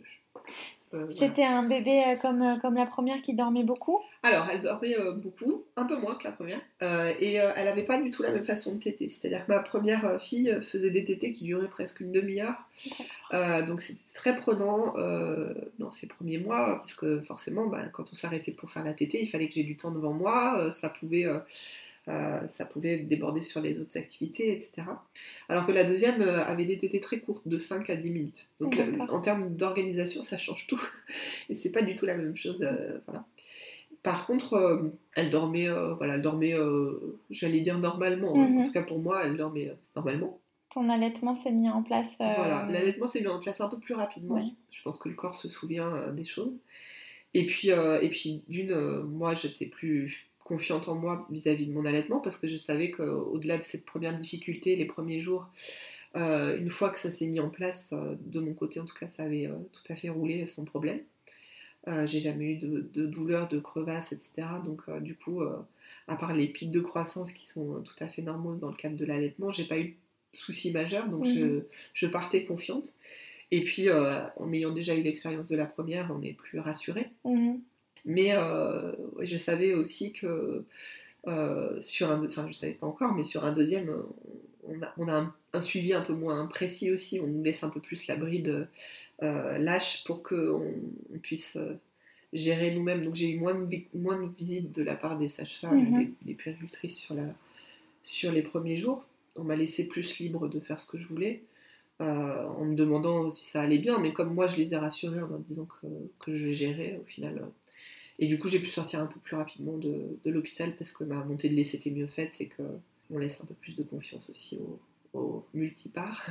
C'était 1.12 1.43
un 1.43 1.67
bébé 1.67 2.04
euh, 2.06 2.15
comme, 2.15 2.41
euh, 2.41 2.58
comme 2.58 2.75
la 2.75 2.86
première 2.86 3.21
qui 3.21 3.34
dormait 3.34 3.63
beaucoup? 3.63 3.99
Alors, 4.23 4.47
elle 4.52 4.62
dormait 4.62 4.95
beaucoup, 5.15 5.63
un 5.75 5.86
peu 5.86 5.95
moins 5.95 6.15
que 6.15 6.25
la 6.25 6.32
première. 6.32 6.60
et 6.82 7.36
elle 7.36 7.65
n'avait 7.65 7.84
pas 7.84 8.02
du 8.02 8.10
tout 8.10 8.21
la 8.21 8.32
même 8.32 8.43
façon 8.43 8.75
de 8.75 8.80
téter. 8.80 9.08
C'est-à-dire 9.08 9.45
que 9.45 9.52
ma 9.52 9.60
première 9.60 10.21
fille 10.21 10.58
faisait 10.62 10.89
des 10.89 11.06
tétés 11.06 11.32
qui 11.32 11.45
duraient 11.45 11.69
presque 11.69 12.02
une 12.02 12.12
demi-heure. 12.12 12.56
donc 13.65 13.82
c'était 13.82 14.02
très 14.13 14.36
prenant 14.36 14.93
dans 15.80 15.91
ces 15.91 16.08
premiers 16.08 16.39
mois, 16.39 16.80
parce 16.80 16.95
que 16.95 17.21
forcément, 17.21 17.67
bah, 17.67 17.86
quand 17.93 18.12
on 18.12 18.15
s'arrêtait 18.15 18.52
pour 18.52 18.69
faire 18.69 18.84
la 18.84 18.93
tétée, 18.93 19.21
il 19.21 19.28
fallait 19.28 19.47
que 19.47 19.54
j'ai 19.54 19.63
du 19.63 19.78
temps 19.78 19.91
devant 19.91 20.12
moi. 20.12 20.69
ça 20.71 20.89
pouvait 20.89 21.25
euh, 22.10 22.48
ça 22.48 22.65
pouvait 22.65 22.98
déborder 22.98 23.41
sur 23.41 23.62
les 23.62 23.80
autres 23.80 23.98
activités, 23.98 24.52
etc. 24.52 24.88
Alors 25.48 25.67
que 25.67 25.72
la 25.72 25.84
deuxième 25.84 26.22
euh, 26.22 26.43
avait 26.43 26.65
des 26.65 26.78
tétés 26.78 27.00
très 27.00 27.19
courtes, 27.19 27.48
de 27.48 27.58
5 27.58 27.89
à 27.89 27.95
10 27.95 28.10
minutes. 28.10 28.50
Donc 28.60 28.76
en 29.10 29.22
termes 29.22 29.56
d'organisation, 29.56 30.24
ça 30.24 30.38
change 30.38 30.65
tout. 30.67 30.82
Et 31.50 31.56
c'est 31.56 31.72
pas 31.72 31.84
du 31.84 31.93
tout 31.95 32.06
la 32.06 32.17
même 32.17 32.36
chose. 32.36 32.63
Euh, 32.63 32.98
voilà. 33.06 33.26
Par 34.02 34.26
contre, 34.26 34.91
elle 35.13 35.30
dormait, 35.30 35.67
voilà, 35.98 36.17
dormait, 36.17 36.56
j'allais 37.30 37.60
dire 37.60 37.78
normalement. 37.80 38.34
Hein. 38.34 38.45
En 38.45 38.50
mhm. 38.50 38.65
tout 38.67 38.72
cas 38.72 38.84
pour 38.84 39.00
moi, 39.00 39.22
elle 39.26 39.36
dormait 39.36 39.76
normalement. 39.93 40.39
Ton 40.69 40.88
allaitement 40.88 41.36
s'est 41.36 41.52
mis 41.52 41.69
en 41.69 41.84
place. 41.84 42.15
Voilà, 42.17 42.65
l'allaitement 42.72 43.08
s'est 43.08 43.19
mis 43.19 43.28
en 43.28 43.39
place 43.39 43.60
un 43.60 43.67
peu 43.67 43.78
plus 43.78 43.95
rapidement. 43.95 44.41
Je 44.72 44.82
pense 44.84 44.98
que 44.98 45.10
le 45.10 45.15
corps 45.15 45.36
se 45.36 45.50
souvient 45.50 46.13
des 46.13 46.24
choses. 46.24 46.54
Et 47.34 47.45
puis, 47.45 47.72
et 47.72 48.10
puis 48.10 48.41
d'une, 48.48 49.02
moi 49.02 49.36
j'étais 49.36 49.65
plus 49.65 50.28
confiante 50.49 50.89
en 50.89 50.95
moi 50.95 51.27
vis-à-vis 51.29 51.67
de 51.67 51.71
mon 51.71 51.85
allaitement 51.85 52.19
parce 52.19 52.38
que 52.38 52.47
je 52.47 52.57
savais 52.57 52.89
qu'au-delà 52.89 53.57
de 53.59 53.63
cette 53.63 53.85
première 53.85 54.17
difficulté, 54.17 54.75
les 54.75 54.85
premiers 54.85 55.21
jours, 55.21 55.47
euh, 56.17 56.57
une 56.57 56.71
fois 56.71 56.89
que 56.89 56.97
ça 56.97 57.12
s'est 57.12 57.27
mis 57.27 57.39
en 57.39 57.49
place, 57.49 57.88
euh, 57.93 58.15
de 58.19 58.39
mon 58.39 58.55
côté 58.55 58.79
en 58.79 58.85
tout 58.85 58.95
cas, 58.95 59.07
ça 59.07 59.23
avait 59.23 59.45
euh, 59.45 59.55
tout 59.71 59.93
à 59.93 59.95
fait 59.95 60.09
roulé 60.09 60.47
sans 60.47 60.65
problème. 60.65 61.01
j'ai 62.05 62.19
jamais 62.19 62.53
eu 62.53 62.57
de, 62.57 62.89
de, 62.93 63.05
douleur, 63.05 63.47
de 63.47 63.59
crevasse, 63.59 64.12
etc. 64.12 64.47
Donc 64.65 64.81
du 65.01 65.15
coup, 65.15 65.41
à 66.07 66.15
part 66.15 66.35
les 66.35 66.47
pics 66.47 66.71
de 66.71 66.81
croissance 66.81 67.31
qui 67.31 67.47
sont 67.47 67.81
tout 67.81 68.03
à 68.03 68.07
fait 68.07 68.21
normaux 68.21 68.55
dans 68.55 68.69
le 68.69 68.75
cadre 68.75 68.95
de 68.95 69.05
l'allaitement, 69.05 69.51
j'ai 69.51 69.65
pas 69.65 69.79
eu 69.79 69.85
de 69.85 69.93
soucis 70.33 70.71
majeurs, 70.71 71.07
donc 71.07 71.25
je, 71.25 71.62
je, 71.93 72.05
partais 72.05 72.43
confiante. 72.45 72.93
Et 73.49 73.63
puis, 73.63 73.88
en 73.89 74.51
ayant 74.51 74.71
déjà 74.71 74.93
eu 74.93 75.01
l'expérience 75.01 75.47
de 75.47 75.55
la 75.55 75.65
première, 75.65 76.12
on 76.15 76.21
est 76.21 76.33
plus 76.33 76.59
rassuré. 76.59 77.09
Mhm. 77.25 77.59
Mais 78.05 78.31
euh, 78.35 78.93
je 79.21 79.38
savais 79.38 79.73
aussi 79.73 80.12
que 80.13 80.63
euh, 81.27 81.81
sur 81.81 82.12
un, 82.12 82.25
enfin 82.25 82.47
je 82.47 82.53
savais 82.53 82.73
pas 82.73 82.88
encore, 82.88 83.13
mais 83.13 83.23
sur 83.23 83.43
un 83.45 83.51
deuxième, 83.51 83.91
on 84.67 84.81
a, 84.81 84.93
on 84.97 85.07
a 85.09 85.33
un, 85.53 85.62
suivi 85.62 85.93
un 85.93 86.01
peu 86.01 86.13
moins 86.13 86.45
précis 86.47 86.91
aussi. 86.91 87.19
On 87.19 87.27
nous 87.27 87.43
laisse 87.43 87.63
un 87.63 87.69
peu 87.69 87.79
plus 87.81 88.07
la 88.07 88.15
bride 88.15 88.67
euh, 89.23 89.57
lâche 89.57 90.03
pour 90.05 90.23
qu'on 90.23 90.73
on 91.13 91.19
puisse 91.19 91.57
gérer 92.33 92.71
nous-mêmes. 92.73 93.03
Donc 93.03 93.15
j'ai 93.15 93.29
eu 93.31 93.39
moins 93.39 93.55
de, 93.55 93.77
moins 93.93 94.21
de 94.21 94.29
visites 94.38 94.71
de 94.73 94.83
la 94.83 94.95
part 94.95 95.17
des 95.17 95.29
sages-femmes 95.29 95.89
Mhm. 95.91 95.93
des, 95.99 96.13
des 96.23 96.33
puéricultrices 96.35 96.97
sur, 96.97 97.15
la, 97.15 97.33
sur 98.03 98.31
les 98.31 98.41
premiers 98.43 98.77
jours. 98.77 99.05
On 99.38 99.43
m'a 99.43 99.55
laissé 99.55 99.85
plus 99.88 100.19
libre 100.19 100.47
de 100.47 100.59
faire 100.59 100.79
ce 100.79 100.85
que 100.88 100.97
je 100.97 101.07
voulais, 101.07 101.43
euh, 102.01 102.45
en 102.47 102.65
me 102.65 102.75
demandant 102.75 103.31
si 103.31 103.45
ça 103.45 103.62
allait 103.62 103.77
bien. 103.79 103.99
Mais 103.99 104.13
comme 104.13 104.33
moi, 104.33 104.47
je 104.47 104.57
les 104.57 104.73
ai 104.73 104.77
rassurés 104.77 105.21
en 105.21 105.27
leur 105.27 105.39
disant 105.39 105.65
que, 105.65 105.88
que 106.19 106.33
je 106.35 106.49
gérais 106.51 106.99
au 107.01 107.05
final. 107.05 107.38
euh, 107.39 107.45
et 108.19 108.27
du 108.27 108.38
coup, 108.39 108.47
j'ai 108.49 108.60
pu 108.60 108.69
sortir 108.69 108.99
un 108.99 109.05
peu 109.08 109.19
plus 109.19 109.36
rapidement 109.36 109.77
de, 109.77 110.17
de 110.23 110.32
l'hôpital 110.32 110.75
parce 110.75 110.91
que 110.91 111.03
ma 111.03 111.23
montée 111.23 111.49
de 111.49 111.55
lait 111.55 111.63
s'était 111.63 111.89
mieux 111.91 112.08
faite. 112.08 112.34
C'est 112.34 112.49
qu'on 112.49 113.17
laisse 113.17 113.39
un 113.41 113.45
peu 113.45 113.53
plus 113.55 113.75
de 113.75 113.84
confiance 113.84 114.29
aussi 114.29 114.58
au, 114.58 114.79
au 115.17 115.45
multipart, 115.53 116.25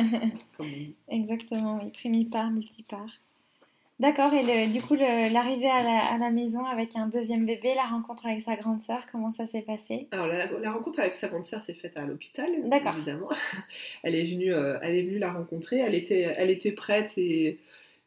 comme 0.56 0.66
on 0.66 0.70
dit. 0.70 0.94
Exactement, 1.08 1.80
oui, 1.82 1.90
primipare, 1.90 2.50
multipare. 2.50 3.08
D'accord, 4.00 4.34
et 4.34 4.42
le- 4.42 4.72
du 4.72 4.82
coup, 4.82 4.94
l'arrivée 4.96 5.70
à 5.70 5.82
la, 5.82 5.98
à 6.06 6.18
la 6.18 6.30
maison 6.30 6.64
avec 6.64 6.96
un 6.96 7.06
deuxième 7.06 7.46
bébé, 7.46 7.74
la 7.76 7.84
rencontre 7.84 8.26
avec 8.26 8.42
sa 8.42 8.56
grande 8.56 8.82
sœur, 8.82 9.06
comment 9.10 9.30
ça 9.30 9.46
s'est 9.46 9.62
passé? 9.62 10.08
Alors 10.10 10.26
la, 10.26 10.46
la 10.50 10.72
rencontre 10.72 10.98
avec 10.98 11.14
sa 11.14 11.28
grande 11.28 11.44
sœur 11.46 11.62
s'est 11.62 11.74
faite 11.74 11.96
à 11.96 12.04
l'hôpital, 12.04 12.50
évidemment. 12.54 13.28
Elle 14.02 14.16
est 14.16 14.24
venue, 14.24 14.52
euh, 14.52 14.78
elle 14.82 14.96
est 14.96 15.02
venue 15.02 15.18
la 15.18 15.32
rencontrer. 15.32 15.78
Elle 15.78 15.94
était, 15.94 16.34
elle 16.36 16.50
était 16.50 16.72
prête 16.72 17.16
et, 17.18 17.58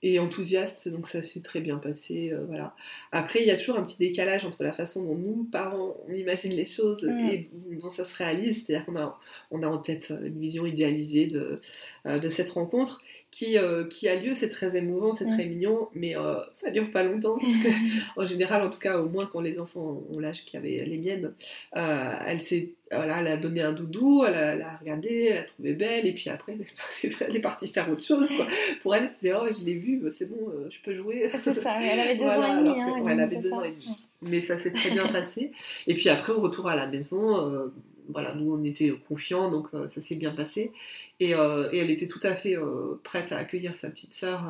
et 0.04 0.20
enthousiaste, 0.20 0.88
donc 0.90 1.08
ça 1.08 1.24
s'est 1.24 1.42
très 1.42 1.60
bien 1.60 1.78
passé. 1.78 2.30
euh, 2.32 2.46
voilà. 2.48 2.76
Après, 3.12 3.42
il 3.42 3.48
y 3.48 3.52
a 3.52 3.56
toujours 3.56 3.78
un 3.78 3.84
petit 3.84 3.98
décalage 3.98 4.46
entre 4.46 4.62
la 4.64 4.72
façon 4.72 5.04
dont 5.04 5.16
nous, 5.16 5.48
parents, 5.52 5.98
on 6.08 6.14
imagine 6.14 6.52
les 6.54 6.66
choses 6.68 7.02
Mm. 7.04 7.30
et 7.30 7.50
dont 7.82 7.90
ça 7.90 8.06
se 8.06 8.16
réalise. 8.16 8.64
C'est-à-dire 8.66 8.86
qu'on 8.86 8.96
a, 8.96 9.20
on 9.50 9.64
a 9.64 9.68
en 9.68 9.80
tête 9.80 10.12
une 10.24 10.40
vision 10.40 10.66
idéalisée 10.68 11.26
de, 11.26 11.62
euh, 12.06 12.20
de 12.20 12.30
cette 12.30 12.52
rencontre 12.52 13.02
qui, 13.32 13.58
euh, 13.58 13.86
qui 13.86 14.08
a 14.08 14.16
lieu. 14.16 14.34
C'est 14.36 14.50
très 14.50 14.76
émouvant, 14.78 15.14
c'est 15.16 15.26
Mm. 15.26 15.34
très 15.34 15.46
mignon, 15.46 15.90
mais 15.96 16.16
euh, 16.16 16.36
ça 16.54 16.70
dure 16.70 16.92
pas 16.92 17.02
longtemps 17.04 17.38
parce 17.40 17.54
que 17.54 17.68
en 18.22 18.28
général, 18.28 18.64
en 18.64 18.70
tout 18.70 18.80
cas, 18.80 19.00
au 19.00 19.10
moins 19.10 19.26
quand 19.26 19.42
les 19.42 19.60
enfants 19.60 20.04
ont 20.12 20.20
l'âge 20.20 20.46
qu'avaient 20.46 20.86
les 20.86 20.98
miennes, 20.98 21.34
euh, 21.76 22.10
elle 22.28 22.42
s'est, 22.42 22.74
voilà, 22.92 23.20
elle 23.22 23.28
a 23.28 23.38
donné 23.38 23.62
un 23.62 23.74
doudou, 23.74 24.24
elle 24.26 24.36
a, 24.36 24.54
elle 24.54 24.62
a 24.62 24.78
regardé, 24.78 25.30
elle 25.32 25.38
a 25.40 25.44
trouvé 25.44 25.74
belle, 25.74 26.06
et 26.08 26.14
puis 26.14 26.30
après, 26.30 26.54
elle 26.54 26.62
est 26.62 26.76
partie, 26.78 27.10
elle 27.30 27.36
est 27.36 27.40
partie 27.42 27.68
faire 27.68 27.90
autre 27.92 28.04
chose. 28.04 28.30
quoi. 28.36 28.48
Pour 28.82 28.96
elle, 28.96 29.08
c'était 29.08 29.34
oh, 29.34 29.46
je 29.52 29.66
l'ai 29.66 29.74
vu, 29.74 29.87
c'est 30.10 30.30
bon, 30.30 30.50
euh, 30.50 30.68
je 30.70 30.80
peux 30.84 30.94
jouer. 30.94 31.30
C'est 31.44 31.54
ça, 31.54 31.82
elle 31.82 32.00
avait 32.00 32.16
deux 32.18 32.24
Voilà, 32.24 32.54
ans 32.56 32.60
et 32.60 32.64
demi. 32.64 32.74
que- 32.76 32.80
hein, 32.80 33.02
ouais, 33.04 33.12
elle 33.14 33.20
avait 33.20 33.36
deux 33.38 33.50
ça. 33.50 33.56
ans 33.58 33.64
et 33.64 33.72
demi. 33.72 33.88
Mais 34.22 34.42
ça 34.42 34.58
s'est 34.58 34.72
très 34.74 34.92
bien 34.92 35.08
passé. 35.20 35.52
Et 35.88 35.94
puis 35.94 36.10
après, 36.10 36.34
au 36.34 36.42
retour 36.42 36.68
à 36.68 36.76
la 36.76 36.88
maison, 36.88 37.52
euh, 37.52 37.68
voilà, 38.10 38.34
nous 38.36 38.54
on 38.54 38.64
était 38.64 38.94
confiants, 39.10 39.52
donc 39.52 39.68
euh, 39.74 39.88
ça 39.88 40.00
s'est 40.02 40.16
bien 40.16 40.32
passé. 40.32 40.72
Et, 41.20 41.36
euh, 41.36 41.68
et 41.74 41.78
elle 41.80 41.90
était 41.92 42.08
tout 42.08 42.20
à 42.24 42.36
fait 42.36 42.56
euh, 42.58 43.00
prête 43.04 43.32
à 43.32 43.38
accueillir 43.38 43.76
sa 43.76 43.90
petite 43.90 44.14
sœur. 44.14 44.42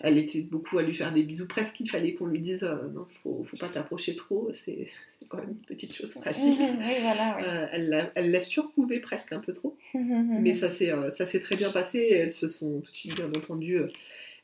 elle 0.00 0.18
était 0.18 0.40
beaucoup 0.42 0.78
à 0.78 0.82
lui 0.82 0.92
faire 0.92 1.12
des 1.12 1.22
bisous. 1.22 1.46
Presque 1.46 1.78
il 1.80 1.88
fallait 1.88 2.14
qu'on 2.14 2.26
lui 2.26 2.40
dise 2.40 2.64
non, 2.94 3.06
faut, 3.22 3.44
faut 3.48 3.56
pas 3.56 3.68
t'approcher 3.68 4.14
trop. 4.16 4.48
C'est 4.52 4.88
quand 5.28 5.38
même 5.38 5.50
une 5.50 5.54
petite 5.66 5.94
chose 5.94 6.12
pratique. 6.14 6.58
oui, 6.58 6.94
voilà, 7.00 7.36
oui. 7.38 7.44
Elle 7.72 7.88
l'a- 7.88 8.10
elle 8.16 8.30
l'a 8.32 8.40
surcouvé 8.40 8.98
presque 8.98 9.32
un 9.32 9.38
peu 9.40 9.52
trop. 9.52 9.74
Mais 9.94 10.52
ça 10.54 10.70
s'est 10.70 10.92
ça 11.12 11.24
s'est 11.24 11.40
très 11.40 11.56
bien 11.56 11.70
passé. 11.70 11.98
et 11.98 12.14
Elles 12.14 12.32
se 12.32 12.48
sont 12.48 12.80
tout 12.80 12.90
de 12.90 12.96
suite 12.96 13.14
bien 13.14 13.28
entendues. 13.36 13.80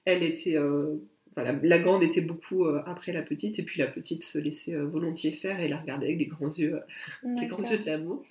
Elle 0.08 0.22
était. 0.22 0.56
euh, 0.56 0.96
voilà, 1.34 1.52
la 1.62 1.78
grande 1.78 2.02
était 2.02 2.20
beaucoup 2.22 2.64
euh, 2.64 2.82
après 2.86 3.12
la 3.12 3.22
petite, 3.22 3.58
et 3.60 3.62
puis 3.62 3.78
la 3.80 3.86
petite 3.86 4.24
se 4.24 4.38
laissait 4.38 4.74
euh, 4.74 4.84
volontiers 4.86 5.30
faire 5.30 5.60
et 5.60 5.68
la 5.68 5.76
regardait 5.78 6.06
avec 6.06 6.18
des 6.18 6.26
grands 6.26 6.48
yeux, 6.52 6.80
des 7.22 7.46
grands 7.46 7.62
yeux 7.62 7.78
de 7.78 7.86
l'amour. 7.86 8.24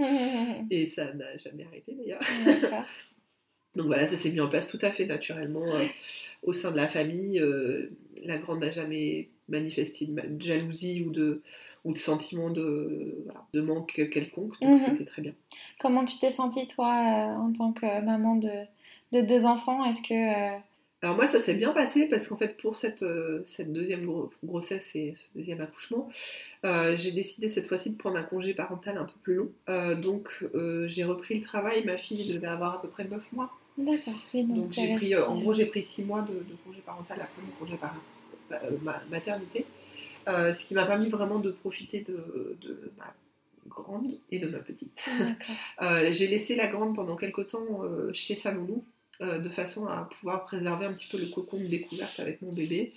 Et 0.72 0.86
ça 0.88 1.14
n'a 1.14 1.38
jamais 1.38 1.64
arrêté 1.66 1.94
d'ailleurs. 1.96 2.20
Donc 3.76 3.86
voilà, 3.86 4.08
ça 4.08 4.18
s'est 4.18 4.32
mis 4.32 4.42
en 4.42 4.50
place 4.50 4.68
tout 4.68 4.80
à 4.82 4.90
fait 4.92 5.06
naturellement 5.06 5.66
au 6.42 6.52
sein 6.52 6.72
de 6.72 6.76
la 6.78 6.88
famille. 6.88 7.42
La 8.26 8.38
grande 8.40 8.62
n'a 8.62 8.72
jamais 8.72 9.30
manifesté 9.50 10.08
de, 10.08 10.42
jalousie 10.42 11.04
ou 11.08 11.12
de, 11.12 11.44
ou 11.86 11.94
de 11.94 11.98
sentiment 11.98 12.50
de, 12.50 13.22
voilà, 13.26 13.46
de 13.54 13.62
manque 13.62 14.08
quelconque, 14.12 14.60
donc 14.60 14.72
Mhm. 14.72 14.78
c'était 14.80 15.06
très 15.06 15.22
bien. 15.22 15.34
Comment 15.80 16.04
tu 16.06 16.18
t'es 16.18 16.32
sentie, 16.32 16.66
toi, 16.66 16.88
en 17.40 17.54
tant 17.54 17.72
que 17.72 18.02
maman 18.04 18.36
de, 18.36 18.50
de 19.12 19.22
deux 19.22 19.46
enfants? 19.46 19.86
Est-ce 19.86 20.02
que. 20.02 20.58
Alors 21.04 21.16
moi, 21.16 21.28
ça 21.28 21.40
s'est 21.40 21.54
bien 21.54 21.74
passé 21.74 22.08
parce 22.08 22.28
qu'en 22.28 22.38
fait, 22.38 22.58
pour 22.58 22.76
cette, 22.76 23.04
euh, 23.04 23.42
cette 23.44 23.72
deuxième 23.72 24.06
gro- 24.06 24.32
grossesse 24.44 24.96
et 24.96 25.14
ce 25.14 25.26
deuxième 25.36 25.62
accouchement, 25.62 26.10
euh, 26.66 26.98
j'ai 26.98 27.12
décidé 27.12 27.50
cette 27.50 27.68
fois-ci 27.68 27.92
de 27.92 27.98
prendre 27.98 28.18
un 28.18 28.24
congé 28.24 28.54
parental 28.56 28.98
un 28.98 29.06
peu 29.06 29.14
plus 29.22 29.36
long. 29.36 29.52
Euh, 29.70 29.96
donc 29.96 30.46
j'ai 30.88 31.04
repris 31.04 31.40
le 31.40 31.46
travail. 31.46 31.86
Ma 31.86 31.98
fille 31.98 32.34
devait 32.34 32.48
avoir 32.48 32.76
à 32.76 32.82
peu 32.82 32.88
près 32.90 33.06
9 33.06 33.32
mois. 33.34 33.52
D'accord, 33.78 34.16
donc, 34.34 34.56
Donc 34.56 34.72
j'ai 34.72 34.88
pris, 34.96 35.16
en 35.16 35.40
gros, 35.40 35.54
j'ai 35.54 35.68
pris 35.68 35.84
6 35.84 36.04
mois 36.04 36.24
de, 36.24 36.34
de 36.34 36.56
congé 36.66 36.82
parental 36.84 37.22
après 37.22 37.42
mon 37.44 37.52
congé 37.60 37.78
par, 37.78 37.94
ma- 38.82 39.04
maternité. 39.12 39.66
Ce 40.28 40.66
qui 40.68 40.74
m'a 40.74 40.86
permis 40.86 41.10
vraiment 41.10 41.40
de 41.40 41.52
profiter 41.52 42.02
de, 42.02 42.58
de 42.62 42.92
ma 42.98 43.14
grande 43.68 44.18
et 44.32 44.40
de 44.40 44.48
ma 44.48 44.60
petite. 44.60 45.06
J'ai 46.12 46.28
laissé 46.28 46.56
la 46.56 46.68
grande 46.68 46.96
pendant 46.96 47.16
quelques 47.16 47.48
temps 47.48 47.84
chez 48.14 48.34
sa 48.36 48.52
nounou, 48.52 48.84
euh, 49.22 49.40
de 49.40 49.50
façon 49.50 49.88
à 49.88 50.08
pouvoir 50.20 50.44
préserver 50.44 50.86
un 50.86 50.94
petit 50.94 51.08
peu 51.08 51.18
le 51.18 51.28
cocon 51.28 51.58
de 51.58 51.66
découverte 51.66 52.20
avec 52.20 52.42
mon 52.42 52.52
bébé, 52.52 52.94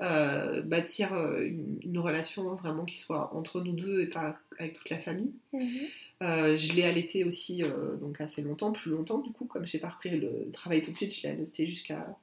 euh, 0.00 0.60
bâtir 0.62 1.14
euh, 1.14 1.42
une, 1.46 1.78
une 1.82 1.98
relation 1.98 2.54
vraiment 2.56 2.84
qui 2.84 2.98
soit 2.98 3.34
entre 3.34 3.60
nous 3.60 3.72
deux 3.72 4.00
et 4.02 4.06
pas 4.06 4.36
avec 4.58 4.74
toute 4.74 4.90
la 4.90 4.98
famille. 4.98 5.32
Mhm. 5.52 5.68
Euh, 6.22 6.56
je 6.56 6.74
l'ai 6.74 6.84
allaité 6.84 7.24
aussi 7.24 7.64
donc 8.00 8.20
assez 8.20 8.42
longtemps, 8.42 8.70
plus 8.70 8.90
longtemps 8.90 9.18
du 9.18 9.32
coup, 9.32 9.44
comme 9.44 9.66
j'ai 9.66 9.78
pas 9.78 9.88
repris 9.88 10.10
le, 10.10 10.50
travail 10.52 10.82
tout 10.82 10.90
de 10.90 10.96
suite, 10.96 11.14
je 11.14 11.22
l'ai 11.22 11.30
allaité 11.30 11.66
jusqu'à 11.66 12.16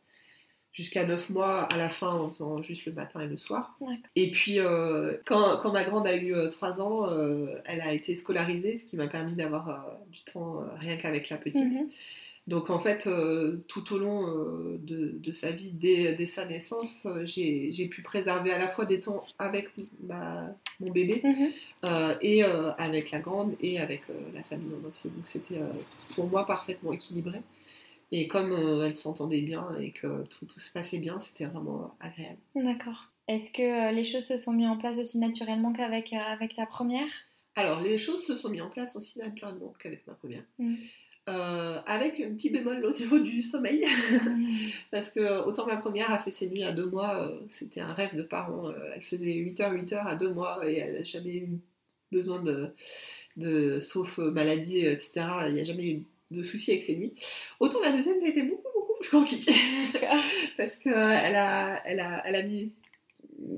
jusqu'à 0.72 1.06
9 1.06 1.32
mois 1.32 1.64
à 1.64 1.78
la 1.78 1.90
fin 1.90 2.10
en 2.10 2.30
faisant 2.30 2.62
juste 2.62 2.86
le 2.86 2.94
matin 2.94 3.20
et 3.22 3.28
le 3.28 3.36
soir. 3.36 3.78
Et 4.16 4.32
puis 4.32 4.60
euh, 4.60 5.18
quand, 5.26 5.58
quand 5.58 5.74
ma 5.74 5.84
grande 5.84 6.08
a 6.08 6.16
eu 6.16 6.34
3 6.50 6.82
ans, 6.82 7.10
euh, 7.10 7.56
elle 7.66 7.82
a 7.82 7.92
été 7.92 8.16
scolarisée, 8.16 8.78
ce 8.78 8.86
qui 8.86 8.96
m'a 8.96 9.08
permis 9.08 9.34
d'avoir 9.34 9.86
du 10.12 10.22
temps 10.32 10.64
rien 10.78 10.96
qu'avec 10.96 11.30
la 11.30 11.38
petite. 11.38 11.66
Mhm. 11.66 11.90
Donc 12.50 12.72
en 12.72 12.80
fait, 12.80 13.06
euh, 13.06 13.64
tout 13.68 13.94
au 13.94 14.00
long 14.00 14.28
euh, 14.28 14.80
de, 14.82 15.14
de 15.20 15.32
sa 15.32 15.52
vie, 15.52 15.70
dès, 15.72 16.14
dès 16.14 16.26
sa 16.26 16.46
naissance, 16.46 17.06
euh, 17.06 17.24
j'ai 17.24 17.88
pu 17.88 18.02
préserver 18.02 18.52
à 18.52 18.58
la 18.58 18.68
fois 18.68 18.86
des 18.86 19.00
temps 19.00 19.24
avec 19.38 19.70
ma, 20.02 20.48
mon 20.80 20.90
bébé 20.90 21.22
Mhm. 21.24 21.52
et 22.22 22.44
avec 22.44 23.12
la 23.12 23.20
grande 23.20 23.56
et 23.62 23.80
avec 23.80 24.04
la 24.34 24.44
famille 24.44 24.72
en 24.84 24.88
entier. 24.88 25.12
Donc 25.12 25.28
c'était 25.28 25.60
pour 26.16 26.28
moi 26.28 26.46
parfaitement 26.48 26.92
équilibré. 26.92 27.40
Et 28.12 28.28
comme 28.28 28.52
elle 28.84 28.96
s'entendait 28.96 29.42
bien 29.42 29.68
et 29.80 29.92
que 29.92 30.24
tout, 30.24 30.46
tout 30.48 30.60
se 30.60 30.72
passait 30.72 30.98
bien, 30.98 31.20
c'était 31.20 31.46
vraiment 31.46 31.96
agréable. 32.00 32.40
D'accord. 32.56 33.10
Est-ce 33.28 33.52
que 33.52 33.94
les 33.94 34.04
choses 34.04 34.26
se 34.26 34.38
sont 34.38 34.54
mises 34.54 34.68
en 34.68 34.78
place 34.78 34.98
aussi 34.98 35.20
naturellement 35.20 35.72
qu'avec 35.72 36.12
avec 36.14 36.56
ta 36.56 36.66
première? 36.66 37.08
Alors 37.56 37.82
les 37.82 38.00
choses 38.00 38.26
se 38.26 38.36
sont 38.36 38.50
mises 38.50 38.64
en 38.64 38.70
place 38.70 38.96
aussi 38.96 39.20
naturellement 39.20 39.74
qu'avec 39.78 40.08
ma 40.08 40.14
première. 40.14 40.44
Mhm. 40.58 40.78
Euh, 41.30 41.80
avec 41.86 42.20
un 42.22 42.32
petit 42.34 42.50
bémol 42.50 42.84
au 42.84 42.92
niveau 42.92 43.20
du 43.20 43.42
sommeil. 43.42 43.86
Parce 44.92 45.10
que 45.10 45.46
autant 45.46 45.68
ma 45.68 45.78
première 45.78 46.12
a 46.12 46.18
fait 46.18 46.32
ses 46.32 46.50
nuits 46.50 46.64
à 46.64 46.72
deux 46.72 46.88
mois, 46.88 47.28
euh, 47.28 47.40
c'était 47.50 47.82
un 47.82 47.94
rêve 47.94 48.16
de 48.16 48.24
parents. 48.24 48.70
euh, 48.70 48.92
elle 48.96 49.02
faisait 49.04 49.34
8h, 49.34 49.86
8h 49.86 50.08
à 50.08 50.16
deux 50.16 50.30
mois 50.34 50.60
et 50.68 50.78
elle 50.78 50.94
n'a 50.94 51.04
jamais 51.04 51.36
eu 51.36 51.60
besoin 52.12 52.42
de, 52.42 52.74
de 53.38 53.80
sauf 53.80 54.18
maladie, 54.18 54.86
etc. 54.86 55.26
Il 55.48 55.54
n'y 55.54 55.60
a 55.60 55.64
jamais 55.64 55.86
eu 55.86 56.04
de 56.32 56.42
soucis 56.42 56.72
avec 56.72 56.84
ses 56.84 56.96
nuits. 56.96 57.14
Autant 57.60 57.82
la 57.82 57.92
deuxième, 57.92 58.20
ça 58.20 58.26
a 58.26 58.30
été 58.30 58.44
beaucoup, 58.44 58.70
beaucoup 58.74 59.00
plus 59.00 59.10
compliqué. 59.12 59.54
Parce 60.58 60.78
qu'elle 60.78 60.96
a, 60.96 61.82
elle 61.86 62.00
a, 62.00 62.24
elle 62.26 62.36
a 62.36 62.44
mis 62.44 62.74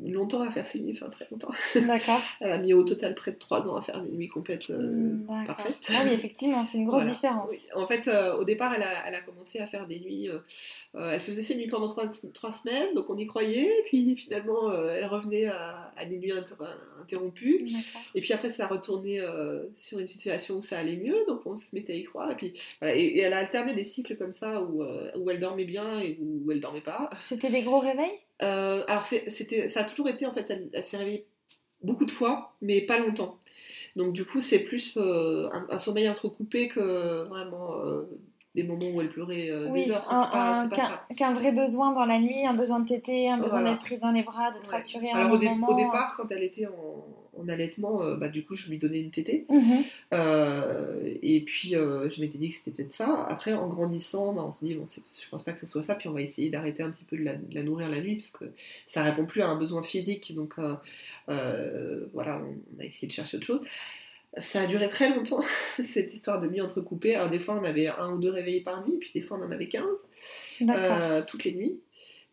longtemps 0.06 0.42
à 0.42 0.52
faire 0.52 0.66
ses 0.66 0.80
nuits, 0.80 0.94
enfin 0.96 1.10
très 1.10 1.28
longtemps. 1.32 1.52
D'accord. 1.76 2.22
Elle 2.40 2.52
a 2.52 2.58
mis 2.58 2.74
au 2.74 2.84
total 2.84 3.16
près 3.16 3.32
de 3.32 3.38
trois 3.38 3.68
ans 3.68 3.76
à 3.76 3.82
faire 3.82 4.02
des 4.02 4.12
nuits 4.12 4.28
complètes 4.28 4.70
euh, 4.70 5.16
D'accord. 5.28 5.56
parfaites. 5.58 5.90
Ah 5.96 6.02
oui, 6.06 6.12
effectivement, 6.14 6.66
c'est 6.66 6.78
une 6.78 6.86
grosse 6.86 7.02
Voilà. 7.02 7.12
différence. 7.14 7.52
Oui. 7.52 7.60
En 7.76 7.88
fait, 7.88 8.08
euh, 8.08 8.36
au 8.38 8.44
départ, 8.44 8.74
elle 8.76 8.84
a, 8.84 9.08
elle 9.08 9.16
a 9.16 9.22
commencé 9.22 9.60
à 9.60 9.68
faire 9.68 9.88
des 9.88 10.00
nuits. 10.00 10.30
euh, 10.30 10.38
euh, 10.96 11.12
elle 11.14 11.22
faisait 11.22 11.42
ses 11.42 11.56
nuits 11.56 11.68
pendant 11.68 11.88
trois, 11.88 12.06
trois 12.34 12.52
semaines, 12.52 12.94
donc 12.94 13.10
on 13.10 13.18
y 13.18 13.26
croyait. 13.26 13.72
Puis 13.88 14.16
finalement, 14.16 14.72
elle 14.74 15.06
revenait 15.06 15.46
à, 15.48 15.92
à 15.98 16.06
des 16.06 16.18
nuits 16.18 16.32
inter- 16.34 16.56
interrompues. 17.02 17.66
Et 18.16 18.22
puis 18.22 18.34
après, 18.34 18.50
ça 18.50 18.66
a 18.66 18.68
retourné 18.68 19.20
euh, 19.20 19.64
sur 19.78 20.00
une 20.00 20.08
situation 20.08 20.58
où 20.58 20.62
ça 20.62 20.78
allait 20.80 20.98
mieux, 20.98 21.18
donc 21.28 21.42
on 21.46 21.58
se 21.58 21.66
mettait 21.74 21.94
à 21.94 21.96
y 21.96 22.04
croire. 22.04 22.32
Et 22.32 22.36
puis 22.36 22.54
voilà. 22.82 22.96
Et, 22.96 23.02
et 23.06 23.20
elle 23.22 23.34
a 23.34 23.38
alterné 23.40 23.74
des 23.74 23.86
cycles 23.86 24.16
comme 24.18 24.34
ça 24.34 24.62
où, 24.62 24.84
où 24.84 25.30
elle 25.30 25.40
dormait 25.40 25.66
bien 25.66 26.00
et 26.02 26.18
où 26.22 26.52
elle 26.52 26.60
dormait 26.60 26.82
pas. 26.82 27.10
C'était 27.22 27.50
des 27.50 27.62
gros 27.62 27.80
réveils? 27.80 28.12
Euh, 28.44 28.84
alors 28.88 29.06
c'était, 29.06 29.68
ça 29.70 29.82
a 29.82 29.84
toujours 29.84 30.10
été 30.10 30.26
en 30.26 30.34
fait, 30.34 30.50
elle, 30.50 30.70
elle 30.74 30.84
s'est 30.84 30.98
réveillée 30.98 31.26
beaucoup 31.84 32.06
de 32.06 32.12
fois, 32.12 32.54
mais 32.62 32.82
pas 32.82 32.98
longtemps. 32.98 33.38
Donc 33.96 34.14
du 34.14 34.26
coup, 34.26 34.42
c'est 34.42 34.60
plus 34.60 34.98
euh, 34.98 35.50
un, 35.54 35.68
un 35.70 35.78
sommeil 35.78 36.10
entrecoupé 36.10 36.68
que 36.68 37.24
vraiment 37.28 37.76
euh, 37.86 38.04
des 38.56 38.64
moments 38.64 38.90
où 38.94 39.02
elle 39.02 39.10
pleurait 39.10 39.50
euh, 39.50 39.70
Oui, 39.70 39.86
des 39.86 39.92
heures. 39.92 40.06
un- 40.10 40.24
c'est 40.26 40.32
pas, 40.32 40.52
un- 40.52 40.70
c'est 40.70 40.76
pas 40.76 41.16
qu'un 41.16 41.34
vrai 41.34 41.52
besoin 41.52 41.92
dans 41.92 42.06
la 42.06 42.20
nuit, 42.20 42.46
un 42.46 42.54
besoin 42.54 42.80
de 42.80 42.88
téter, 42.88 43.30
un 43.30 43.38
besoin 43.38 43.60
Voilà. 43.62 43.72
d'être 43.72 43.82
prise 43.84 44.00
dans 44.00 44.12
les 44.12 44.24
bras, 44.24 44.52
d'être 44.52 44.66
Ouais. 44.68 44.72
rassurée 44.78 45.12
Alors 45.12 45.32
au, 45.34 45.38
dé- 45.38 45.50
moment. 45.50 45.70
au 45.70 45.76
départ, 45.76 46.16
quand 46.18 46.32
elle 46.32 46.44
était 46.44 46.66
en, 46.68 47.06
en 47.38 47.48
allaitement, 47.48 48.04
euh, 48.04 48.16
bah, 48.16 48.30
du 48.30 48.44
coup, 48.44 48.56
je 48.56 48.70
lui 48.70 48.78
donnais 48.78 49.00
une 49.00 49.12
tétée. 49.12 49.46
Mhm. 49.50 49.84
Euh, 50.14 51.14
et 51.22 51.42
puis, 51.42 51.76
euh, 51.76 52.10
je 52.10 52.22
m'étais 52.22 52.38
dit 52.38 52.50
que 52.50 52.56
c'était 52.56 52.72
peut-être 52.72 52.94
ça. 52.94 53.26
Après, 53.28 53.54
en 53.54 53.68
grandissant, 53.68 54.34
bah, 54.34 54.44
on 54.46 54.52
se 54.52 54.66
dit, 54.66 54.76
bon, 54.76 54.86
je 54.88 55.30
pense 55.30 55.44
pas 55.44 55.54
que 55.54 55.60
ce 55.60 55.66
soit 55.66 55.84
ça. 55.84 55.96
Puis, 55.96 56.10
on 56.10 56.14
va 56.14 56.22
essayer 56.22 56.50
d'arrêter 56.50 56.84
un 56.84 56.92
petit 56.92 57.06
peu 57.06 57.18
de 57.18 57.24
la, 57.24 57.36
de 57.36 57.56
la 57.56 57.64
nourrir 57.64 57.90
la 57.90 58.02
nuit, 58.02 58.16
parce 58.16 58.32
que 58.32 58.46
ça 58.88 59.04
répond 59.04 59.26
plus 59.26 59.42
à 59.42 59.48
un 59.48 59.56
besoin 59.56 59.84
physique. 59.84 60.34
Donc, 60.36 60.56
voilà, 61.28 62.42
on 62.42 62.82
a 62.82 62.86
essayé 62.86 63.08
de 63.08 63.14
chercher 63.14 63.38
autre 63.38 63.46
chose. 63.46 63.62
Ça 64.38 64.62
a 64.62 64.66
duré 64.66 64.88
très 64.88 65.10
longtemps, 65.10 65.44
cette 65.84 66.14
histoire 66.14 66.40
de 66.40 66.48
nuit 66.48 66.62
entrecoupée. 66.62 67.16
Alors, 67.16 67.30
des 67.30 67.40
fois, 67.40 67.60
on 67.62 67.64
avait 67.66 67.88
un 67.88 68.14
ou 68.14 68.18
deux 68.18 68.32
réveillés 68.32 68.62
par 68.62 68.88
nuit, 68.88 68.98
puis 68.98 69.12
des 69.14 69.22
fois, 69.22 69.38
on 69.42 69.46
en 69.46 69.52
avait 69.52 69.68
15, 69.68 69.84
D'accord. 70.62 70.98
euh, 71.02 71.22
toutes 71.28 71.44
les 71.44 71.52
nuits. 71.52 71.80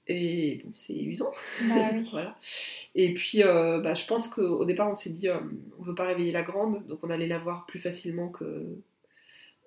Et 0.09 0.63
bon, 0.65 0.71
c'est 0.73 0.95
usant. 0.95 1.33
Bah 1.63 1.91
oui. 1.93 2.09
voilà. 2.11 2.37
Et 2.95 3.13
puis, 3.13 3.43
euh, 3.43 3.79
bah, 3.79 3.95
je 3.95 4.07
pense 4.07 4.29
qu'au 4.29 4.65
départ, 4.65 4.91
on 4.91 4.95
s'est 4.95 5.11
dit, 5.11 5.29
euh, 5.29 5.39
on 5.79 5.83
veut 5.83 5.95
pas 5.95 6.07
réveiller 6.07 6.33
la 6.33 6.43
grande, 6.43 6.87
donc 6.87 7.01
on 7.03 7.11
allait 7.11 7.29
la 7.29 7.39
voir 7.39 7.67
plus 7.67 7.79
facilement 7.79 8.29
que 8.29 8.65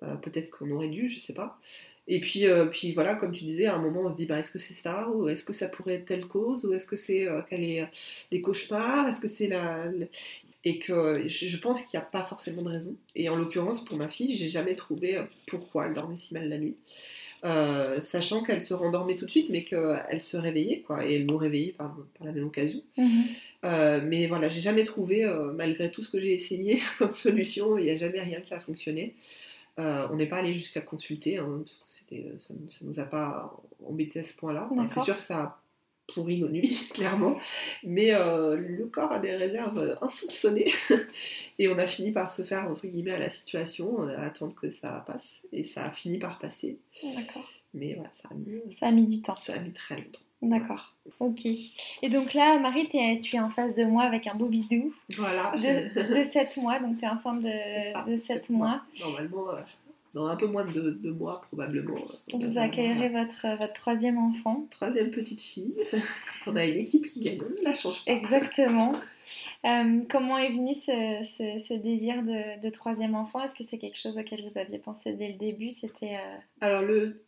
euh, 0.02 0.16
peut-être 0.16 0.50
qu'on 0.50 0.70
aurait 0.72 0.88
dû, 0.88 1.08
je 1.08 1.18
sais 1.18 1.34
pas. 1.34 1.60
Et 2.08 2.18
puis, 2.18 2.46
puis 2.72 2.92
voilà, 2.92 3.14
comme 3.14 3.30
tu 3.30 3.44
disais, 3.44 3.66
à 3.66 3.76
un 3.76 3.78
moment, 3.80 4.00
on 4.00 4.10
se 4.10 4.16
dit, 4.16 4.26
bah, 4.26 4.40
est-ce 4.40 4.50
que 4.50 4.58
c'est 4.58 4.74
ça, 4.74 5.08
ou 5.10 5.28
est-ce 5.28 5.44
que 5.44 5.52
ça 5.52 5.68
pourrait 5.68 5.94
être 5.94 6.06
telle 6.06 6.26
cause, 6.26 6.64
ou 6.64 6.74
est-ce 6.74 6.86
que 6.86 6.96
c'est 6.96 7.28
qu'elle 7.48 7.62
ait 7.62 7.88
des 8.32 8.40
cauchemars, 8.42 9.08
est-ce 9.08 9.20
que 9.20 9.28
c'est 9.28 9.46
la... 9.46 9.84
Et 10.64 10.78
que 10.78 11.26
je 11.26 11.56
pense 11.58 11.82
qu'il 11.82 11.98
n'y 11.98 12.04
a 12.04 12.06
pas 12.06 12.22
forcément 12.22 12.62
de 12.62 12.70
raison. 12.70 12.96
Et 13.14 13.28
en 13.28 13.36
l'occurrence, 13.36 13.84
pour 13.84 13.96
ma 13.96 14.08
fille, 14.08 14.34
j'ai 14.36 14.48
jamais 14.48 14.74
trouvé 14.74 15.20
pourquoi 15.46 15.86
elle 15.86 15.92
dormait 15.92 16.16
si 16.16 16.34
mal 16.34 16.48
la 16.48 16.58
nuit. 16.58 16.76
Euh, 17.44 18.00
sachant 18.00 18.44
qu'elle 18.44 18.62
se 18.62 18.72
rendormait 18.72 19.16
tout 19.16 19.24
de 19.24 19.30
suite, 19.30 19.48
mais 19.50 19.64
qu'elle 19.64 20.20
se 20.20 20.36
réveillait, 20.36 20.82
quoi, 20.82 21.04
et 21.04 21.16
elle 21.16 21.26
nous 21.26 21.36
réveillait 21.36 21.72
par, 21.72 21.96
par 22.16 22.26
la 22.26 22.32
même 22.32 22.44
occasion. 22.44 22.80
Mhm. 22.96 23.24
Euh, 23.64 24.00
mais 24.04 24.28
voilà, 24.28 24.48
j'ai 24.48 24.60
jamais 24.60 24.84
trouvé, 24.84 25.24
euh, 25.24 25.52
malgré 25.52 25.90
tout 25.90 26.02
ce 26.02 26.10
que 26.10 26.20
j'ai 26.20 26.34
essayé 26.34 26.80
comme 26.98 27.12
solution, 27.12 27.78
il 27.78 27.84
n'y 27.84 27.90
a 27.90 27.96
jamais 27.96 28.20
rien 28.20 28.40
qui 28.40 28.54
a 28.54 28.60
fonctionné. 28.60 29.16
On 29.78 30.14
n'est 30.14 30.26
pas 30.26 30.36
allé 30.36 30.52
jusqu'à 30.52 30.82
consulter, 30.82 31.38
hein, 31.38 31.64
parce 31.64 32.04
que 32.08 32.38
ça, 32.38 32.54
ne 32.54 32.88
nous 32.88 33.00
a 33.00 33.04
pas 33.04 33.60
embêté 33.84 34.20
à 34.20 34.22
ce 34.22 34.34
point-là. 34.34 34.68
C'est 34.86 35.00
sûr 35.00 35.16
que 35.16 35.22
ça 35.22 35.38
a 35.40 35.61
pourri 36.14 36.38
nos 36.38 36.48
nuits, 36.48 36.88
clairement. 36.94 37.36
Mais 37.84 38.14
euh, 38.14 38.56
le 38.56 38.86
corps 38.86 39.12
a 39.12 39.18
des 39.18 39.34
réserves 39.34 39.96
insoupçonnées. 40.00 40.72
Et 41.58 41.68
on 41.68 41.78
a 41.78 41.86
fini 41.86 42.12
par 42.12 42.30
se 42.30 42.42
faire, 42.42 42.68
entre 42.68 42.86
guillemets, 42.86 43.12
à 43.12 43.18
la 43.18 43.30
situation, 43.30 44.02
euh, 44.08 44.16
à 44.18 44.22
attendre 44.22 44.54
que 44.54 44.70
ça 44.70 45.04
passe. 45.06 45.34
Et 45.52 45.64
ça 45.64 45.84
a 45.86 45.90
fini 45.90 46.18
par 46.18 46.38
passer. 46.38 46.78
D'accord. 47.14 47.48
Mais 47.74 47.94
voilà, 47.94 48.10
ça 48.12 48.28
a 48.30 48.34
mis, 48.34 48.74
Ça 48.74 48.86
a 48.88 48.90
mis 48.92 49.06
du 49.06 49.22
temps. 49.22 49.36
ça 49.40 49.54
a 49.54 49.58
mis 49.60 49.72
très 49.72 49.96
longtemps. 49.96 50.20
D'accord. 50.42 50.92
Ok. 51.20 51.46
Et 51.46 52.08
donc 52.08 52.34
là, 52.34 52.58
Marie, 52.58 52.88
tu 52.88 52.96
es 52.98 53.38
en 53.40 53.48
face 53.48 53.76
de 53.76 53.84
moi 53.84 54.02
avec 54.02 54.26
un 54.26 54.34
beau 54.34 54.46
bidou 54.46 54.92
Voilà. 55.16 55.52
de, 55.54 56.18
de 56.18 56.22
7 56.24 56.56
mois. 56.56 56.80
Donc 56.80 56.98
tu 56.98 57.04
es 57.04 57.08
enceinte 57.08 57.42
ça, 57.42 58.02
de, 58.04 58.10
de 58.10 58.16
7 58.16 58.18
sept 58.18 58.50
mois. 58.50 58.82
Normalement, 59.00 59.50
euh, 59.50 59.60
dans 60.14 60.26
un 60.26 60.36
peu 60.36 60.46
moins 60.46 60.64
de 60.64 60.90
deux 60.90 61.12
mois, 61.12 61.40
probablement. 61.48 61.96
on 62.32 62.38
Vous 62.38 62.58
accueillerez 62.58 63.08
votre, 63.08 63.58
votre 63.58 63.72
troisième 63.72 64.18
enfant. 64.18 64.66
Troisième 64.70 65.10
petite 65.10 65.40
fille. 65.40 65.74
Quand 65.90 66.52
on 66.52 66.56
a 66.56 66.64
une 66.66 66.76
équipe 66.76 67.06
qui 67.06 67.20
gagne, 67.20 67.40
on 67.40 67.60
ne 67.60 67.64
la 67.64 67.74
change 67.74 68.04
pas. 68.04 68.12
Exactement. 68.12 68.94
Euh, 69.64 70.00
comment 70.10 70.38
est 70.38 70.50
venu 70.50 70.74
ce, 70.74 71.22
ce- 71.24 71.58
ce 71.58 71.74
désir 71.74 72.22
de, 72.22 72.60
de 72.60 72.70
troisième 72.70 73.14
enfant? 73.14 73.40
Est-ce 73.42 73.54
que 73.54 73.64
c'est 73.64 73.78
quelque 73.78 73.98
chose 73.98 74.18
auquel 74.18 74.42
vous 74.46 74.58
aviez 74.58 74.78
pensé 74.78 75.12
dès 75.14 75.28
le 75.28 75.34
début? 75.38 75.70
C'était 75.70 76.16
euh, 76.16 76.36
Alors, 76.60 76.82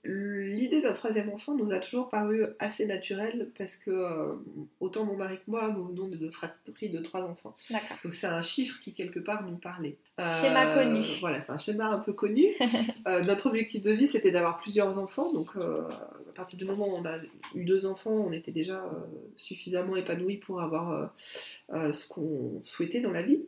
l'idée 0.05 0.81
d'un 0.81 0.93
troisième 0.93 1.31
enfant 1.31 1.55
nous 1.55 1.73
a 1.73 1.79
toujours 1.79 2.09
paru 2.09 2.45
assez 2.59 2.87
naturelle 2.87 3.51
parce 3.57 3.77
que, 3.77 3.91
euh, 3.91 4.35
autant 4.81 5.05
mon 5.05 5.17
mari 5.17 5.37
que 5.37 5.51
moi, 5.51 5.69
nous 5.69 5.85
venons 5.87 6.09
de 6.09 6.17
deux 6.17 6.31
fratries 6.31 6.89
de 6.91 6.99
trois 7.01 7.23
enfants. 7.23 7.57
Donc, 8.03 8.15
c'est 8.15 8.27
un 8.27 8.43
chiffre 8.43 8.79
qui, 8.81 8.93
quelque 8.93 9.19
part, 9.21 9.45
nous 9.49 9.57
parlait. 9.57 9.97
Schéma 10.19 10.67
connu. 10.75 11.05
Voilà, 11.21 11.41
c'est 11.41 11.51
un 11.53 11.59
schéma 11.59 11.87
un 11.87 11.99
peu 11.99 12.13
connu. 12.13 12.47
Notre 13.27 13.47
objectif 13.47 13.83
de 13.83 13.91
vie, 13.91 14.07
c'était 14.07 14.31
d'avoir 14.31 14.59
plusieurs 14.59 14.99
enfants. 14.99 15.33
Donc, 15.33 15.51
à 15.57 16.33
partir 16.35 16.59
du 16.59 16.65
moment 16.65 16.87
où 16.89 16.95
on 16.97 17.05
a 17.05 17.17
eu 17.55 17.65
deux 17.65 17.85
enfants, 17.87 18.13
on 18.13 18.33
était 18.33 18.53
déjà 18.53 18.85
suffisamment 19.37 19.97
épanouis 19.97 20.37
pour 20.37 20.61
avoir 20.61 21.13
ce 21.93 22.09
qu'on 22.09 22.61
souhaitait 22.63 23.01
dans 23.01 23.11
la 23.11 23.23
vie. 23.23 23.41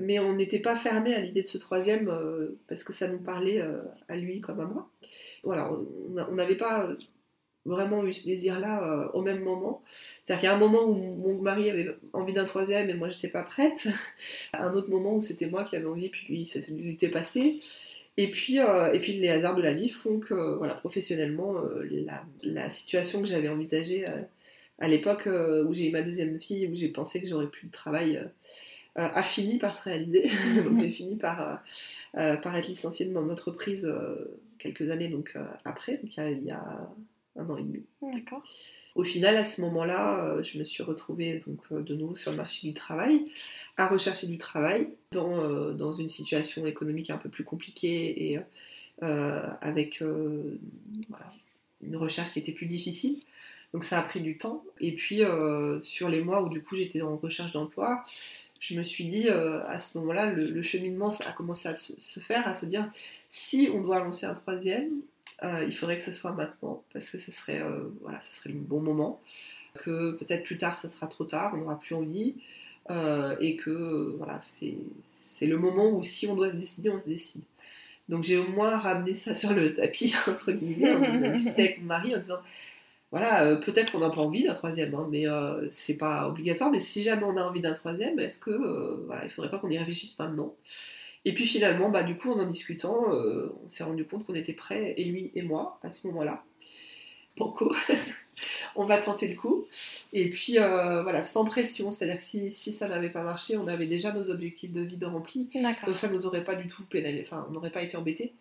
Mais 0.00 0.18
on 0.18 0.34
n'était 0.34 0.58
pas 0.58 0.76
fermé 0.76 1.14
à 1.14 1.20
l'idée 1.20 1.42
de 1.42 1.48
ce 1.48 1.58
troisième 1.58 2.08
euh, 2.08 2.58
parce 2.68 2.84
que 2.84 2.92
ça 2.92 3.08
nous 3.08 3.18
parlait 3.18 3.60
euh, 3.60 3.80
à 4.08 4.16
lui 4.16 4.40
comme 4.40 4.60
à 4.60 4.66
moi. 4.66 4.90
Voilà, 5.42 5.70
on 5.72 6.34
n'avait 6.34 6.56
pas 6.56 6.86
euh, 6.86 6.96
vraiment 7.64 8.04
eu 8.04 8.12
ce 8.12 8.24
désir-là 8.24 9.10
au 9.14 9.22
même 9.22 9.40
moment. 9.40 9.82
C'est-à-dire 10.24 10.40
qu'il 10.40 10.48
y 10.48 10.52
a 10.52 10.56
un 10.56 10.58
moment 10.58 10.84
où 10.84 10.94
mon 10.94 11.40
mari 11.40 11.70
avait 11.70 11.96
envie 12.12 12.32
d'un 12.32 12.44
troisième 12.44 12.90
et 12.90 12.94
moi 12.94 13.08
j'étais 13.08 13.28
pas 13.28 13.42
prête. 13.42 13.88
un 14.52 14.72
autre 14.72 14.90
moment 14.90 15.16
où 15.16 15.22
c'était 15.22 15.46
moi 15.46 15.64
qui 15.64 15.76
avais 15.76 15.86
envie 15.86 16.08
puis 16.10 16.26
lui 16.28 16.46
ça 16.46 16.60
lui 16.68 16.92
était 16.92 17.08
passé. 17.08 17.56
Et 18.18 18.30
puis, 18.30 18.56
et 18.56 18.98
puis 18.98 19.12
les 19.14 19.28
hasards 19.28 19.56
de 19.56 19.62
la 19.62 19.74
vie 19.74 19.90
font 19.90 20.18
que 20.18 20.56
voilà, 20.56 20.74
professionnellement, 20.74 21.56
la, 22.42 22.70
situation 22.70 23.20
que 23.20 23.28
j'avais 23.28 23.48
envisagée 23.48 24.06
à 24.78 24.88
l'époque 24.88 25.26
euh, 25.26 25.64
où 25.64 25.72
j'ai 25.72 25.88
eu 25.88 25.92
ma 25.92 26.02
deuxième 26.02 26.38
fille, 26.40 26.66
où 26.66 26.74
j'ai 26.74 26.88
pensé 26.88 27.20
que 27.20 27.28
j'aurais 27.28 27.48
plus 27.48 27.66
de 27.66 27.72
travail, 27.72 28.16
euh, 28.16 28.24
euh, 28.98 29.08
a 29.12 29.22
fini 29.22 29.58
par 29.58 29.74
se 29.74 29.82
réaliser. 29.82 30.22
donc 30.64 30.78
j'ai 30.78 30.90
fini 30.90 31.16
par, 31.16 31.62
par 32.14 32.56
être 32.56 32.68
licenciée 32.68 33.06
de 33.06 33.12
mon 33.12 33.28
entreprise 33.30 33.86
quelques 34.58 34.90
années 34.90 35.08
donc, 35.08 35.36
après, 35.64 35.98
donc 35.98 36.16
il 36.16 36.20
y, 36.20 36.22
a, 36.22 36.30
il 36.30 36.44
y 36.44 36.50
a 36.50 36.88
un 37.36 37.48
an 37.48 37.56
et 37.58 37.62
demi. 37.62 37.84
D'accord. 38.00 38.42
Au 38.94 39.04
final, 39.04 39.36
à 39.36 39.44
ce 39.44 39.60
moment-là, 39.60 40.42
je 40.42 40.58
me 40.58 40.64
suis 40.64 40.82
retrouvée 40.82 41.42
donc, 41.46 41.70
de 41.70 41.94
nouveau 41.94 42.16
sur 42.16 42.30
le 42.30 42.38
marché 42.38 42.66
du 42.66 42.72
travail, 42.72 43.26
à 43.76 43.86
rechercher 43.86 44.26
du 44.26 44.38
travail 44.38 44.88
dans, 45.12 45.72
dans 45.74 45.92
une 45.92 46.08
situation 46.08 46.64
économique 46.64 47.10
un 47.10 47.18
peu 47.18 47.28
plus 47.28 47.44
compliquée 47.44 48.32
et 48.32 48.40
euh, 49.02 49.52
avec 49.60 50.00
euh, 50.00 50.58
voilà, 51.10 51.30
une 51.82 51.96
recherche 51.96 52.32
qui 52.32 52.38
était 52.38 52.52
plus 52.52 52.66
difficile. 52.66 53.18
Donc 53.76 53.84
ça 53.84 53.98
a 53.98 54.02
pris 54.02 54.22
du 54.22 54.38
temps. 54.38 54.64
Et 54.80 54.92
puis 54.92 55.22
euh, 55.22 55.82
sur 55.82 56.08
les 56.08 56.22
mois 56.22 56.40
où 56.40 56.48
du 56.48 56.62
coup 56.62 56.76
j'étais 56.76 57.02
en 57.02 57.18
recherche 57.18 57.52
d'emploi, 57.52 58.02
je 58.58 58.74
me 58.74 58.82
suis 58.82 59.04
dit 59.04 59.28
euh, 59.28 59.62
à 59.66 59.78
ce 59.78 59.98
moment-là, 59.98 60.32
le, 60.32 60.46
le 60.46 60.62
cheminement 60.62 61.10
a 61.26 61.32
commencé 61.32 61.68
à 61.68 61.76
se, 61.76 61.92
se 62.00 62.18
faire, 62.18 62.48
à 62.48 62.54
se 62.54 62.64
dire 62.64 62.90
si 63.28 63.68
on 63.74 63.82
doit 63.82 64.02
lancer 64.02 64.24
un 64.24 64.32
troisième, 64.32 64.88
euh, 65.42 65.62
il 65.68 65.76
faudrait 65.76 65.98
que 65.98 66.02
ce 66.02 66.12
soit 66.12 66.32
maintenant, 66.32 66.84
parce 66.94 67.10
que 67.10 67.18
ce 67.18 67.30
serait, 67.30 67.62
voilà, 68.00 68.18
ce 68.22 68.34
serait 68.34 68.48
le 68.48 68.58
bon 68.58 68.80
moment, 68.80 69.20
que 69.74 70.12
peut-être 70.12 70.44
plus 70.44 70.56
tard, 70.56 70.80
ce 70.80 70.88
sera 70.88 71.06
trop 71.06 71.26
tard, 71.26 71.52
on 71.52 71.58
n'aura 71.58 71.78
plus 71.78 71.94
envie, 71.94 72.34
et 73.42 73.56
que 73.56 74.14
voilà, 74.16 74.40
c'est 74.40 75.46
le 75.46 75.58
moment 75.58 75.90
où 75.90 76.02
si 76.02 76.26
on 76.28 76.34
doit 76.34 76.50
se 76.50 76.56
décider, 76.56 76.88
on 76.88 76.98
se 76.98 77.08
décide. 77.08 77.42
Donc 78.08 78.22
j'ai 78.22 78.38
au 78.38 78.48
moins 78.48 78.78
ramené 78.78 79.14
ça 79.14 79.34
sur 79.34 79.52
le 79.52 79.74
tapis, 79.74 80.14
entre 80.26 80.52
guillemets, 80.52 81.26
a 81.26 81.28
discuté 81.28 81.60
avec 81.64 81.80
mon 81.80 81.88
mari 81.88 82.14
en 82.14 82.18
disant, 82.18 82.40
voilà, 83.12 83.44
euh, 83.44 83.56
peut-être 83.56 83.92
qu'on 83.92 84.00
n'a 84.00 84.10
pas 84.10 84.20
envie 84.20 84.42
d'un 84.42 84.54
troisième, 84.54 84.94
hein, 84.94 85.06
mais 85.10 85.28
euh, 85.28 85.68
c'est 85.70 85.94
pas 85.94 86.28
obligatoire, 86.28 86.70
mais 86.72 86.80
si 86.80 87.02
jamais 87.02 87.22
on 87.24 87.36
a 87.36 87.42
envie 87.42 87.60
d'un 87.60 87.72
troisième, 87.72 88.18
est-ce 88.18 88.38
que, 88.38 88.50
euh, 88.50 89.04
voilà, 89.06 89.24
il 89.24 89.30
faudrait 89.30 89.50
pas 89.50 89.58
qu'on 89.58 89.70
y 89.70 89.78
réfléchisse 89.78 90.18
maintenant? 90.18 90.54
Et 91.24 91.32
puis 91.34 91.46
finalement, 91.46 91.88
bah, 91.88 92.02
du 92.02 92.16
coup, 92.16 92.32
en 92.32 92.38
en 92.40 92.46
discutant, 92.46 93.12
euh, 93.12 93.52
on 93.64 93.68
s'est 93.68 93.84
rendu 93.84 94.04
compte 94.04 94.26
qu'on 94.26 94.34
était 94.34 94.52
prêts, 94.52 94.94
et 94.96 95.04
lui 95.04 95.30
et 95.34 95.42
moi, 95.42 95.78
à 95.82 95.90
ce 95.90 96.06
moment-là. 96.08 96.42
Banco, 97.36 97.74
on 98.76 98.84
va 98.86 98.98
tenter 98.98 99.28
le 99.28 99.34
coup. 99.34 99.66
Et 100.12 100.30
puis 100.30 100.54
voilà, 100.56 101.22
sans 101.22 101.44
pression, 101.44 101.90
c'est-à-dire 101.90 102.16
que 102.16 102.22
si, 102.22 102.50
si 102.50 102.72
ça 102.72 102.88
n'avait 102.88 103.10
pas 103.10 103.22
marché, 103.22 103.56
on 103.56 103.66
avait 103.66 103.86
déjà 103.86 104.12
nos 104.12 104.30
objectifs 104.30 104.72
de 104.72 104.80
vie 104.80 104.96
de 104.96 105.06
remplis. 105.06 105.48
Donc 105.86 105.96
ça 105.96 106.08
nous 106.08 106.26
aurait 106.26 106.44
pas 106.44 106.54
du 106.54 106.66
tout 106.66 106.84
pénalisé, 106.84 107.24
enfin, 107.26 107.46
on 107.50 107.52
n'aurait 107.52 107.70
pas 107.70 107.82
été 107.82 107.96
embêtés. 107.96 108.32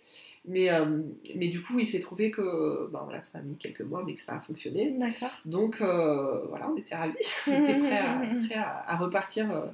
Mais, 0.47 0.69
euh, 0.69 1.01
mais 1.35 1.47
du 1.47 1.61
coup, 1.63 1.79
il 1.79 1.87
s'est 1.87 1.99
trouvé 1.99 2.29
que, 2.31 2.87
bah, 2.91 3.01
voilà, 3.05 3.21
ça 3.21 3.39
a 3.39 3.41
mis 3.41 3.55
quelques 3.57 3.81
mois, 3.81 4.03
mais 4.05 4.13
que 4.13 4.21
ça 4.21 4.35
a 4.35 4.39
fonctionné. 4.39 4.91
Donc 5.45 5.81
euh, 5.81 6.45
voilà, 6.49 6.69
on 6.69 6.75
était 6.77 6.95
ravis, 6.95 7.15
on 7.47 7.51
était 7.63 7.77
prêts 7.79 7.97
à, 7.97 8.21
prêts 8.45 8.55
à, 8.55 8.83
à 8.85 8.95
repartir 8.97 9.51
euh, 9.51 9.65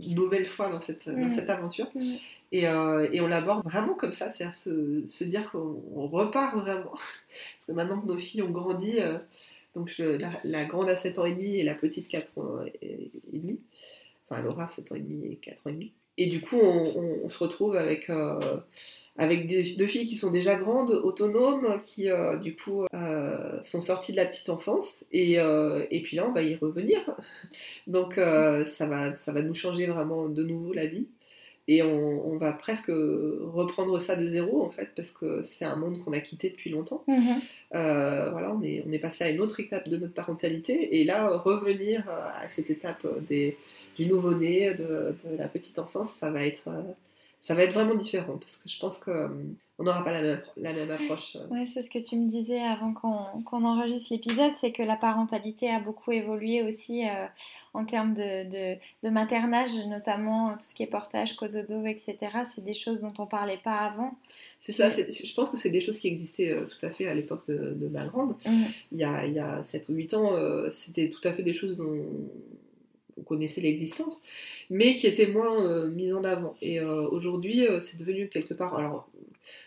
une 0.00 0.14
nouvelle 0.14 0.46
fois 0.46 0.70
dans 0.70 0.80
cette, 0.80 1.06
dans 1.08 1.14
Mhm. 1.16 1.28
cette 1.28 1.50
aventure. 1.50 1.90
Mhm. 1.94 2.16
Et, 2.52 2.66
euh, 2.68 3.08
et 3.12 3.20
on 3.20 3.26
l'aborde 3.26 3.64
vraiment 3.64 3.94
comme 3.94 4.12
ça, 4.12 4.30
c'est-à-dire 4.30 4.54
se, 4.54 5.04
se 5.04 5.24
dire 5.24 5.50
qu'on 5.50 5.82
on 5.94 6.06
repart 6.06 6.56
vraiment. 6.56 6.92
Parce 7.56 7.66
que 7.66 7.72
maintenant 7.72 8.00
que 8.00 8.06
nos 8.06 8.16
filles 8.16 8.42
ont 8.42 8.50
grandi, 8.50 8.98
donc 9.74 9.88
je- 9.88 10.04
la, 10.04 10.30
la 10.44 10.64
grande 10.64 10.88
a 10.88 10.96
7 10.96 11.18
ans 11.18 11.24
et 11.26 11.32
demi 11.34 11.58
et 11.58 11.64
la 11.64 11.74
petite 11.74 12.06
4 12.08 12.30
ans 12.38 12.60
et, 12.80 13.10
et 13.32 13.38
demi, 13.38 13.58
enfin 14.30 14.40
elle 14.40 14.46
aura 14.46 14.68
7 14.68 14.90
ans 14.92 14.94
et 14.94 15.00
demi 15.00 15.32
et 15.32 15.36
4 15.36 15.66
ans 15.66 15.70
et 15.70 15.72
demi. 15.74 15.92
Et 16.18 16.26
du 16.26 16.40
coup, 16.40 16.58
on, 16.60 16.96
on- 16.96 17.20
on 17.24 17.28
se 17.28 17.38
retrouve 17.38 17.76
avec, 17.76 18.10
euh, 18.10 18.38
avec 19.16 19.46
des, 19.46 19.62
deux 19.76 19.86
filles 19.86 20.06
qui 20.06 20.16
sont 20.16 20.30
déjà 20.30 20.56
grandes, 20.56 20.90
autonomes, 20.90 21.80
qui 21.82 22.10
euh, 22.10 22.36
du 22.36 22.56
coup 22.56 22.84
euh, 22.94 23.60
sont 23.62 23.80
sorties 23.80 24.12
de 24.12 24.16
la 24.16 24.26
petite 24.26 24.48
enfance. 24.48 25.04
Et, 25.12 25.34
et 25.34 26.02
puis 26.02 26.16
là, 26.16 26.26
on 26.28 26.32
va 26.32 26.42
y 26.42 26.54
revenir. 26.56 27.00
Donc 27.86 28.14
ça, 28.14 28.86
va, 28.86 29.16
ça 29.16 29.32
va 29.32 29.42
nous 29.42 29.54
changer 29.54 29.86
vraiment 29.86 30.28
de 30.28 30.42
nouveau 30.42 30.72
la 30.72 30.86
vie. 30.86 31.06
Et 31.66 31.82
on, 31.82 32.36
va 32.36 32.52
presque 32.52 32.90
reprendre 32.90 33.98
ça 33.98 34.16
de 34.16 34.26
zéro, 34.26 34.62
en 34.62 34.68
fait, 34.68 34.90
parce 34.94 35.10
que 35.10 35.40
c'est 35.40 35.64
un 35.64 35.76
monde 35.76 35.98
qu'on 36.04 36.12
a 36.12 36.20
quitté 36.20 36.50
depuis 36.50 36.68
longtemps. 36.68 37.04
Mhm. 37.08 37.40
Euh, 37.74 38.30
voilà, 38.32 38.52
on 38.54 38.60
est, 38.62 38.84
on 38.86 38.92
est 38.92 38.98
passé 38.98 39.24
à 39.24 39.30
une 39.30 39.40
autre 39.40 39.60
étape 39.60 39.88
de 39.88 39.96
notre 39.96 40.12
parentalité. 40.12 41.00
Et 41.00 41.04
là, 41.04 41.28
revenir 41.28 42.06
à 42.10 42.48
cette 42.50 42.68
étape 42.68 43.06
des, 43.26 43.56
du 43.96 44.06
nouveau-né, 44.06 44.74
de, 44.74 45.16
de, 45.24 45.36
la 45.36 45.48
petite 45.48 45.78
enfance, 45.78 46.10
ça 46.10 46.30
va 46.30 46.44
être 46.46 46.68
ça 47.44 47.54
va 47.54 47.62
être 47.64 47.74
vraiment 47.74 47.94
différent 47.94 48.38
parce 48.38 48.56
que 48.56 48.70
je 48.70 48.78
pense 48.78 48.96
qu'on 48.96 49.10
euh, 49.10 49.28
n'aura 49.78 50.02
pas 50.02 50.12
la 50.12 50.22
même, 50.22 50.40
la 50.56 50.72
même 50.72 50.90
approche. 50.90 51.36
Euh. 51.36 51.46
Oui, 51.50 51.66
c'est 51.66 51.82
ce 51.82 51.90
que 51.90 51.98
tu 51.98 52.16
me 52.16 52.30
disais 52.30 52.62
avant 52.62 52.94
qu'on 52.94 53.64
enregistre 53.66 54.14
l'épisode, 54.14 54.52
c'est 54.56 54.72
que 54.72 54.82
la 54.82 54.96
parentalité 54.96 55.68
a 55.68 55.78
beaucoup 55.78 56.10
évolué 56.12 56.62
aussi 56.62 57.06
euh, 57.06 57.26
en 57.74 57.84
termes 57.84 58.14
de, 58.14 58.48
de, 58.48 58.78
de, 59.02 59.10
maternage, 59.10 59.72
notamment 59.88 60.54
tout 60.54 60.64
ce 60.64 60.74
qui 60.74 60.84
est 60.84 60.86
portage, 60.86 61.36
cododo, 61.36 61.84
etc. 61.84 62.16
C'est 62.54 62.64
des 62.64 62.72
choses 62.72 63.02
dont 63.02 63.12
on 63.18 63.26
parlait 63.26 63.60
pas 63.62 63.76
avant. 63.76 64.16
C'est 64.58 64.72
ça, 64.72 64.88
je 64.88 65.34
pense 65.34 65.50
que 65.50 65.58
c'est 65.58 65.68
des 65.68 65.82
choses 65.82 65.98
qui 65.98 66.08
existaient 66.08 66.56
tout 66.56 66.86
à 66.86 66.88
fait 66.88 67.08
à 67.08 67.14
l'époque 67.14 67.46
de, 67.46 67.74
de, 67.74 67.88
ma 67.88 68.06
grande. 68.06 68.36
Mmh. 68.46 68.62
Il, 68.92 68.98
y 68.98 69.04
a, 69.04 69.26
il 69.26 69.34
y 69.34 69.38
a 69.38 69.62
7 69.62 69.90
ou 69.90 69.92
8 69.92 70.14
ans, 70.14 70.32
c'était 70.70 71.10
tout 71.10 71.28
à 71.28 71.32
fait 71.34 71.42
des 71.42 71.52
choses 71.52 71.76
dont 71.76 72.06
on 73.18 73.22
connaissait 73.22 73.60
l'existence, 73.60 74.20
mais 74.70 74.94
qui 74.94 75.06
était 75.06 75.26
moins 75.26 75.64
euh, 75.64 75.88
mise 75.88 76.14
en 76.14 76.24
avant. 76.24 76.56
Et 76.62 76.80
euh, 76.80 77.06
aujourd'hui, 77.08 77.66
euh, 77.66 77.80
c'est 77.80 77.98
devenu 77.98 78.28
quelque 78.28 78.54
part, 78.54 78.74
alors 78.74 79.08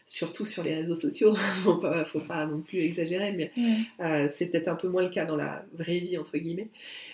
surtout 0.08 0.46
sur 0.46 0.64
les 0.64 0.74
réseaux 0.74 0.96
sociaux, 0.96 1.36
faut 1.64 1.76
pas, 1.76 2.06
faut 2.06 2.22
pas 2.22 2.46
non 2.46 2.62
plus 2.62 2.80
exagérer, 2.80 3.34
mais 3.34 3.52
euh, 4.00 4.30
c'est 4.34 4.48
peut-être 4.48 4.70
un 4.70 4.76
peu 4.76 4.88
moins 4.88 5.04
le 5.04 5.10
cas 5.10 5.26
dans 5.26 5.36
la 5.36 5.66
vraie 5.74 6.00
vie, 6.00 6.18
entre 6.18 6.38
guillemets. 6.38 6.70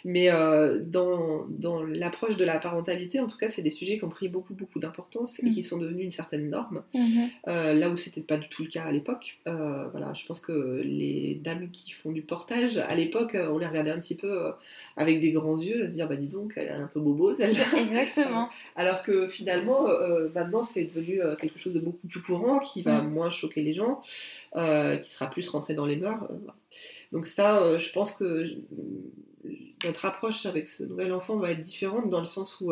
Mais 0.06 0.30
euh, 0.32 0.80
dans, 0.80 1.46
dans 1.50 1.82
l'approche 1.82 2.38
de 2.38 2.46
la 2.46 2.60
parentalité, 2.60 3.20
en 3.20 3.26
tout 3.26 3.38
cas, 3.38 3.50
c'est 3.50 3.64
des 3.64 3.72
sujets 3.72 3.98
qui 3.98 4.04
ont 4.04 4.10
pris 4.10 4.30
beaucoup, 4.30 4.54
beaucoup 4.54 4.80
d'importance 4.80 5.40
et 5.40 5.46
mm. 5.50 5.54
qui 5.54 5.64
sont 5.64 5.80
devenus 5.80 6.06
une 6.06 6.12
certaine 6.12 6.50
norme, 6.50 6.84
mm-hmm. 6.94 7.30
euh, 7.48 7.74
là 7.74 7.90
où 7.90 7.98
c'était 7.98 8.22
pas 8.22 8.38
du 8.38 8.48
tout 8.48 8.62
le 8.62 8.70
cas 8.70 8.84
à 8.84 8.92
l'époque. 8.92 9.40
voilà, 9.46 10.14
je 10.14 10.24
pense 10.26 10.40
que 10.40 10.82
les 10.86 11.40
dames 11.44 11.72
qui 11.72 11.92
font 11.92 12.12
du 12.12 12.22
portage, 12.22 12.78
à 12.78 12.94
l'époque, 12.96 13.36
on 13.36 13.58
les 13.58 13.66
regardait 13.66 13.92
un 13.92 14.00
petit 14.00 14.16
peu 14.16 14.52
avec 14.98 15.20
des 15.20 15.32
grands 15.32 15.58
yeux, 15.58 15.84
à 15.84 15.88
se 15.88 15.94
dire, 15.94 16.08
bah 16.08 16.16
dis 16.16 16.28
donc, 16.28 16.54
elle 16.58 16.68
est 16.68 16.72
un 16.72 16.88
peu 16.88 17.00
bobo, 17.00 17.34
Exactement. 17.40 18.50
Alors 18.76 19.02
que 19.02 19.26
finalement, 19.26 19.88
maintenant, 20.36 20.62
c'est 20.62 20.84
devenu 20.84 21.20
quelque 21.40 21.58
chose 21.58 21.74
de 21.74 21.80
beaucoup 21.80 22.08
plus 22.08 22.22
courant 22.22 22.53
qui 22.60 22.82
va 22.82 23.02
mm. 23.02 23.12
moins 23.12 23.30
choquer 23.30 23.62
les 23.62 23.74
gens, 23.74 24.02
euh, 24.56 24.98
qui 24.98 25.10
sera 25.10 25.30
plus 25.30 25.48
rentré 25.50 25.74
dans 25.74 25.86
les 25.86 25.96
mœurs. 25.96 26.24
Euh, 26.30 26.52
Donc 27.12 27.26
ça, 27.26 27.62
euh, 27.62 27.78
je 27.78 27.92
pense 27.92 28.14
que 28.14 28.46
notre 29.84 30.06
approche 30.06 30.46
avec 30.46 30.68
ce 30.68 30.84
nouvel 30.84 31.12
enfant 31.12 31.38
va 31.38 31.52
être 31.52 31.60
différente 31.60 32.10
dans 32.10 32.20
le 32.20 32.26
sens 32.26 32.60
où 32.62 32.72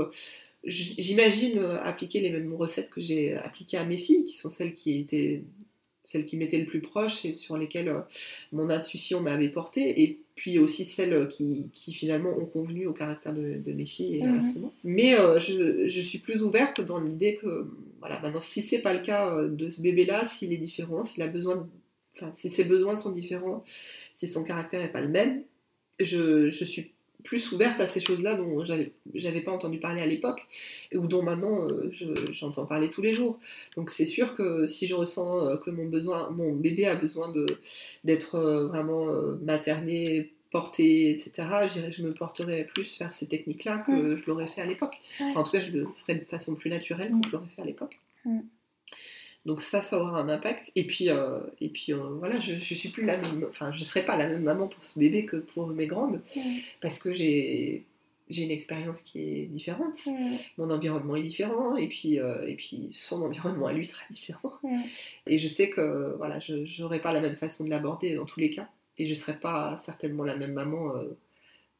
j'imagine 0.63 1.59
appliquer 1.83 2.21
les 2.21 2.29
mêmes 2.31 2.53
recettes 2.53 2.89
que 2.89 3.01
j'ai 3.01 3.35
appliquées 3.35 3.77
à 3.77 3.83
mes 3.83 3.97
filles, 3.97 4.23
qui 4.23 4.33
sont 4.33 4.49
celles 4.49 4.73
qui 4.73 4.97
étaient 4.99 5.43
celles 6.11 6.25
qui 6.25 6.37
m'étaient 6.37 6.57
le 6.57 6.65
plus 6.65 6.81
proches 6.81 7.25
et 7.25 7.33
sur 7.33 7.57
lesquelles 7.57 7.93
mon 8.51 8.69
intuition 8.69 9.21
m'avait 9.21 9.49
porté, 9.49 10.03
et 10.03 10.19
puis 10.35 10.59
aussi 10.59 10.85
celles 10.85 11.27
qui, 11.27 11.69
finalement 11.93 12.37
ont 12.37 12.45
convenu 12.45 12.87
au 12.87 12.93
caractère 12.93 13.33
de, 13.33 13.71
mes 13.71 13.85
filles 13.85 14.17
et 14.17 14.23
mm. 14.23 14.69
Mais 14.83 15.15
je, 15.39 15.85
je, 15.85 16.01
suis 16.01 16.19
plus 16.19 16.43
ouverte 16.43 16.81
dans 16.81 16.99
l'idée 16.99 17.35
que 17.35 17.67
voilà, 18.01 18.19
maintenant, 18.19 18.39
si 18.39 18.61
c'est 18.61 18.79
pas 18.79 18.93
le 18.93 18.99
cas 18.99 19.31
euh, 19.31 19.47
de 19.47 19.69
ce 19.69 19.81
bébé-là, 19.81 20.25
s'il 20.25 20.51
est 20.51 20.57
différent, 20.57 21.03
s'il 21.03 21.21
a 21.21 21.27
besoin, 21.27 21.69
enfin, 22.15 22.31
si 22.33 22.49
ses 22.49 22.63
besoins 22.63 22.97
sont 22.97 23.11
différents, 23.11 23.63
si 24.15 24.27
son 24.27 24.43
caractère 24.43 24.81
n'est 24.81 24.91
pas 24.91 25.01
le 25.01 25.07
même, 25.07 25.43
je, 25.99 26.49
suis 26.49 26.90
plus 27.23 27.51
ouverte 27.51 27.79
à 27.79 27.87
ces 27.87 27.99
choses-là 27.99 28.35
dont 28.35 28.63
j'avais, 28.63 29.41
pas 29.41 29.51
entendu 29.51 29.79
parler 29.79 30.01
à 30.01 30.05
l'époque 30.05 30.47
ou 30.93 31.07
dont 31.07 31.23
maintenant 31.23 31.67
euh, 31.67 31.91
j'entends 32.31 32.65
parler 32.65 32.89
tous 32.89 33.01
les 33.01 33.13
jours. 33.13 33.39
Donc 33.75 33.89
c'est 33.89 34.05
sûr 34.05 34.33
que 34.35 34.65
si 34.65 34.87
je 34.87 34.95
ressens 34.95 35.47
euh, 35.47 35.57
que 35.57 35.69
mon 35.69 35.85
besoin, 35.85 36.29
mon 36.29 36.53
bébé 36.53 36.85
a 36.85 36.95
besoin 36.95 37.33
d'être 38.03 38.39
vraiment 38.39 39.07
materné, 39.41 40.31
porté, 40.51 41.11
etc., 41.11 41.31
je 41.89 42.03
me 42.03 42.13
porterai 42.13 42.65
plus 42.65 42.99
vers 42.99 43.13
ces 43.13 43.27
techniques-là 43.27 43.79
que 43.79 43.91
mm. 43.91 44.17
je 44.17 44.25
l'aurais 44.27 44.47
fait 44.47 44.61
à 44.61 44.65
l'époque. 44.65 44.95
en 45.35 45.43
tout 45.43 45.51
cas, 45.51 45.59
je 45.59 45.71
le 45.71 45.87
ferai 45.95 46.15
de 46.15 46.25
façon 46.25 46.55
plus 46.55 46.69
naturelle 46.69 47.11
que 47.21 47.29
je 47.29 47.33
l'aurais 47.33 47.49
fait 47.49 47.61
à 47.61 47.65
l'époque. 47.65 47.99
Mm. 48.25 48.41
Donc 49.45 49.61
ça, 49.61 49.81
ça 49.81 49.99
aura 49.99 50.19
un 50.19 50.29
impact. 50.29 50.71
Et 50.75 50.85
puis, 50.85 51.09
euh, 51.09 51.39
et 51.59 51.69
puis 51.69 51.93
euh, 51.93 51.97
voilà, 52.19 52.39
je, 52.39 52.55
je 52.55 52.75
suis 52.75 52.89
plus 52.89 53.05
la 53.05 53.17
même, 53.17 53.45
enfin, 53.49 53.71
je 53.73 53.83
serai 53.83 54.03
pas 54.03 54.15
la 54.15 54.29
même 54.29 54.43
maman 54.43 54.67
pour 54.67 54.83
ce 54.83 54.99
bébé 54.99 55.25
que 55.25 55.37
pour 55.37 55.67
mes 55.67 55.87
grandes, 55.87 56.21
mm. 56.35 56.41
parce 56.79 56.99
que 56.99 57.11
j'ai 57.11 57.85
j'ai 58.29 58.43
une 58.43 58.51
expérience 58.51 59.01
qui 59.01 59.19
est 59.19 59.45
différente. 59.47 60.07
Mon 60.57 60.69
environnement 60.69 61.17
est 61.17 61.21
différent, 61.21 61.75
et 61.75 61.89
puis, 61.89 62.17
euh, 62.17 62.47
et 62.47 62.55
puis 62.55 62.87
son 62.93 63.21
environnement 63.23 63.67
à 63.67 63.73
lui 63.73 63.85
sera 63.85 64.03
différent. 64.09 64.53
Et 65.27 65.37
je 65.37 65.47
sais 65.49 65.69
que 65.69 66.15
voilà, 66.17 66.39
je 66.39 66.81
n'aurai 66.81 66.99
pas 66.99 67.11
la 67.11 67.19
même 67.19 67.35
façon 67.35 67.65
de 67.65 67.69
l'aborder 67.69 68.15
dans 68.15 68.25
tous 68.25 68.39
les 68.39 68.49
cas 68.49 68.69
et 68.97 69.05
je 69.05 69.11
ne 69.11 69.15
serais 69.15 69.37
pas 69.37 69.75
certainement 69.77 70.23
la 70.23 70.37
même 70.37 70.53
maman 70.53 70.93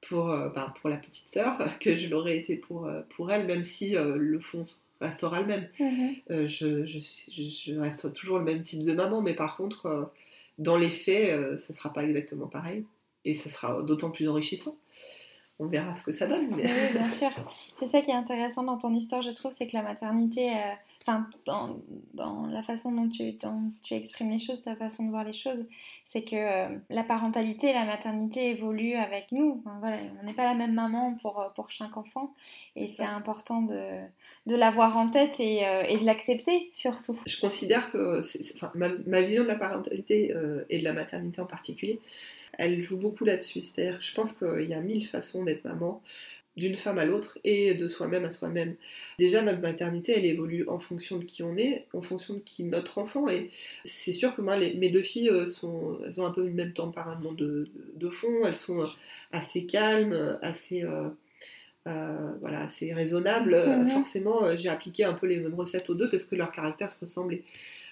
pour, 0.01 0.25
ben, 0.25 0.73
pour 0.81 0.89
la 0.89 0.97
petite 0.97 1.29
sœur 1.29 1.57
que 1.79 1.95
je 1.95 2.07
l'aurais 2.07 2.35
été 2.35 2.57
pour, 2.57 2.89
pour 3.09 3.31
elle, 3.31 3.45
même 3.45 3.63
si 3.63 3.95
le 3.95 4.39
fond 4.41 4.65
restera 5.01 5.41
le 5.41 5.47
même. 5.47 5.67
Mhm. 5.79 6.47
je, 6.47 6.85
je, 6.85 6.99
je, 6.99 7.79
reste 7.79 8.13
toujours 8.13 8.37
le 8.39 8.45
même 8.45 8.61
type 8.61 8.83
de 8.83 8.93
maman, 8.93 9.21
mais 9.21 9.33
par 9.33 9.57
contre, 9.57 10.11
dans 10.57 10.77
les 10.77 10.89
faits, 10.89 11.59
ça 11.59 11.67
ne 11.69 11.75
sera 11.75 11.91
pas 11.91 12.03
exactement 12.03 12.47
pareil. 12.47 12.85
Et 13.25 13.35
ça 13.35 13.49
sera 13.49 13.83
d'autant 13.83 14.09
plus 14.09 14.27
enrichissant 14.27 14.77
on 15.61 15.67
verra 15.67 15.93
ce 15.93 16.03
que 16.03 16.11
ça 16.11 16.25
donne. 16.25 16.47
Oui, 16.55 16.63
bien 16.91 17.09
sûr. 17.11 17.29
C'est 17.75 17.85
ça 17.85 18.01
qui 18.01 18.09
est 18.09 18.15
intéressant 18.15 18.63
dans 18.63 18.79
ton 18.79 18.93
histoire, 18.93 19.21
je 19.21 19.29
trouve, 19.29 19.51
c'est 19.51 19.67
que 19.67 19.75
la 19.75 19.83
maternité, 19.83 20.49
euh, 20.49 20.73
enfin, 21.03 21.27
dans, 21.45 21.77
dans, 22.15 22.47
la 22.47 22.63
façon 22.63 22.91
dont 22.91 23.07
tu, 23.07 23.37
tu 23.83 23.93
exprimes 23.93 24.31
les 24.31 24.39
choses, 24.39 24.63
ta 24.63 24.75
façon 24.75 25.05
de 25.05 25.11
voir 25.11 25.23
les 25.23 25.33
choses, 25.33 25.67
c'est 26.03 26.23
que 26.23 26.35
euh, 26.35 26.75
la 26.89 27.03
parentalité 27.03 27.69
et 27.69 27.73
la 27.73 27.85
maternité 27.85 28.49
évoluent 28.49 28.95
avec 28.95 29.31
nous. 29.31 29.61
voilà, 29.79 29.97
on 30.19 30.25
n'est 30.25 30.33
pas 30.33 30.45
la 30.45 30.55
même 30.55 30.73
maman 30.73 31.13
pour, 31.21 31.39
euh, 31.39 31.49
pour 31.55 31.69
chaque 31.69 31.95
enfant, 31.95 32.33
et 32.75 32.87
c'est 32.87 33.03
important 33.03 33.61
de, 33.61 33.99
de 34.47 34.55
l'avoir 34.55 34.97
en 34.97 35.09
tête 35.09 35.39
et, 35.39 35.59
et 35.87 35.97
de 35.97 36.05
l'accepter 36.05 36.71
surtout. 36.73 37.19
Je 37.27 37.39
considère 37.39 37.91
que 37.91 38.21
ma, 38.73 38.89
ma, 39.05 39.21
vision 39.21 39.43
de 39.43 39.47
la 39.47 39.55
parentalité 39.55 40.33
et 40.69 40.79
de 40.79 40.83
la 40.83 40.93
maternité 40.93 41.39
en 41.39 41.45
particulier, 41.45 41.99
elle 42.57 42.81
joue 42.81 42.97
beaucoup 42.97 43.25
là-dessus. 43.25 43.61
C'est-à-dire 43.61 43.99
que 43.99 44.05
je 44.05 44.13
pense 44.13 44.31
qu'il 44.33 44.69
y 44.69 44.73
a 44.73 44.79
mille 44.79 45.07
façons 45.07 45.43
d'être 45.43 45.63
maman, 45.63 46.01
d'une 46.57 46.75
femme 46.75 46.97
à 46.97 47.05
l'autre 47.05 47.39
et 47.43 47.73
de 47.73 47.87
soi-même 47.87 48.25
à 48.25 48.31
soi-même. 48.31 48.75
Déjà, 49.17 49.41
notre 49.41 49.61
maternité, 49.61 50.13
elle 50.17 50.25
évolue 50.25 50.67
en 50.67 50.79
fonction 50.79 51.17
de 51.17 51.23
qui 51.23 51.43
on 51.43 51.55
est, 51.55 51.87
en 51.93 52.01
fonction 52.01 52.33
de 52.33 52.39
qui 52.39 52.65
notre 52.65 52.97
enfant 52.97 53.27
est. 53.29 53.49
C'est 53.85 54.11
sûr 54.11 54.35
que 54.35 54.41
moi, 54.41 54.57
mes 54.57 54.89
deux 54.89 55.01
filles 55.01 55.29
euh, 55.29 55.47
sont, 55.47 55.99
elles 56.05 56.19
ont 56.19 56.25
un 56.25 56.31
peu 56.31 56.43
le 56.43 56.51
même 56.51 56.73
tempérament 56.73 57.31
de, 57.31 57.69
de, 57.95 58.09
fond, 58.09 58.45
elles 58.45 58.55
sont 58.55 58.89
assez 59.31 59.65
calmes, 59.65 60.39
assez... 60.41 60.83
Euh, 60.83 61.09
euh, 61.87 62.33
voilà, 62.41 62.61
assez 62.61 62.93
raisonnables. 62.93 63.55
Mhm. 63.55 63.87
Forcément, 63.87 64.55
j'ai 64.55 64.69
appliqué 64.69 65.03
un 65.03 65.13
peu 65.13 65.25
les 65.25 65.37
mêmes 65.37 65.55
recettes 65.55 65.89
aux 65.89 65.95
deux 65.95 66.07
parce 66.11 66.25
que 66.25 66.35
leurs 66.35 66.51
caractères 66.51 66.91
se 66.91 66.99
ressemblaient. 66.99 67.41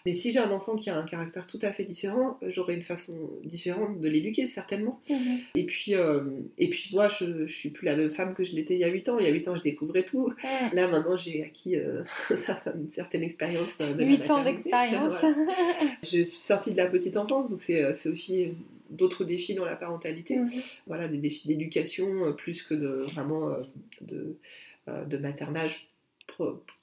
Mais 0.10 0.16
si 0.16 0.32
j'ai 0.32 0.40
un 0.40 0.50
enfant 0.50 0.76
qui 0.76 0.90
a 0.90 0.98
un 0.98 1.04
caractère 1.04 1.46
tout 1.46 1.60
à 1.62 1.72
fait 1.72 1.84
différent, 1.84 2.40
j'aurai 2.42 2.74
une 2.74 2.82
façon 2.82 3.14
différente 3.44 4.02
de 4.02 4.10
l'éduquer, 4.10 4.48
certainement. 4.48 5.00
Mhm. 5.08 5.38
Et, 5.54 5.68
puis, 5.68 5.94
euh, 5.94 6.22
et 6.58 6.68
puis, 6.68 6.90
moi, 6.94 7.10
je, 7.10 7.26
ne 7.26 7.46
suis 7.46 7.70
plus 7.70 7.86
la 7.86 7.96
même 7.96 8.10
femme 8.10 8.34
que 8.34 8.44
je 8.44 8.54
l'étais 8.54 8.74
il 8.74 8.80
y 8.80 8.84
a 8.84 8.88
8 8.88 9.08
ans. 9.10 9.20
Il 9.20 9.26
y 9.26 9.28
a 9.28 9.32
8 9.32 9.48
ans, 9.50 9.56
je 9.56 9.62
découvrais 9.62 10.02
tout. 10.02 10.34
Là, 10.74 10.88
maintenant, 10.88 11.16
j'ai 11.16 11.44
acquis 11.44 11.76
euh, 11.76 12.04
certaines, 12.36 12.90
certaines 12.90 13.22
expériences. 13.22 13.78
Euh, 13.82 13.94
8 14.00 14.32
ans 14.32 14.44
d'expérience. 14.44 15.14
je 16.02 16.24
suis 16.24 16.26
sortie 16.26 16.72
de 16.72 16.78
la 16.78 16.88
petite 16.88 17.16
enfance, 17.16 17.48
donc 17.48 17.62
c'est 17.62 17.84
euh, 17.84 18.12
aussi 18.12 18.54
d'autres 18.90 19.26
défis 19.26 19.54
dans 19.54 19.66
la 19.66 19.76
parentalité. 19.76 20.38
Mhm. 20.38 20.50
Voilà, 20.88 21.08
des 21.08 21.20
défis 21.20 21.48
d'éducation 21.48 22.34
plus 22.34 22.64
que 22.64 22.74
de 22.74 22.88
vraiment 23.14 23.56
de, 24.02 24.38
de 24.88 25.18
maternage 25.20 25.88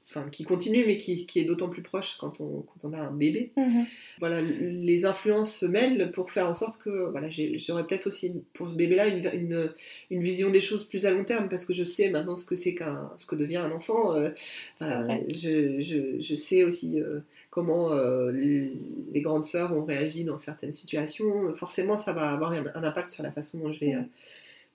enfin 0.09 0.28
qui 0.30 0.44
continue 0.44 0.84
mais 0.86 0.98
qui, 0.98 1.26
qui 1.26 1.40
est 1.40 1.44
d'autant 1.44 1.68
plus 1.68 1.82
proche 1.82 2.16
quand 2.18 2.40
on, 2.40 2.62
quand 2.62 2.88
on 2.88 2.92
a 2.92 2.98
un 3.00 3.11
bébé. 3.11 3.50
Mhm. 3.57 3.86
Voilà, 4.20 4.40
les 4.40 5.04
influences 5.04 5.54
se 5.54 5.66
mêlent 5.66 6.11
pour 6.12 6.30
faire 6.30 6.48
en 6.48 6.54
sorte 6.54 6.80
que 6.80 7.11
voilà, 7.11 7.28
j'aurais 7.30 7.86
peut-être 7.86 8.07
aussi 8.07 8.32
pour 8.52 8.68
ce 8.68 8.74
bébé-là 8.74 9.09
une, 9.09 9.30
une, 9.34 9.72
une, 10.11 10.22
vision 10.22 10.50
des 10.50 10.61
choses 10.61 10.84
plus 10.84 11.07
à 11.07 11.11
long 11.11 11.24
terme 11.24 11.48
parce 11.48 11.64
que 11.64 11.74
je 11.74 11.82
sais 11.82 12.11
maintenant 12.11 12.36
ce 12.36 12.44
que 12.44 12.54
c'est 12.54 12.74
qu'un 12.74 13.11
ce 13.16 13.26
que 13.26 13.34
devient 13.34 13.57
un 13.57 13.72
enfant. 13.72 14.14
Euh, 14.14 14.30
voilà, 14.78 15.18
je, 15.28 15.80
je, 15.80 16.20
je, 16.20 16.34
sais 16.34 16.62
aussi 16.62 17.00
euh, 17.00 17.20
comment 17.50 17.92
euh, 17.92 18.30
les, 18.30 18.72
grandes 19.20 19.44
sœurs 19.44 19.76
ont 19.76 19.84
réagi 19.84 20.24
dans 20.24 20.38
certaines 20.38 20.72
situations. 20.72 21.52
Forcément, 21.54 21.98
ça 21.98 22.12
va 22.12 22.30
avoir 22.30 22.52
un, 22.52 22.64
impact 22.74 23.11
sur 23.11 23.24
la 23.24 23.32
façon 23.32 23.59
dont 23.59 23.72
je 23.72 23.80
vais 23.80 23.94
mhm 23.94 24.09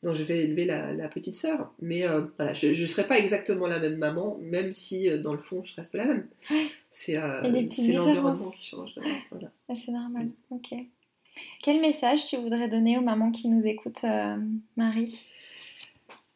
dont 0.03 0.13
je 0.13 0.23
vais 0.23 0.39
élever 0.39 0.65
la, 0.65 1.07
petite 1.09 1.35
sœur. 1.35 1.73
Mais 1.79 2.07
euh, 2.07 2.21
voilà, 2.37 2.53
je 2.53 2.67
ne 2.67 2.87
serai 2.87 3.05
pas 3.05 3.19
exactement 3.19 3.67
la 3.67 3.79
même 3.79 3.97
maman, 3.97 4.37
même 4.41 4.73
si 4.73 5.09
euh, 5.09 5.19
dans 5.19 5.33
le 5.33 5.39
fond, 5.39 5.63
je 5.63 5.75
reste 5.75 5.93
la 5.93 6.05
même. 6.05 6.27
C'est 6.89 7.17
euh, 7.17 7.41
l'environnement 7.41 8.51
qui 8.51 8.69
change. 8.69 8.95
Voilà. 9.29 9.51
c'est 9.75 9.91
normal. 9.91 10.29
Ok. 10.49 10.73
Quel 11.61 11.79
message 11.79 12.25
tu 12.25 12.35
voudrais 12.37 12.67
donner 12.67 12.97
aux 12.97 13.01
mamans 13.01 13.31
qui 13.31 13.47
nous 13.47 13.65
écoutent, 13.65 14.05
Marie? 14.75 15.23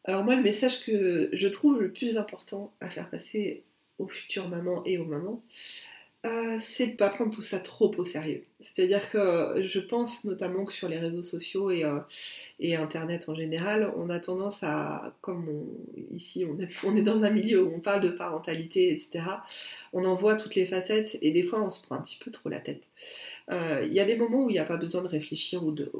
Alors 0.04 0.24
moi, 0.24 0.36
le 0.36 0.42
message 0.42 0.84
que 0.84 1.28
je 1.32 1.48
trouve 1.48 1.80
le 1.80 1.92
plus 1.92 2.16
important 2.16 2.72
à 2.80 2.88
faire 2.88 3.10
passer 3.10 3.64
aux 3.98 4.08
futures 4.08 4.48
mamans 4.48 4.82
et 4.84 4.98
aux 4.98 5.04
mamans, 5.04 5.42
euh, 6.26 6.56
c'est 6.60 6.86
de 6.86 6.92
ne 6.92 6.96
pas 6.96 7.08
prendre 7.08 7.32
tout 7.32 7.42
ça 7.42 7.58
trop 7.60 7.94
au 7.96 8.04
sérieux. 8.04 8.44
C'est-à-dire 8.60 9.10
que 9.10 9.62
je 9.62 9.78
pense 9.78 10.24
notamment 10.24 10.64
que 10.64 10.72
sur 10.72 10.88
les 10.88 10.98
réseaux 10.98 11.22
sociaux 11.22 11.70
et, 11.70 11.84
euh, 11.84 12.00
et 12.58 12.74
Internet 12.76 13.28
en 13.28 13.34
général, 13.34 13.92
on 13.96 14.10
a 14.10 14.18
tendance 14.18 14.62
à, 14.62 15.14
comme 15.20 15.46
ici 16.14 16.44
on 16.84 16.94
est, 16.94 17.02
dans 17.02 17.24
un 17.24 17.30
milieu 17.30 17.62
où 17.62 17.72
on 17.74 17.80
parle 17.80 18.00
de 18.00 18.08
parentalité, 18.08 18.90
etc., 18.90 19.24
on 19.92 20.04
en 20.04 20.14
voit 20.14 20.36
toutes 20.36 20.54
les 20.54 20.66
facettes 20.66 21.18
et 21.22 21.30
des 21.30 21.42
fois 21.44 21.62
on 21.62 21.70
se 21.70 21.82
prend 21.82 21.96
un 21.96 22.02
petit 22.02 22.18
peu 22.22 22.30
trop 22.30 22.48
la 22.48 22.60
tête. 22.60 22.88
Euh, 23.50 23.84
il 23.86 23.94
y 23.94 24.00
a 24.00 24.04
des 24.04 24.16
moments 24.16 24.44
où 24.44 24.50
il 24.50 24.54
n'y 24.54 24.58
a 24.58 24.64
pas 24.64 24.78
besoin 24.78 25.02
de 25.02 25.08
réfléchir 25.08 25.64
ou 25.64 25.70
de 25.70 25.90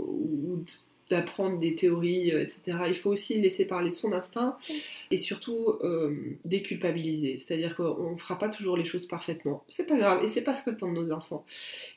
d'apprendre 1.11 1.59
des 1.59 1.75
théories, 1.75 2.33
euh, 2.33 2.43
etc. 2.43 2.79
Il 2.89 2.95
faut 2.95 3.11
aussi 3.11 3.41
laisser 3.41 3.65
parler 3.65 3.91
son 3.91 4.13
instinct 4.13 4.57
et 5.11 5.19
surtout 5.19 5.77
euh, 5.83 6.37
déculpabiliser. 6.45 7.39
C'est-à-dire 7.39 7.77
qu'on 7.77 8.13
ne 8.13 8.17
fera 8.17 8.39
pas 8.39 8.49
toujours 8.49 8.77
les 8.77 8.85
choses 8.85 9.07
parfaitement. 9.07 9.65
C'est 9.69 9.87
pas 9.87 9.97
grave 9.97 10.25
et 10.25 10.29
c'est 10.29 10.43
pas 10.43 10.55
ce 10.55 10.63
que 10.63 10.71
de 10.71 10.87
nos 10.87 11.13
enfants. 11.13 11.45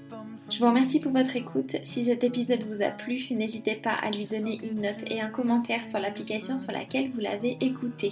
Je 0.48 0.58
vous 0.58 0.66
remercie 0.66 1.00
pour 1.00 1.12
votre 1.12 1.34
écoute. 1.36 1.76
Si 1.84 2.04
cet 2.04 2.22
épisode 2.22 2.64
vous 2.64 2.82
a 2.82 2.90
plu, 2.90 3.18
n'hésitez 3.30 3.76
pas 3.76 3.94
à 3.94 4.10
lui 4.10 4.26
donner 4.26 4.60
une 4.62 4.82
note 4.82 5.10
et 5.10 5.20
un 5.20 5.30
commentaire 5.30 5.84
sur 5.84 5.98
l'application 5.98 6.58
sur 6.58 6.72
laquelle 6.72 7.10
vous 7.10 7.20
l'avez 7.20 7.56
écouté. 7.60 8.10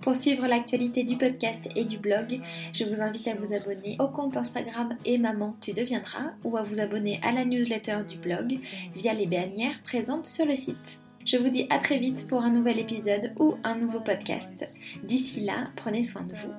Pour 0.00 0.16
suivre 0.16 0.46
l'actualité 0.46 1.02
du 1.02 1.16
podcast 1.16 1.68
et 1.74 1.84
du 1.84 1.98
blog, 1.98 2.40
je 2.72 2.84
vous 2.84 3.00
invite 3.00 3.28
à 3.28 3.34
vous 3.34 3.52
abonner 3.52 3.96
au 3.98 4.08
compte 4.08 4.36
Instagram 4.36 4.96
et 5.04 5.18
Maman 5.18 5.56
tu 5.60 5.72
deviendras 5.72 6.32
ou 6.44 6.56
à 6.56 6.62
vous 6.62 6.80
abonner 6.80 7.20
à 7.22 7.32
la 7.32 7.44
newsletter 7.44 7.98
du 8.08 8.16
blog 8.16 8.58
via 8.94 9.12
les 9.12 9.26
bannières 9.26 9.82
présentes 9.82 10.26
sur 10.26 10.46
le 10.46 10.54
site. 10.54 11.00
Je 11.24 11.36
vous 11.36 11.50
dis 11.50 11.66
à 11.68 11.78
très 11.78 11.98
vite 11.98 12.26
pour 12.28 12.42
un 12.42 12.50
nouvel 12.50 12.78
épisode 12.78 13.34
ou 13.38 13.56
un 13.64 13.74
nouveau 13.74 14.00
podcast. 14.00 14.78
D'ici 15.02 15.40
là, 15.40 15.68
prenez 15.76 16.02
soin 16.02 16.22
de 16.22 16.34
vous. 16.34 16.52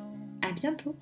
À 0.47 0.51
bientôt. 0.51 0.95